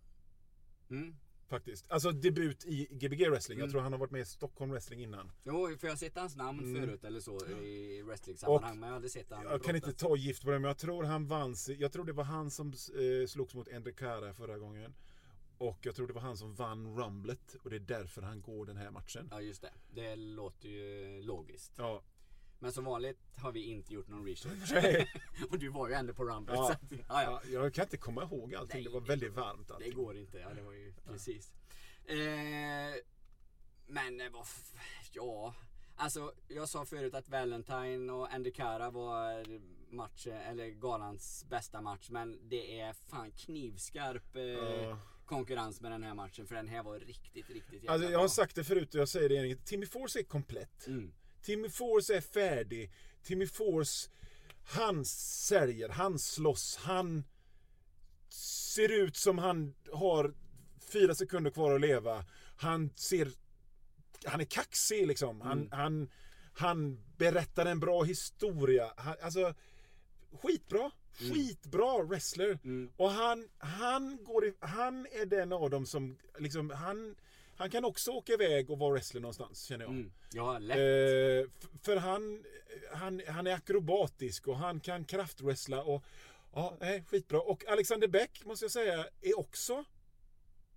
Mm. 0.90 1.14
Faktiskt. 1.48 1.90
Alltså 1.90 2.10
debut 2.12 2.64
i 2.64 2.87
Gbg 2.90 3.28
wrestling. 3.30 3.58
Jag 3.58 3.64
Mm. 3.64 3.72
tror 3.72 3.80
han 3.80 3.92
har 3.92 3.98
varit 3.98 4.10
med 4.10 4.20
i 4.20 4.24
Stockholm 4.24 4.70
wrestling 4.70 5.02
innan. 5.02 5.30
Jo, 5.44 5.76
för 5.78 5.87
jag 5.87 5.92
har 5.92 5.96
sett 5.96 6.16
hans 6.16 6.37
namn 6.37 6.58
Mm. 6.60 6.80
förut 6.87 7.04
eller 7.04 7.20
så 7.20 7.46
i 7.46 8.02
wrestling-sammanhang. 8.02 8.80
Men 8.80 8.87
jag 8.88 8.94
hade 8.94 9.08
sett 9.08 9.30
han 9.30 9.42
Jag 9.44 9.62
kan 9.62 9.76
inte 9.76 9.92
ta 9.92 10.16
gift 10.16 10.44
på 10.44 10.50
det 10.50 10.58
men 10.58 10.68
jag 10.68 10.78
tror 10.78 11.04
han 11.04 11.26
vann. 11.26 11.54
Jag 11.78 11.92
tror 11.92 12.04
det 12.04 12.12
var 12.12 12.24
han 12.24 12.50
som 12.50 12.68
eh, 12.72 13.26
slogs 13.26 13.54
mot 13.54 13.68
Endrekara 13.68 14.34
förra 14.34 14.58
gången. 14.58 14.94
Och 15.59 15.79
jag 15.83 15.95
tror 15.97 16.07
det 16.07 16.12
var 16.12 16.21
han 16.21 16.37
som 16.37 16.55
vann 16.55 16.97
Rumblet. 16.97 17.57
Och 17.62 17.71
det 17.71 17.77
är 17.77 17.81
därför 17.81 18.23
han 18.23 18.43
går 18.43 18.67
den 18.67 18.77
här 18.77 18.90
matchen. 18.90 19.29
Ja, 19.31 19.40
just 19.40 19.62
det. 19.62 19.73
Det 19.95 20.17
låter 20.17 20.69
ju 20.69 21.23
logiskt. 21.23 21.73
Ja. 21.77 22.03
Men 22.59 22.73
som 22.73 22.85
vanligt 22.85 23.19
har 23.37 23.53
vi 23.53 23.64
inte 23.64 23.95
gjort 23.95 24.09
någon 24.09 24.27
research. 24.27 24.73
Och 25.51 25.59
du 25.59 25.69
var 25.69 25.88
ju 25.88 25.95
ändå 25.95 26.14
på 26.14 26.25
Rumble. 26.25 26.55
Ja. 26.55 26.67
Så 26.67 26.97
ja, 27.09 27.23
ja. 27.23 27.40
Ja, 27.45 27.51
jag 27.51 27.75
kan 27.75 27.85
inte 27.85 27.97
komma 27.97 28.23
ihåg 28.23 28.55
allting. 28.55 28.75
Nej, 28.77 28.85
det 28.85 28.90
var 28.90 29.01
det- 29.01 29.07
väldigt 29.07 29.33
varmt 29.33 29.69
Det 29.69 29.75
allting. 29.75 29.95
går 29.95 30.17
inte. 30.17 30.38
Ja, 30.38 30.49
det 30.55 30.62
var 30.62 30.73
ju 30.73 30.95
precis. 31.07 31.53
Eh, 32.05 32.95
men 33.87 34.21
eh, 34.21 34.31
vad... 34.31 34.47
Ja. 35.12 35.55
Alltså, 35.97 36.33
jag 36.49 36.69
sa 36.69 36.85
förut 36.85 37.14
att 37.14 37.29
Valentine 37.29 38.12
och 38.12 38.33
Andy 38.33 38.53
Cara 38.53 38.90
var 38.90 39.45
match, 39.95 40.27
eller 40.27 40.69
galans 40.69 41.45
bästa 41.49 41.81
match. 41.81 42.09
Men 42.11 42.49
det 42.49 42.81
är 42.81 42.93
fan 42.93 43.31
knivskarp 43.31 44.37
eh, 44.37 44.43
Ja. 44.43 44.99
Konkurrens 45.26 45.80
med 45.80 45.90
den 45.92 46.02
här 46.02 46.14
matchen. 46.14 46.46
För 46.46 46.54
den 46.54 46.68
här 46.68 46.82
var 46.82 46.98
riktigt, 46.98 47.50
riktigt 47.50 47.72
jävla 47.72 47.92
Alltså, 47.92 48.10
jag 48.10 48.18
har 48.18 48.28
sagt 48.28 48.54
det 48.56 48.64
förut 48.64 48.94
och 48.94 49.00
jag 49.00 49.08
säger 49.08 49.28
det 49.28 49.34
igen. 49.34 49.58
Timmy 49.64 49.87
Force 49.87 50.18
är 50.18 50.22
komplett. 50.22 50.87
Mm. 50.87 51.12
Timmy 51.42 51.68
Force 51.68 52.16
är 52.16 52.20
färdig. 52.20 52.92
Timmy 53.22 53.46
Force, 53.46 54.10
han 54.64 55.04
säljer, 55.04 55.88
han 55.88 56.18
slåss, 56.18 56.76
han 56.76 57.24
ser 58.28 58.88
ut 58.92 59.16
som 59.16 59.38
han 59.38 59.74
har 59.92 60.34
fyra 60.78 61.14
sekunder 61.14 61.50
kvar 61.50 61.74
att 61.74 61.80
leva. 61.80 62.24
Han 62.56 62.90
ser, 62.96 63.28
han 64.24 64.40
är 64.40 64.44
kaxig 64.44 65.06
liksom. 65.06 65.40
Han, 65.40 65.58
Mm. 65.58 65.68
han, 65.72 66.10
han 66.54 67.04
berättar 67.16 67.66
en 67.66 67.80
bra 67.80 68.02
historia. 68.02 68.92
Han, 68.96 69.16
alltså, 69.22 69.54
skitbra. 70.42 70.90
Skitbra 71.18 72.03
wrestler. 72.03 72.59
Mm. 72.64 72.90
Och 72.96 73.11
han, 73.11 73.48
han, 73.59 74.18
går 74.24 74.46
i, 74.46 74.55
han 74.61 75.07
är 75.12 75.27
den 75.27 75.53
av 75.53 75.70
dem 75.70 75.87
som, 75.87 76.18
liksom, 76.38 76.70
han, 76.70 77.16
han 77.57 77.70
kan 77.70 77.85
också 77.85 78.11
åka 78.11 78.33
iväg 78.33 78.70
och 78.70 78.79
vara 78.79 78.92
wrestler 78.92 79.20
någonstans 79.20 79.62
känner 79.64 79.85
jag. 79.85 79.92
Mm. 79.94 80.12
Ja, 80.33 80.59
lätt. 80.59 80.77
Eh, 80.77 81.50
för 81.83 81.96
han, 81.96 82.44
han, 82.92 83.22
han 83.29 83.46
är 83.46 83.55
akrobatisk 83.55 84.48
och 84.48 84.57
han 84.57 84.81
kan 84.81 85.05
kraftwrestla 85.05 85.83
och 85.83 86.05
ja, 86.55 86.77
nej, 86.81 87.05
skitbra. 87.09 87.40
Och 87.40 87.64
Alexander 87.68 88.09
Beck 88.09 88.44
måste 88.44 88.64
jag 88.64 88.72
säga 88.72 89.07
är 89.20 89.38
också 89.38 89.85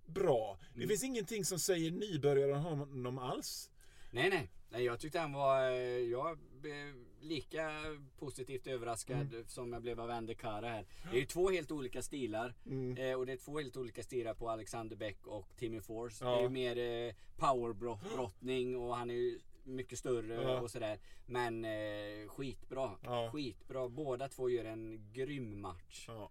bra. 0.06 0.58
Det 0.60 0.76
Mm. 0.76 0.88
finns 0.88 1.02
ingenting 1.04 1.44
som 1.44 1.58
säger 1.58 1.90
nybörjare 1.90 2.52
om 2.52 2.62
honom 2.64 3.18
alls. 3.18 3.70
Nej, 4.10 4.30
nej. 4.30 4.50
Nej 4.70 4.84
jag 4.84 5.00
tyckte 5.00 5.18
han 5.18 5.32
var... 5.32 5.70
eh, 5.70 5.76
Jag 5.98 6.38
blev 6.60 6.94
lika 7.20 7.70
positivt 8.18 8.66
överraskad 8.66 9.34
Mm. 9.34 9.44
som 9.48 9.72
jag 9.72 9.82
blev 9.82 10.00
av 10.00 10.10
Andy 10.10 10.34
Cara 10.34 10.68
här. 10.68 10.86
Det 11.10 11.16
är 11.16 11.20
ju 11.20 11.26
två 11.26 11.50
helt 11.50 11.70
olika 11.70 12.02
stilar. 12.02 12.54
Mm. 12.66 12.96
Eh, 12.96 13.14
och 13.18 13.26
det 13.26 13.32
är 13.32 13.36
två 13.36 13.58
helt 13.58 13.76
olika 13.76 14.02
stilar 14.02 14.34
på 14.34 14.50
Alexander 14.50 14.96
Beck 14.96 15.26
och 15.26 15.56
Timmy 15.56 15.80
Force. 15.80 16.24
Ja. 16.24 16.30
Det 16.30 16.38
är 16.38 16.42
ju 16.42 16.48
mer 16.48 16.78
eh, 17.08 17.14
powerbrottning 17.36 18.76
och 18.76 18.96
han 18.96 19.10
är 19.10 19.14
ju 19.14 19.38
mycket 19.64 19.98
större 19.98 20.34
Ja. 20.34 20.60
och 20.60 20.70
sådär. 20.70 20.98
Men 21.26 21.64
eh, 21.64 22.28
skitbra. 22.28 22.90
Ja. 23.02 23.30
Skitbra. 23.32 23.88
Båda 23.88 24.28
två 24.28 24.50
gör 24.50 24.64
en 24.64 25.12
grym 25.12 25.60
match. 25.60 26.04
Ja. 26.08 26.30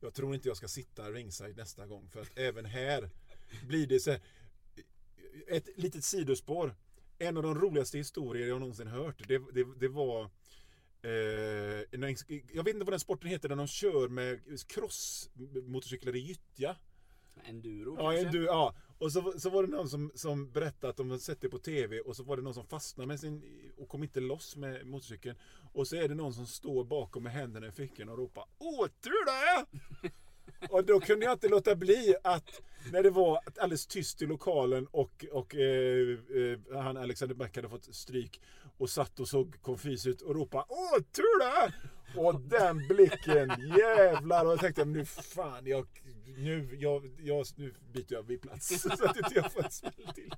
Jag 0.00 0.14
tror 0.14 0.34
inte 0.34 0.48
jag 0.48 0.56
ska 0.56 0.68
sitta 0.68 1.10
ringside 1.10 1.56
nästa 1.56 1.86
gång 1.86 2.08
för 2.10 2.20
att 2.20 2.38
även 2.38 2.64
här 2.64 3.10
blir 3.68 3.86
det 3.86 4.00
så 4.00 4.10
här, 4.10 4.20
Ett 5.48 5.68
litet 5.78 6.04
sidospår. 6.04 6.74
En 7.18 7.36
av 7.36 7.42
de 7.42 7.54
roligaste 7.54 7.98
historier 7.98 8.48
jag 8.48 8.60
någonsin 8.60 8.86
hört. 8.86 9.28
Det, 9.28 9.38
det, 9.38 9.66
det 9.80 9.88
var 9.88 10.22
eh, 11.02 11.80
en- 11.90 12.16
Jag 12.52 12.64
vet 12.64 12.74
inte 12.74 12.84
vad 12.84 12.92
den 12.92 13.00
sporten 13.00 13.30
heter 13.30 13.48
där 13.48 13.56
de 13.56 13.66
kör 13.66 14.08
med 14.08 14.40
crossmotorcyklar 14.68 16.16
i 16.16 16.18
gyttja. 16.18 16.76
Enduro 17.44 17.96
Ja, 17.98 18.12
kanske? 18.12 18.38
du, 18.38 18.44
ja. 18.44 18.74
Och 18.98 19.12
så, 19.12 19.32
så 19.40 19.50
var 19.50 19.62
det 19.62 19.68
någon 19.68 19.88
som, 19.88 20.12
som 20.14 20.50
berättade 20.52 20.90
att 20.90 20.96
de 20.96 21.10
hade 21.10 21.22
sett 21.22 21.40
det 21.40 21.48
på 21.48 21.58
TV 21.58 22.00
och 22.00 22.16
så 22.16 22.22
var 22.22 22.36
det 22.36 22.42
någon 22.42 22.54
som 22.54 22.66
fastnade 22.66 23.06
med 23.08 23.20
sin 23.20 23.42
och 23.78 23.88
kom 23.88 24.02
inte 24.02 24.20
loss 24.20 24.56
med 24.56 24.86
motorcykeln. 24.86 25.36
Och 25.72 25.88
så 25.88 25.96
är 25.96 26.08
det 26.08 26.14
någon 26.14 26.34
som 26.34 26.46
står 26.46 26.84
bakom 26.84 27.22
med 27.22 27.32
händerna 27.32 27.66
i 27.66 27.72
fickorna 27.72 28.12
och 28.12 28.18
ropar 28.18 28.44
Åter 28.58 29.24
det! 29.26 29.66
Och 30.70 30.84
då 30.84 31.00
kunde 31.00 31.24
jag 31.24 31.32
inte 31.32 31.48
låta 31.48 31.74
bli 31.76 32.14
att 32.24 32.62
när 32.92 33.02
det 33.02 33.10
var 33.10 33.40
alldeles 33.56 33.86
tyst 33.86 34.22
i 34.22 34.26
lokalen 34.26 34.86
och, 34.90 35.24
och 35.32 35.54
eh, 35.54 36.18
eh, 36.36 36.82
han 36.82 36.96
Alexander 36.96 37.34
Beck 37.34 37.56
hade 37.56 37.68
fått 37.68 37.94
stryk 37.94 38.40
och 38.78 38.90
satt 38.90 39.20
och 39.20 39.28
såg 39.28 39.62
konfys 39.62 40.06
ut 40.06 40.20
och 40.22 40.34
ropade 40.34 40.64
Åter 40.68 41.38
det! 41.40 41.72
Och 42.20 42.40
den 42.40 42.88
blicken, 42.88 43.52
jävlar! 43.78 44.44
Och 44.44 44.52
jag 44.52 44.60
tänkte 44.60 44.84
nu 44.84 45.04
fan, 45.04 45.66
jag, 45.66 45.86
nu, 46.36 46.76
jag, 46.80 47.10
jag, 47.18 47.46
nu 47.56 47.74
byter 47.92 48.12
jag 48.12 48.22
vid 48.22 48.40
plats 48.42 48.82
så 48.98 49.04
att 49.04 49.16
inte 49.16 49.34
jag 49.34 49.52
får 49.52 49.64
en 49.64 49.70
smäll 49.70 49.92
till. 50.14 50.34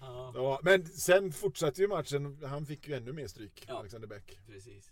Ja, 0.00 0.32
Ja, 0.34 0.60
men 0.62 0.86
sen 0.86 1.32
fortsatte 1.32 1.80
ju 1.80 1.88
matchen. 1.88 2.38
Han 2.44 2.66
fick 2.66 2.88
ju 2.88 2.94
ännu 2.94 3.12
mer 3.12 3.26
stryk, 3.26 3.64
Ja. 3.68 3.78
Alexander 3.78 4.08
Beck. 4.08 4.40
precis. 4.46 4.90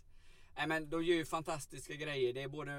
Nej 0.57 0.67
men 0.67 0.89
de 0.89 1.03
gör 1.03 1.15
ju 1.15 1.25
fantastiska 1.25 1.95
grejer. 1.95 2.33
Det 2.33 2.41
är 2.41 2.47
både, 2.47 2.71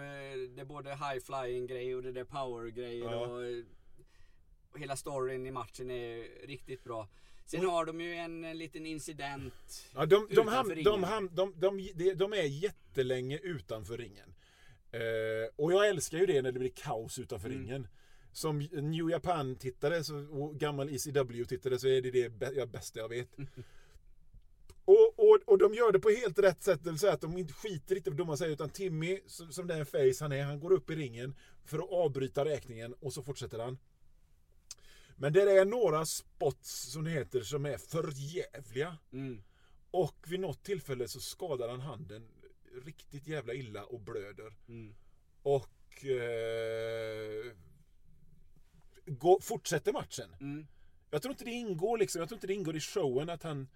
det 0.47 0.61
är 0.61 0.65
både 0.65 0.91
high 0.91 1.19
flying 1.25 1.67
grejer 1.67 1.97
och 1.97 2.03
det 2.03 2.21
är 2.21 2.25
power 2.25 2.71
grejer. 2.71 3.05
Ja. 3.05 3.27
Och, 3.27 3.43
och 4.73 4.81
hela 4.81 4.97
storyn 4.97 5.47
i 5.47 5.51
matchen 5.51 5.91
är 5.91 6.47
riktigt 6.47 6.85
bra. 6.85 7.09
Sen 7.47 7.67
har 7.67 7.85
de 7.85 8.01
ju 8.01 8.15
en, 8.15 8.45
en 8.45 8.59
liten 8.59 8.87
incident 8.87 9.89
Ja, 9.95 10.07
de, 10.07 10.29
de, 10.31 10.49
ham, 10.49 10.73
de, 10.85 11.03
ham, 11.03 11.31
de, 11.33 11.55
de, 11.57 11.93
de, 12.15 12.33
är 12.33 12.43
jättelänge 12.43 13.39
utanför 13.39 13.99
ringen. 13.99 14.35
Eh, 14.93 15.01
och 15.57 15.73
jag 15.73 15.89
älskar 15.89 16.19
ju 16.19 16.27
det 16.27 16.43
när 16.43 16.53
det 16.53 16.59
blir 16.59 16.73
kaos 16.77 17.19
utanför 17.19 17.49
Mm. 17.49 17.61
ringen. 17.61 17.89
Som 18.33 18.59
New 18.59 19.11
Japan-tittare 19.11 20.15
och 20.31 20.55
gammal 20.57 20.89
ECW-tittare 20.89 21.79
så 21.79 21.89
är 21.89 22.03
det 22.03 22.11
det 22.11 22.53
jag 22.57 22.69
bästa 22.69 22.99
jag 23.01 23.09
vet. 23.09 23.29
Och, 24.85 25.15
och, 25.17 25.39
och 25.47 25.59
de 25.59 25.75
gör 25.75 25.93
det 25.93 25.99
på 25.99 26.11
helt 26.11 26.39
rätt 26.39 26.63
sätt, 26.63 26.85
det 26.85 26.91
vill 26.91 26.99
säga 26.99 27.13
att 27.13 27.21
de 27.21 27.39
inte 27.39 27.53
skiter 27.53 27.97
inte 27.97 28.11
vad 28.11 28.17
domaren 28.17 28.39
säger 28.39 28.53
utan 28.53 28.71
Timmy, 28.71 29.21
som, 29.27 29.67
den 29.67 29.87
face 29.87 30.17
han 30.21 30.33
är, 30.33 30.43
han 30.43 30.61
går 30.61 30.73
upp 30.73 30.91
i 30.91 30.95
ringen 30.95 31.35
för 31.65 31.79
att 31.79 31.91
avbryta 31.91 32.45
räkningen 32.45 32.95
och 33.01 33.13
så 33.13 33.23
fortsätter 33.23 33.59
han. 33.59 33.79
Men 35.17 35.33
det 35.33 35.43
är 35.43 35.65
några 35.65 36.07
spots 36.07 36.93
som 36.93 37.05
det 37.05 37.11
heter 37.11 37.41
som 37.41 37.67
är 37.67 37.79
förjävliga. 37.79 38.99
Mm. 39.13 39.43
Och 39.91 40.17
vid 40.29 40.41
något 40.41 40.63
tillfälle 40.63 41.09
så 41.09 41.21
skadar 41.21 41.69
han 41.69 41.81
handen 41.81 42.29
riktigt 42.85 43.27
jävla 43.27 43.55
illa 43.55 43.85
och 43.85 44.01
blöder. 44.01 44.55
Mm. 44.69 44.95
Och 45.43 45.69
och 45.93 46.05
eh, 46.05 47.53
gå, 49.07 49.41
fortsätter 49.41 49.93
matchen. 49.93 50.35
Mm. 50.41 50.67
Jag 51.11 51.23
tror 51.23 51.33
inte 51.33 51.45
det 51.45 51.51
ingår 51.51 51.99
liksom, 51.99 52.21
jag 52.21 52.29
tror 52.29 52.37
inte 52.37 52.47
det 52.47 52.55
ingår 52.55 52.77
i 52.77 52.81
showen 52.81 53.31
att 53.31 53.43
han, 53.43 53.69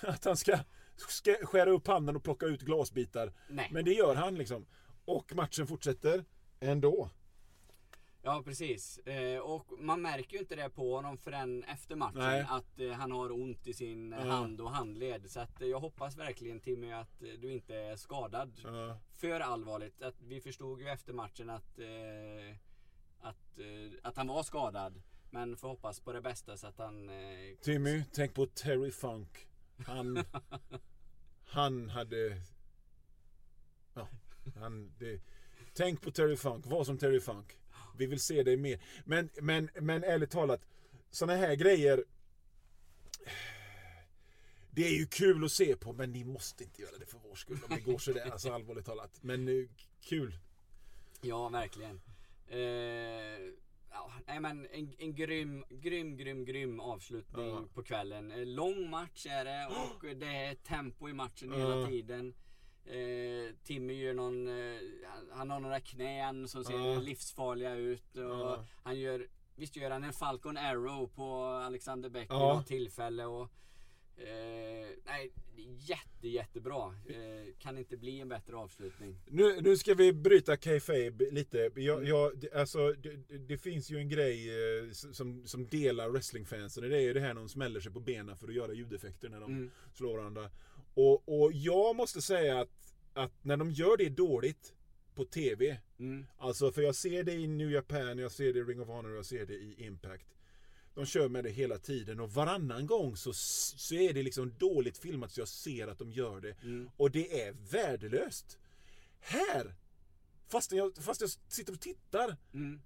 att 0.02 0.24
han 0.24 0.36
ska, 0.36 0.58
ska 0.96 1.34
skära 1.42 1.70
upp 1.70 1.86
handen 1.86 2.16
och 2.16 2.22
plocka 2.24 2.46
ut 2.46 2.60
glasbitar. 2.62 3.32
Nej. 3.48 3.68
Men 3.72 3.84
det 3.84 3.92
gör 3.92 4.14
han 4.14 4.34
liksom. 4.34 4.66
Och 5.04 5.34
matchen 5.34 5.66
fortsätter 5.66 6.24
ändå. 6.60 7.10
Ja 8.26 8.42
precis. 8.44 8.98
Eh, 8.98 9.38
och 9.38 9.66
man 9.78 10.02
märker 10.02 10.32
ju 10.32 10.38
inte 10.38 10.56
det 10.56 10.70
på 10.70 10.94
honom 10.96 11.18
förrän 11.18 11.64
efter 11.64 11.96
matchen. 11.96 12.18
Nej. 12.18 12.46
Att 12.48 12.80
eh, 12.80 12.90
han 12.90 13.10
har 13.12 13.32
ont 13.32 13.66
i 13.66 13.74
sin 13.74 14.12
Ja. 14.12 14.24
hand 14.24 14.60
och 14.60 14.70
handled. 14.70 15.30
Så 15.30 15.40
att, 15.40 15.60
eh, 15.60 15.66
jag 15.68 15.80
hoppas 15.80 16.16
verkligen 16.16 16.60
Timmy 16.60 16.92
att 16.92 17.22
eh, 17.22 17.28
du 17.28 17.52
inte 17.52 17.76
är 17.76 17.96
skadad. 17.96 18.60
Ja. 18.64 18.98
För 19.12 19.40
allvarligt. 19.40 20.02
Att 20.02 20.22
vi 20.22 20.40
förstod 20.40 20.80
ju 20.80 20.88
efter 20.88 21.12
matchen 21.12 21.50
att, 21.50 21.78
eh, 21.78 22.56
att, 23.20 23.58
eh, 23.58 23.98
att 24.02 24.16
han 24.16 24.26
var 24.26 24.42
skadad. 24.42 25.02
Men 25.30 25.56
får 25.56 25.68
hoppas 25.68 26.00
på 26.00 26.12
det 26.12 26.20
bästa 26.20 26.56
så 26.56 26.66
att 26.66 26.78
han... 26.78 27.10
Timmy, 27.62 28.04
tänk 28.12 28.34
på 28.34 28.46
Terry 28.46 28.90
Funk. 28.90 29.48
Han, 29.86 30.24
han 31.44 31.88
hade... 31.90 32.42
Ja, 33.94 34.08
han... 34.56 34.94
Det, 34.98 35.20
tänk 35.74 36.02
på 36.02 36.10
Terry 36.10 36.36
Funk, 36.36 36.66
var 36.66 36.84
som 36.84 36.98
Terry 36.98 37.20
Funk. 37.20 37.58
Vi 37.96 38.06
vill 38.06 38.20
se 38.20 38.42
dig 38.42 38.56
mer. 38.56 38.80
Men, 39.04 39.30
men, 39.42 39.70
men 39.80 40.04
ärligt 40.04 40.30
talat, 40.30 40.60
såna 41.10 41.34
här 41.36 41.54
grejer... 41.54 42.04
Det 44.70 44.86
är 44.86 44.98
ju 44.98 45.06
kul 45.06 45.44
att 45.44 45.52
se 45.52 45.76
på, 45.76 45.92
men 45.92 46.12
ni 46.12 46.24
måste 46.24 46.64
inte 46.64 46.82
göra 46.82 46.98
det 46.98 47.06
för 47.06 47.18
vår 47.18 47.34
skull 47.34 47.58
om 47.68 47.76
det 47.76 47.80
går 47.80 47.98
sådär, 47.98 48.30
alltså 48.30 48.52
allvarligt 48.52 48.86
talat. 48.86 49.18
Men 49.22 49.48
eh, 49.48 49.68
kul. 50.00 50.38
Ja, 51.20 51.48
verkligen. 51.48 52.00
Eh, 52.46 52.58
ja, 53.94 54.10
nej 54.26 54.40
men 54.40 54.66
en, 54.72 54.94
en 54.98 55.14
grym, 55.14 55.64
grym, 55.70 56.16
grym, 56.16 56.44
grym 56.44 56.80
avslutning 56.80 57.46
Ja. 57.48 57.64
på 57.74 57.82
kvällen. 57.82 58.30
Eh, 58.32 58.46
lång 58.46 58.90
match 58.90 59.26
är 59.26 59.44
det 59.44 59.66
och 59.66 60.16
det 60.16 60.26
är 60.26 60.54
tempo 60.54 61.08
i 61.08 61.12
matchen 61.12 61.50
Ja. 61.52 61.58
hela 61.58 61.86
tiden. 61.86 62.34
Eh, 62.86 63.54
Timmy 63.64 63.92
gör 63.94 64.14
någon, 64.14 64.48
eh, 64.48 64.80
han- 65.32 65.50
har 65.50 65.60
några 65.60 65.80
knän 65.80 66.48
som 66.48 66.64
ser 66.64 66.78
Ja. 66.78 67.00
livsfarliga 67.00 67.74
ut. 67.74 68.16
Och. 68.16 68.58
Han 68.82 68.98
gör, 69.00 69.28
visst 69.56 69.76
gör 69.76 69.90
han 69.90 70.04
en 70.04 70.12
Falcon 70.12 70.56
Arrow 70.56 71.06
på 71.06 71.44
Alexander 71.44 72.08
Beck 72.08 72.30
vid 72.30 72.38
något 72.38 72.66
tillfälle. 72.66 73.24
Och, 73.24 73.50
eh, 74.16 74.88
nej, 75.06 75.32
jätte, 75.78 76.28
jättebra. 76.28 76.94
Eh, 77.08 77.54
kan 77.58 77.78
inte 77.78 77.96
bli 77.96 78.20
en 78.20 78.28
bättre 78.28 78.56
avslutning. 78.56 79.16
Nu, 79.26 79.60
nu 79.60 79.76
ska 79.76 79.94
vi 79.94 80.12
bryta 80.12 80.56
kayfabe 80.56 81.30
lite. 81.30 81.70
Jag, 81.76 82.04
jag, 82.08 82.38
det- 82.38 82.52
alltså, 82.54 82.92
det, 82.92 83.38
det- 83.38 83.58
finns 83.58 83.90
ju 83.90 83.98
en 83.98 84.08
grej 84.08 84.48
eh, 84.50 84.90
som, 84.90 85.46
som 85.46 85.66
delar 85.66 86.08
wrestlingfansen. 86.08 86.88
Det 86.90 86.96
är 86.96 87.00
ju 87.00 87.12
det 87.12 87.20
här 87.20 87.34
när 87.34 87.40
de 87.40 87.48
smäller 87.48 87.80
sig 87.80 87.92
på 87.92 88.00
benen 88.00 88.36
för 88.36 88.48
att 88.48 88.54
göra 88.54 88.72
ljudeffekter 88.72 89.28
när 89.28 89.40
de 89.40 89.50
Mm. 89.52 89.70
slår 89.94 90.16
varandra. 90.18 90.50
Och, 90.94 91.42
och 91.42 91.52
jag 91.52 91.96
måste 91.96 92.22
säga 92.22 92.60
att, 92.60 92.94
att 93.12 93.44
när 93.44 93.56
de 93.56 93.70
gör 93.70 93.96
det 93.96 94.08
dåligt 94.08 94.74
på 95.14 95.24
TV. 95.24 95.76
Mm. 95.98 96.26
Alltså 96.38 96.72
för 96.72 96.82
jag 96.82 96.94
ser 96.94 97.22
det 97.24 97.32
i 97.32 97.46
New 97.46 97.70
Japan, 97.70 98.18
jag 98.18 98.32
ser 98.32 98.52
det 98.52 98.58
i 98.58 98.62
Ring 98.62 98.80
of 98.80 98.88
Honor 98.88 99.10
och 99.10 99.16
jag 99.16 99.26
ser 99.26 99.46
det 99.46 99.54
i 99.54 99.74
Impact. 99.78 100.26
De 100.94 101.06
kör 101.06 101.28
med 101.28 101.44
det 101.44 101.50
hela 101.50 101.78
tiden 101.78 102.20
och 102.20 102.32
varannan 102.32 102.86
gång 102.86 103.16
så, 103.16 103.32
så 103.32 103.94
är 103.94 104.12
det 104.12 104.22
liksom 104.22 104.54
dåligt 104.58 104.98
filmat 104.98 105.32
så 105.32 105.40
jag 105.40 105.48
ser 105.48 105.86
att 105.88 105.98
de 105.98 106.12
gör 106.12 106.40
det. 106.40 106.56
Mm. 106.62 106.90
Och 106.96 107.10
det 107.10 107.40
är 107.42 107.52
värdelöst. 107.70 108.58
Här, 109.20 109.74
fast 110.48 110.72
jag, 110.72 110.96
fast 110.96 111.20
jag 111.20 111.30
sitter 111.48 111.72
och 111.72 111.80
tittar, 111.80 112.36
Mm. 112.54 112.80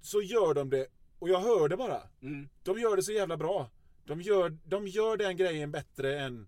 så 0.00 0.22
gör 0.22 0.54
de 0.54 0.70
det 0.70 0.86
och 1.18 1.28
jag 1.28 1.40
hör 1.40 1.68
det 1.68 1.76
bara. 1.76 2.02
Mm. 2.22 2.48
De 2.62 2.80
gör 2.80 2.96
det 2.96 3.02
så 3.02 3.12
jävla 3.12 3.36
bra. 3.36 3.70
De 4.04 4.20
gör, 4.22 4.58
de 4.64 4.86
gör 4.88 5.16
den 5.16 5.36
grejen 5.36 5.70
bättre 5.70 6.20
än, 6.20 6.46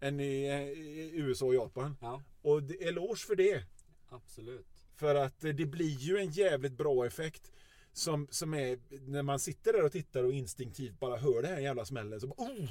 än 0.00 0.20
i, 0.20 0.44
i 0.46 1.10
USA 1.14 1.46
och 1.46 1.54
Japan. 1.54 1.96
Ja, 2.00 2.22
Och 2.42 2.62
det, 2.62 2.74
eloge 2.88 3.16
för 3.26 3.36
det. 3.36 3.64
absolut. 4.08 4.66
För 4.96 5.14
att 5.14 5.40
det 5.40 5.52
blir 5.66 5.96
ju 5.98 6.18
en 6.18 6.30
jävligt 6.30 6.72
bra 6.72 7.06
effekt. 7.06 7.52
Som, 7.92 8.28
som 8.30 8.54
är 8.54 8.78
när 9.08 9.22
man 9.22 9.38
sitter 9.38 9.72
där 9.72 9.84
och 9.84 9.92
tittar 9.92 10.24
och 10.24 10.32
instinktivt 10.32 11.00
bara 11.00 11.16
hör 11.16 11.42
det 11.42 11.48
här 11.48 11.60
jävla 11.60 11.84
smällen. 11.84 12.20
Så 12.20 12.26
bara, 12.26 12.42
oh! 12.50 12.70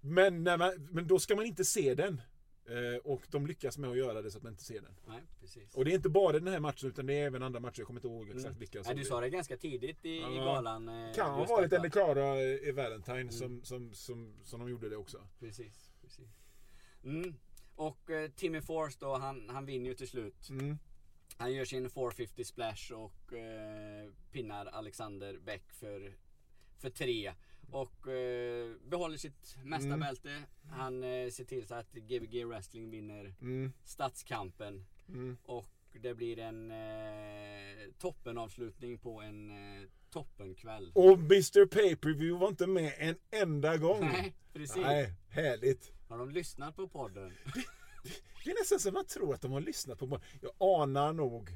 men, 0.00 0.42
man, 0.42 0.88
men 0.90 1.06
då 1.06 1.18
ska 1.18 1.36
man 1.36 1.46
inte 1.46 1.64
se 1.64 1.94
den. 1.94 2.20
Eh, 2.68 2.98
och 3.04 3.22
de 3.30 3.46
lyckas 3.46 3.78
med 3.78 3.90
att 3.90 3.96
göra 3.96 4.22
det 4.22 4.30
så 4.30 4.36
att 4.38 4.42
man 4.44 4.52
inte 4.52 4.64
ser 4.64 4.80
den. 4.80 4.94
Nej, 5.08 5.22
precis. 5.40 5.74
Och 5.74 5.84
det 5.84 5.90
är 5.90 5.94
inte 5.94 6.08
bara 6.08 6.38
den 6.38 6.48
här 6.48 6.60
matchen 6.60 6.88
utan 6.88 7.06
det 7.06 7.14
är 7.14 7.26
även 7.26 7.42
andra 7.42 7.60
matcher. 7.60 7.80
Jag 7.80 7.86
kommer 7.86 8.00
inte 8.00 8.08
ihåg 8.08 8.26
exakt 8.28 8.46
Mm. 8.46 8.58
vilka. 8.58 8.78
Nej, 8.78 8.84
som 8.84 8.94
du 8.96 9.02
det- 9.02 9.08
sa 9.08 9.20
det 9.20 9.30
ganska 9.30 9.56
tidigt 9.56 10.04
i, 10.04 10.08
i 10.08 10.20
Ja. 10.20 10.28
galan. 10.44 10.88
eh, 10.88 11.14
kan 11.14 11.30
ha 11.30 11.44
varit 11.44 11.72
eller 11.72 11.88
Klara 11.88 12.40
i 12.42 12.72
Valentine 12.72 13.32
som, 13.32 13.64
som, 13.64 13.92
som, 13.94 14.34
som 14.42 14.60
de 14.60 14.70
gjorde 14.70 14.88
det 14.88 14.96
också. 14.96 15.18
Precis, 15.40 15.90
precis. 16.02 16.28
Mm. 17.04 17.34
Och 17.74 18.10
eh, 18.10 18.30
Timmy 18.30 18.60
Force 18.60 18.96
då, 19.00 19.14
han, 19.16 19.48
han 19.48 19.66
vinner 19.66 19.86
ju 19.90 19.94
till 19.94 20.08
slut. 20.08 20.48
Mm. 20.50 20.78
Han 21.36 21.52
gör 21.52 21.64
sin 21.64 21.90
450 21.90 22.44
splash 22.44 22.92
och 22.92 23.32
eh, 23.32 24.10
pinnar 24.32 24.66
Alexander 24.66 25.38
Beck 25.38 25.72
för, 25.72 26.14
för 26.78 26.90
tre. 26.90 27.32
Och 27.70 28.08
eh, 28.08 28.76
behåller 28.84 29.16
sitt 29.16 29.56
mästarbälte. 29.64 30.42
Han 30.70 31.04
eh, 31.04 31.30
ser 31.30 31.44
till 31.44 31.66
så 31.66 31.74
att 31.74 31.92
Gbg 31.92 32.44
Wrestling 32.44 32.90
vinner 32.90 33.34
Mm. 33.40 33.72
stadskampen. 33.84 34.86
Mm. 35.08 35.36
Och 35.42 35.68
det 35.92 36.14
blir 36.14 36.38
en 36.38 36.70
eh, 36.70 37.92
toppenavslutning 37.98 38.98
på 38.98 39.20
en 39.20 39.50
eh, 39.50 39.88
toppenkväll. 40.10 40.92
Och 40.94 41.18
Mr 41.18 41.66
Pay-Per-View 41.66 42.40
var 42.40 42.48
inte 42.48 42.66
med 42.66 42.92
en 42.98 43.16
enda 43.30 43.76
gång. 43.76 44.00
Nej, 44.00 44.34
precis. 44.52 44.76
Nej, 44.76 45.12
härligt. 45.28 45.92
Har 46.08 46.18
de 46.18 46.30
lyssnat 46.30 46.76
på 46.76 46.88
podden? 46.88 47.32
Det 48.44 48.50
är 48.50 48.60
nästan 48.60 48.80
som 48.80 48.94
man 48.94 49.04
tror 49.06 49.34
att 49.34 49.40
de 49.42 49.52
har 49.52 49.60
lyssnat 49.60 49.98
på 49.98 50.20
Jag 50.40 50.52
anar 50.58 51.12
nog, 51.12 51.50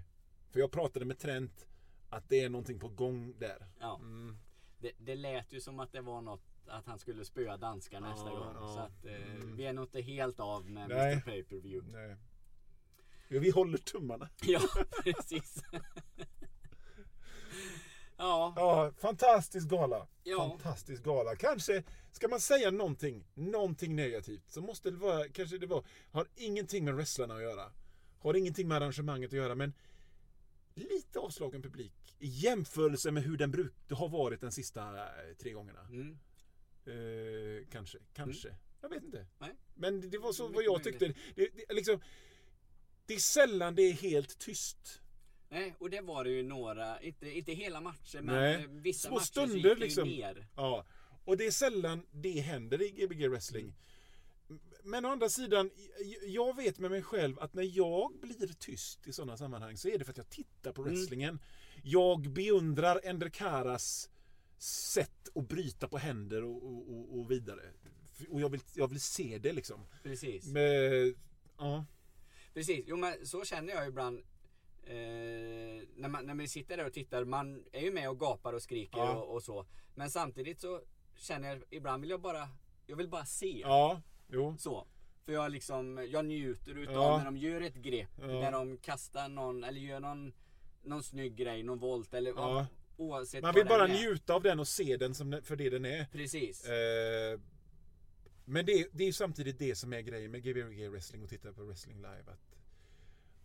för 0.51 0.61
jag 0.61 0.71
pratade 0.73 1.05
med 1.05 1.19
Trent, 1.19 1.67
att 2.09 2.29
det 2.29 2.41
är 2.41 2.49
någonting 2.49 2.79
på 2.81 2.89
gång 2.89 3.35
där. 3.39 3.67
Ja. 3.81 3.97
Mm. 3.97 4.39
Det, 4.79 4.93
det 4.99 5.15
lät 5.15 5.53
ju 5.53 5.61
som 5.61 5.81
att 5.81 5.93
det 5.93 6.01
var 6.01 6.21
något 6.21 6.43
att 6.67 6.87
han 6.87 6.99
skulle 6.99 7.25
spöa 7.25 7.57
danskar 7.57 8.01
nästa 8.01 8.27
Ja, 8.29 8.35
gång. 8.39 8.55
ja. 8.55 8.75
Så 8.75 8.79
att 8.79 9.05
eh, 9.05 9.33
Mm. 9.35 9.57
vi 9.57 9.67
är 9.67 9.73
nog 9.73 9.85
inte 9.85 10.01
helt 10.01 10.41
av 10.41 10.71
med 10.71 10.89
Nej. 10.89 11.13
Mr 11.13 11.21
Pay-Per-View. 11.25 11.93
Nej. 11.99 12.17
Ja, 13.29 13.41
vi 13.41 13.51
håller 13.51 13.79
tummarna. 13.79 14.29
Ja, 14.43 14.61
precis. 15.05 15.63
ja, 18.21 18.53
Ja, 18.57 18.93
fantastisk 18.99 19.69
gala. 19.69 20.07
Ja. 20.23 20.37
Fantastisk 20.49 21.03
gala. 21.03 21.37
Kanske, 21.37 21.83
ska 22.13 22.29
man 22.29 22.41
säga 22.41 22.71
någonting, 22.71 23.25
någonting 23.35 23.97
negativt, 23.97 24.51
så 24.51 24.61
måste 24.61 24.91
det 24.91 24.97
vara, 24.97 25.29
kanske 25.29 25.59
det 25.59 25.67
var, 25.67 25.85
har 26.13 26.27
ingenting 26.37 26.85
med 26.85 26.95
wrestlarna 26.95 27.35
att 27.35 27.43
göra. 27.43 27.73
Har 28.19 28.35
ingenting 28.37 28.69
med 28.69 28.77
arrangemanget 28.77 29.29
att 29.29 29.37
göra, 29.37 29.55
men 29.55 29.73
lite 30.75 31.19
avslagen 31.19 31.63
publik 31.63 32.17
i 32.19 32.27
jämförelse 32.29 33.11
med 33.11 33.23
hur 33.23 33.37
den 33.37 33.51
brukar 33.51 33.97
ha 33.97 34.07
varit 34.09 34.41
den 34.41 34.53
sista 34.53 34.97
eh, 34.99 35.35
tre 35.39 35.53
gångerna. 35.53 35.81
mm. 35.81 36.19
Eh, 36.87 37.67
kanske, 37.71 37.99
kanske. 38.15 38.57
Jag 38.81 38.89
vet 38.89 39.03
inte. 39.05 39.27
Nej. 39.39 39.51
Men 39.75 40.11
det- 40.11 40.19
var 40.19 40.33
så 40.33 40.49
vad 40.49 40.65
jag 40.65 40.83
tyckte. 40.85 41.07
Det, 41.07 41.15
det, 41.69 41.75
liksom, 41.75 42.01
det 43.07 43.15
är 43.15 43.19
sällan 43.19 43.75
det 43.75 43.83
är 43.83 43.93
helt 43.93 44.39
tyst. 44.39 45.00
Nej, 45.53 45.75
och 45.79 45.91
det 45.91 46.01
var 46.01 46.25
det 46.25 46.31
ju 46.31 46.43
några, 46.43 47.01
inte, 47.03 47.31
inte 47.37 47.53
hela 47.53 47.81
matcher 47.81 48.21
men 48.23 48.35
Nej. 48.35 48.67
vissa 48.69 49.09
Små 49.09 49.15
matcher 49.15 49.25
så 49.25 49.27
stunder 49.33 49.55
gick 49.55 49.63
det 49.65 49.69
ju 49.69 49.75
liksom. 49.77 50.09
ner. 50.09 50.47
Ja. 50.57 50.87
Och 51.25 51.37
det 51.37 51.47
är 51.47 51.51
sällan 51.51 52.03
det 52.11 52.41
händer 52.41 52.83
i 52.83 52.91
Gbg 52.91 53.29
wrestling. 53.29 53.75
Men 54.85 55.05
å 55.05 55.09
andra 55.09 55.29
sidan, 55.29 55.71
jag 56.27 56.57
vet 56.57 56.79
med 56.79 56.91
mig 56.91 57.03
själv 57.03 57.39
att 57.41 57.55
när 57.55 57.77
jag 57.77 58.13
blir 58.21 58.53
tyst 58.59 59.07
i 59.09 59.13
sådana 59.13 59.37
sammanhang 59.37 59.77
så 59.77 59.89
är 59.89 59.99
det 59.99 60.05
för 60.05 60.11
att 60.13 60.17
jag 60.17 60.31
tittar 60.31 60.73
på 60.73 60.83
Mm. 60.83 60.95
wrestlingen. 60.95 61.39
Jag 61.83 62.21
beundrar 62.31 63.01
Ender 63.05 63.29
Karas 63.29 64.11
sätt 64.59 65.29
att 65.35 65.49
bryta 65.49 65.89
på 65.89 65.99
händer 65.99 66.45
och, 66.45 66.63
och, 66.63 66.91
och, 66.95 67.19
och 67.19 67.31
vidare. 67.31 67.63
Och 68.29 68.41
jag 68.41 68.49
vill, 68.49 68.61
jag 68.75 68.89
vill 68.89 69.01
se 69.01 69.39
det 69.39 69.53
liksom. 69.53 69.87
Precis. 70.03 70.47
Men, 70.47 71.15
ja. 71.59 71.85
Precis, 72.55 72.85
jo 72.89 72.97
men 72.97 73.27
så 73.27 73.45
känner 73.45 73.73
jag 73.75 73.89
ibland 73.89 74.23
eh, 74.85 75.83
när, 75.97 76.09
man, 76.09 76.27
när 76.27 76.35
man 76.35 76.49
sitter 76.49 76.77
där 76.77 76.87
och 76.87 76.93
tittar. 76.93 77.25
Man 77.25 77.65
är 77.73 77.81
ju 77.81 77.93
med 77.93 78.09
och 78.11 78.21
gapar 78.21 78.53
och 78.53 78.63
skriker 78.63 78.99
Ja. 78.99 79.15
och, 79.17 79.35
och 79.35 79.43
så. 79.43 79.67
Men 79.95 80.11
samtidigt 80.11 80.61
så 80.61 80.81
känner 81.17 81.49
jag 81.49 81.63
ibland 81.71 82.01
vill 82.01 82.11
jag 82.11 82.21
bara, 82.21 82.49
jag 82.87 82.97
vill 82.97 83.09
bara 83.09 83.25
se. 83.25 83.61
Ja, 83.61 84.03
jo. 84.29 84.57
Så. 84.59 84.87
För 85.25 85.33
jag 85.33 85.51
liksom, 85.51 86.09
jag 86.11 86.25
njuter 86.25 86.79
utav 86.79 86.95
Ja. 86.95 87.17
när 87.19 87.25
de 87.25 87.37
gör 87.37 87.61
ett 87.61 87.75
grepp. 87.77 88.11
Ja. 88.21 88.27
När 88.27 88.53
de 88.53 88.77
kastar 88.77 89.29
någon, 89.29 89.65
eller 89.65 89.81
gör 89.81 90.01
någon, 90.01 90.33
någon 90.83 91.03
snygg 91.03 91.37
grej, 91.37 91.63
någon 91.63 91.79
volt 91.79 92.15
eller 92.15 92.31
Ja. 92.31 92.67
oavsett 92.97 93.43
Man 93.43 93.55
vill 93.55 93.67
bara 93.67 93.87
njuta 93.87 94.35
av 94.35 94.43
den 94.43 94.61
och 94.61 94.69
se 94.69 94.97
den 94.97 95.15
som, 95.15 95.41
för 95.45 95.57
det 95.57 95.71
den 95.71 95.85
är. 95.85 96.05
Precis. 96.13 96.65
Eh, 96.69 97.41
men 98.45 98.67
det, 98.67 98.89
det 98.93 99.03
är 99.03 99.07
ju 99.07 99.13
samtidigt 99.13 99.59
det 99.59 99.75
som 99.75 99.93
är 99.93 100.01
grejen 100.01 100.31
med 100.31 100.43
Gbg 100.43 100.89
wrestling 100.91 101.23
och 101.23 101.29
titta 101.29 101.53
på 101.53 101.63
wrestling 101.65 101.97
live. 101.97 102.25
Att, 102.27 102.50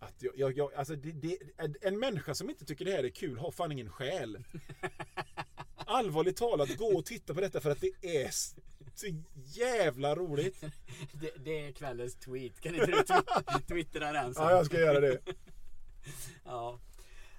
att 0.05 0.21
jag, 0.23 0.33
jag, 0.35 0.57
jag 0.57 0.73
alltså 0.73 0.95
det, 0.95 1.11
det, 1.11 1.37
en- 1.81 1.99
människa 1.99 2.33
som 2.35 2.49
inte 2.49 2.65
tycker 2.65 2.85
det 2.85 2.91
här 2.91 3.03
är 3.03 3.09
kul 3.09 3.37
har 3.37 3.51
fan 3.51 3.71
ingen 3.71 3.89
själ. 3.89 4.43
Allvarligt 5.75 6.37
talat, 6.37 6.77
gå 6.77 6.85
och 6.85 7.05
titta 7.05 7.33
på 7.33 7.41
detta 7.41 7.61
för 7.61 7.69
att 7.71 7.81
det 7.81 7.91
är 8.25 8.29
så 8.95 9.05
jävla 9.35 10.15
roligt. 10.15 10.61
Det, 11.13 11.31
det 11.45 11.67
är 11.67 11.71
kvällens 11.71 12.15
tweet. 12.15 12.61
Kan 12.61 12.75
inte 12.75 12.85
du 12.85 12.93
twi- 12.97 13.61
twittra 13.67 14.11
den 14.11 14.33
sen? 14.35 14.43
Ja, 14.43 14.51
jag 14.51 14.65
ska 14.65 14.79
göra 14.79 14.99
det. 14.99 15.19
Ja, 16.45 16.79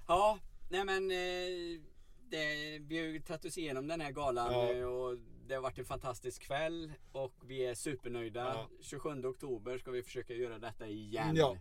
ja 0.07 0.39
nej 0.69 0.85
men 0.85 1.11
eh, 1.11 1.81
det, 2.29 2.79
vi 2.79 2.97
har 2.97 3.05
ju 3.05 3.19
tagit 3.19 3.45
oss 3.45 3.57
igenom 3.57 3.87
den 3.87 4.01
här 4.01 4.11
galan 4.11 4.53
Ja. 4.53 4.71
eh, 4.73 4.83
och 4.85 5.17
det 5.47 5.53
har 5.55 5.61
varit 5.61 5.79
en 5.79 5.85
fantastisk 5.85 6.41
kväll 6.41 6.91
och 7.11 7.33
vi 7.45 7.65
är 7.65 7.75
supernöjda. 7.75 8.39
Ja. 8.39 8.69
27 8.81 9.25
oktober 9.25 9.77
ska 9.77 9.91
vi 9.91 10.03
försöka 10.03 10.33
göra 10.33 10.59
detta 10.59 10.87
igen. 10.87 11.35
Ja. 11.35 11.57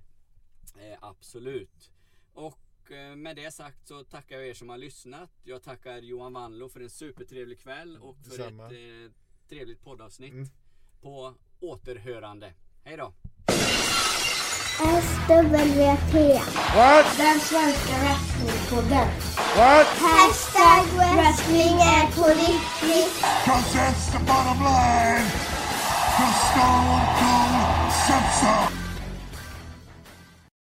Eh, 0.76 0.98
absolut. 1.00 1.90
Och 2.32 2.92
eh, 2.92 3.16
med 3.16 3.36
det 3.36 3.50
sagt 3.50 3.88
så 3.88 4.04
tackar 4.04 4.36
jag 4.36 4.48
er 4.48 4.54
som 4.54 4.68
har 4.68 4.78
lyssnat. 4.78 5.30
Jag 5.42 5.62
tackar 5.62 5.98
Johan 5.98 6.32
Wanlo 6.32 6.68
för 6.68 6.80
en 6.80 6.90
supertrevlig 6.90 7.60
kväll 7.60 7.96
och 7.96 8.16
för 8.16 8.30
Detsamma. 8.30 8.66
ett 8.66 8.72
eh, 8.72 9.12
trevligt 9.48 9.82
poddavsnitt. 9.82 10.32
Mm. 10.32 10.48
På 11.00 11.34
återhörande. 11.60 12.54
Hej 12.84 12.96
då! 12.96 13.14
SWT. 14.76 15.30
What? 16.74 17.06
Den 17.18 17.40
svenska 17.40 17.94
wrestlingpodden. 18.02 19.08
What? 19.56 19.86
Hashtag 19.86 20.86
wrestling 21.16 21.76
är 21.80 22.06
på 22.16 22.28
riktigt. 22.28 23.22
Cause 23.44 23.78
that's 23.78 24.12
the 24.12 24.18
bottom 24.18 24.58
line. 24.62 25.26
Cause 26.16 26.38
Stone 26.50 27.00
Cold 27.18 27.66
so. 28.40 28.85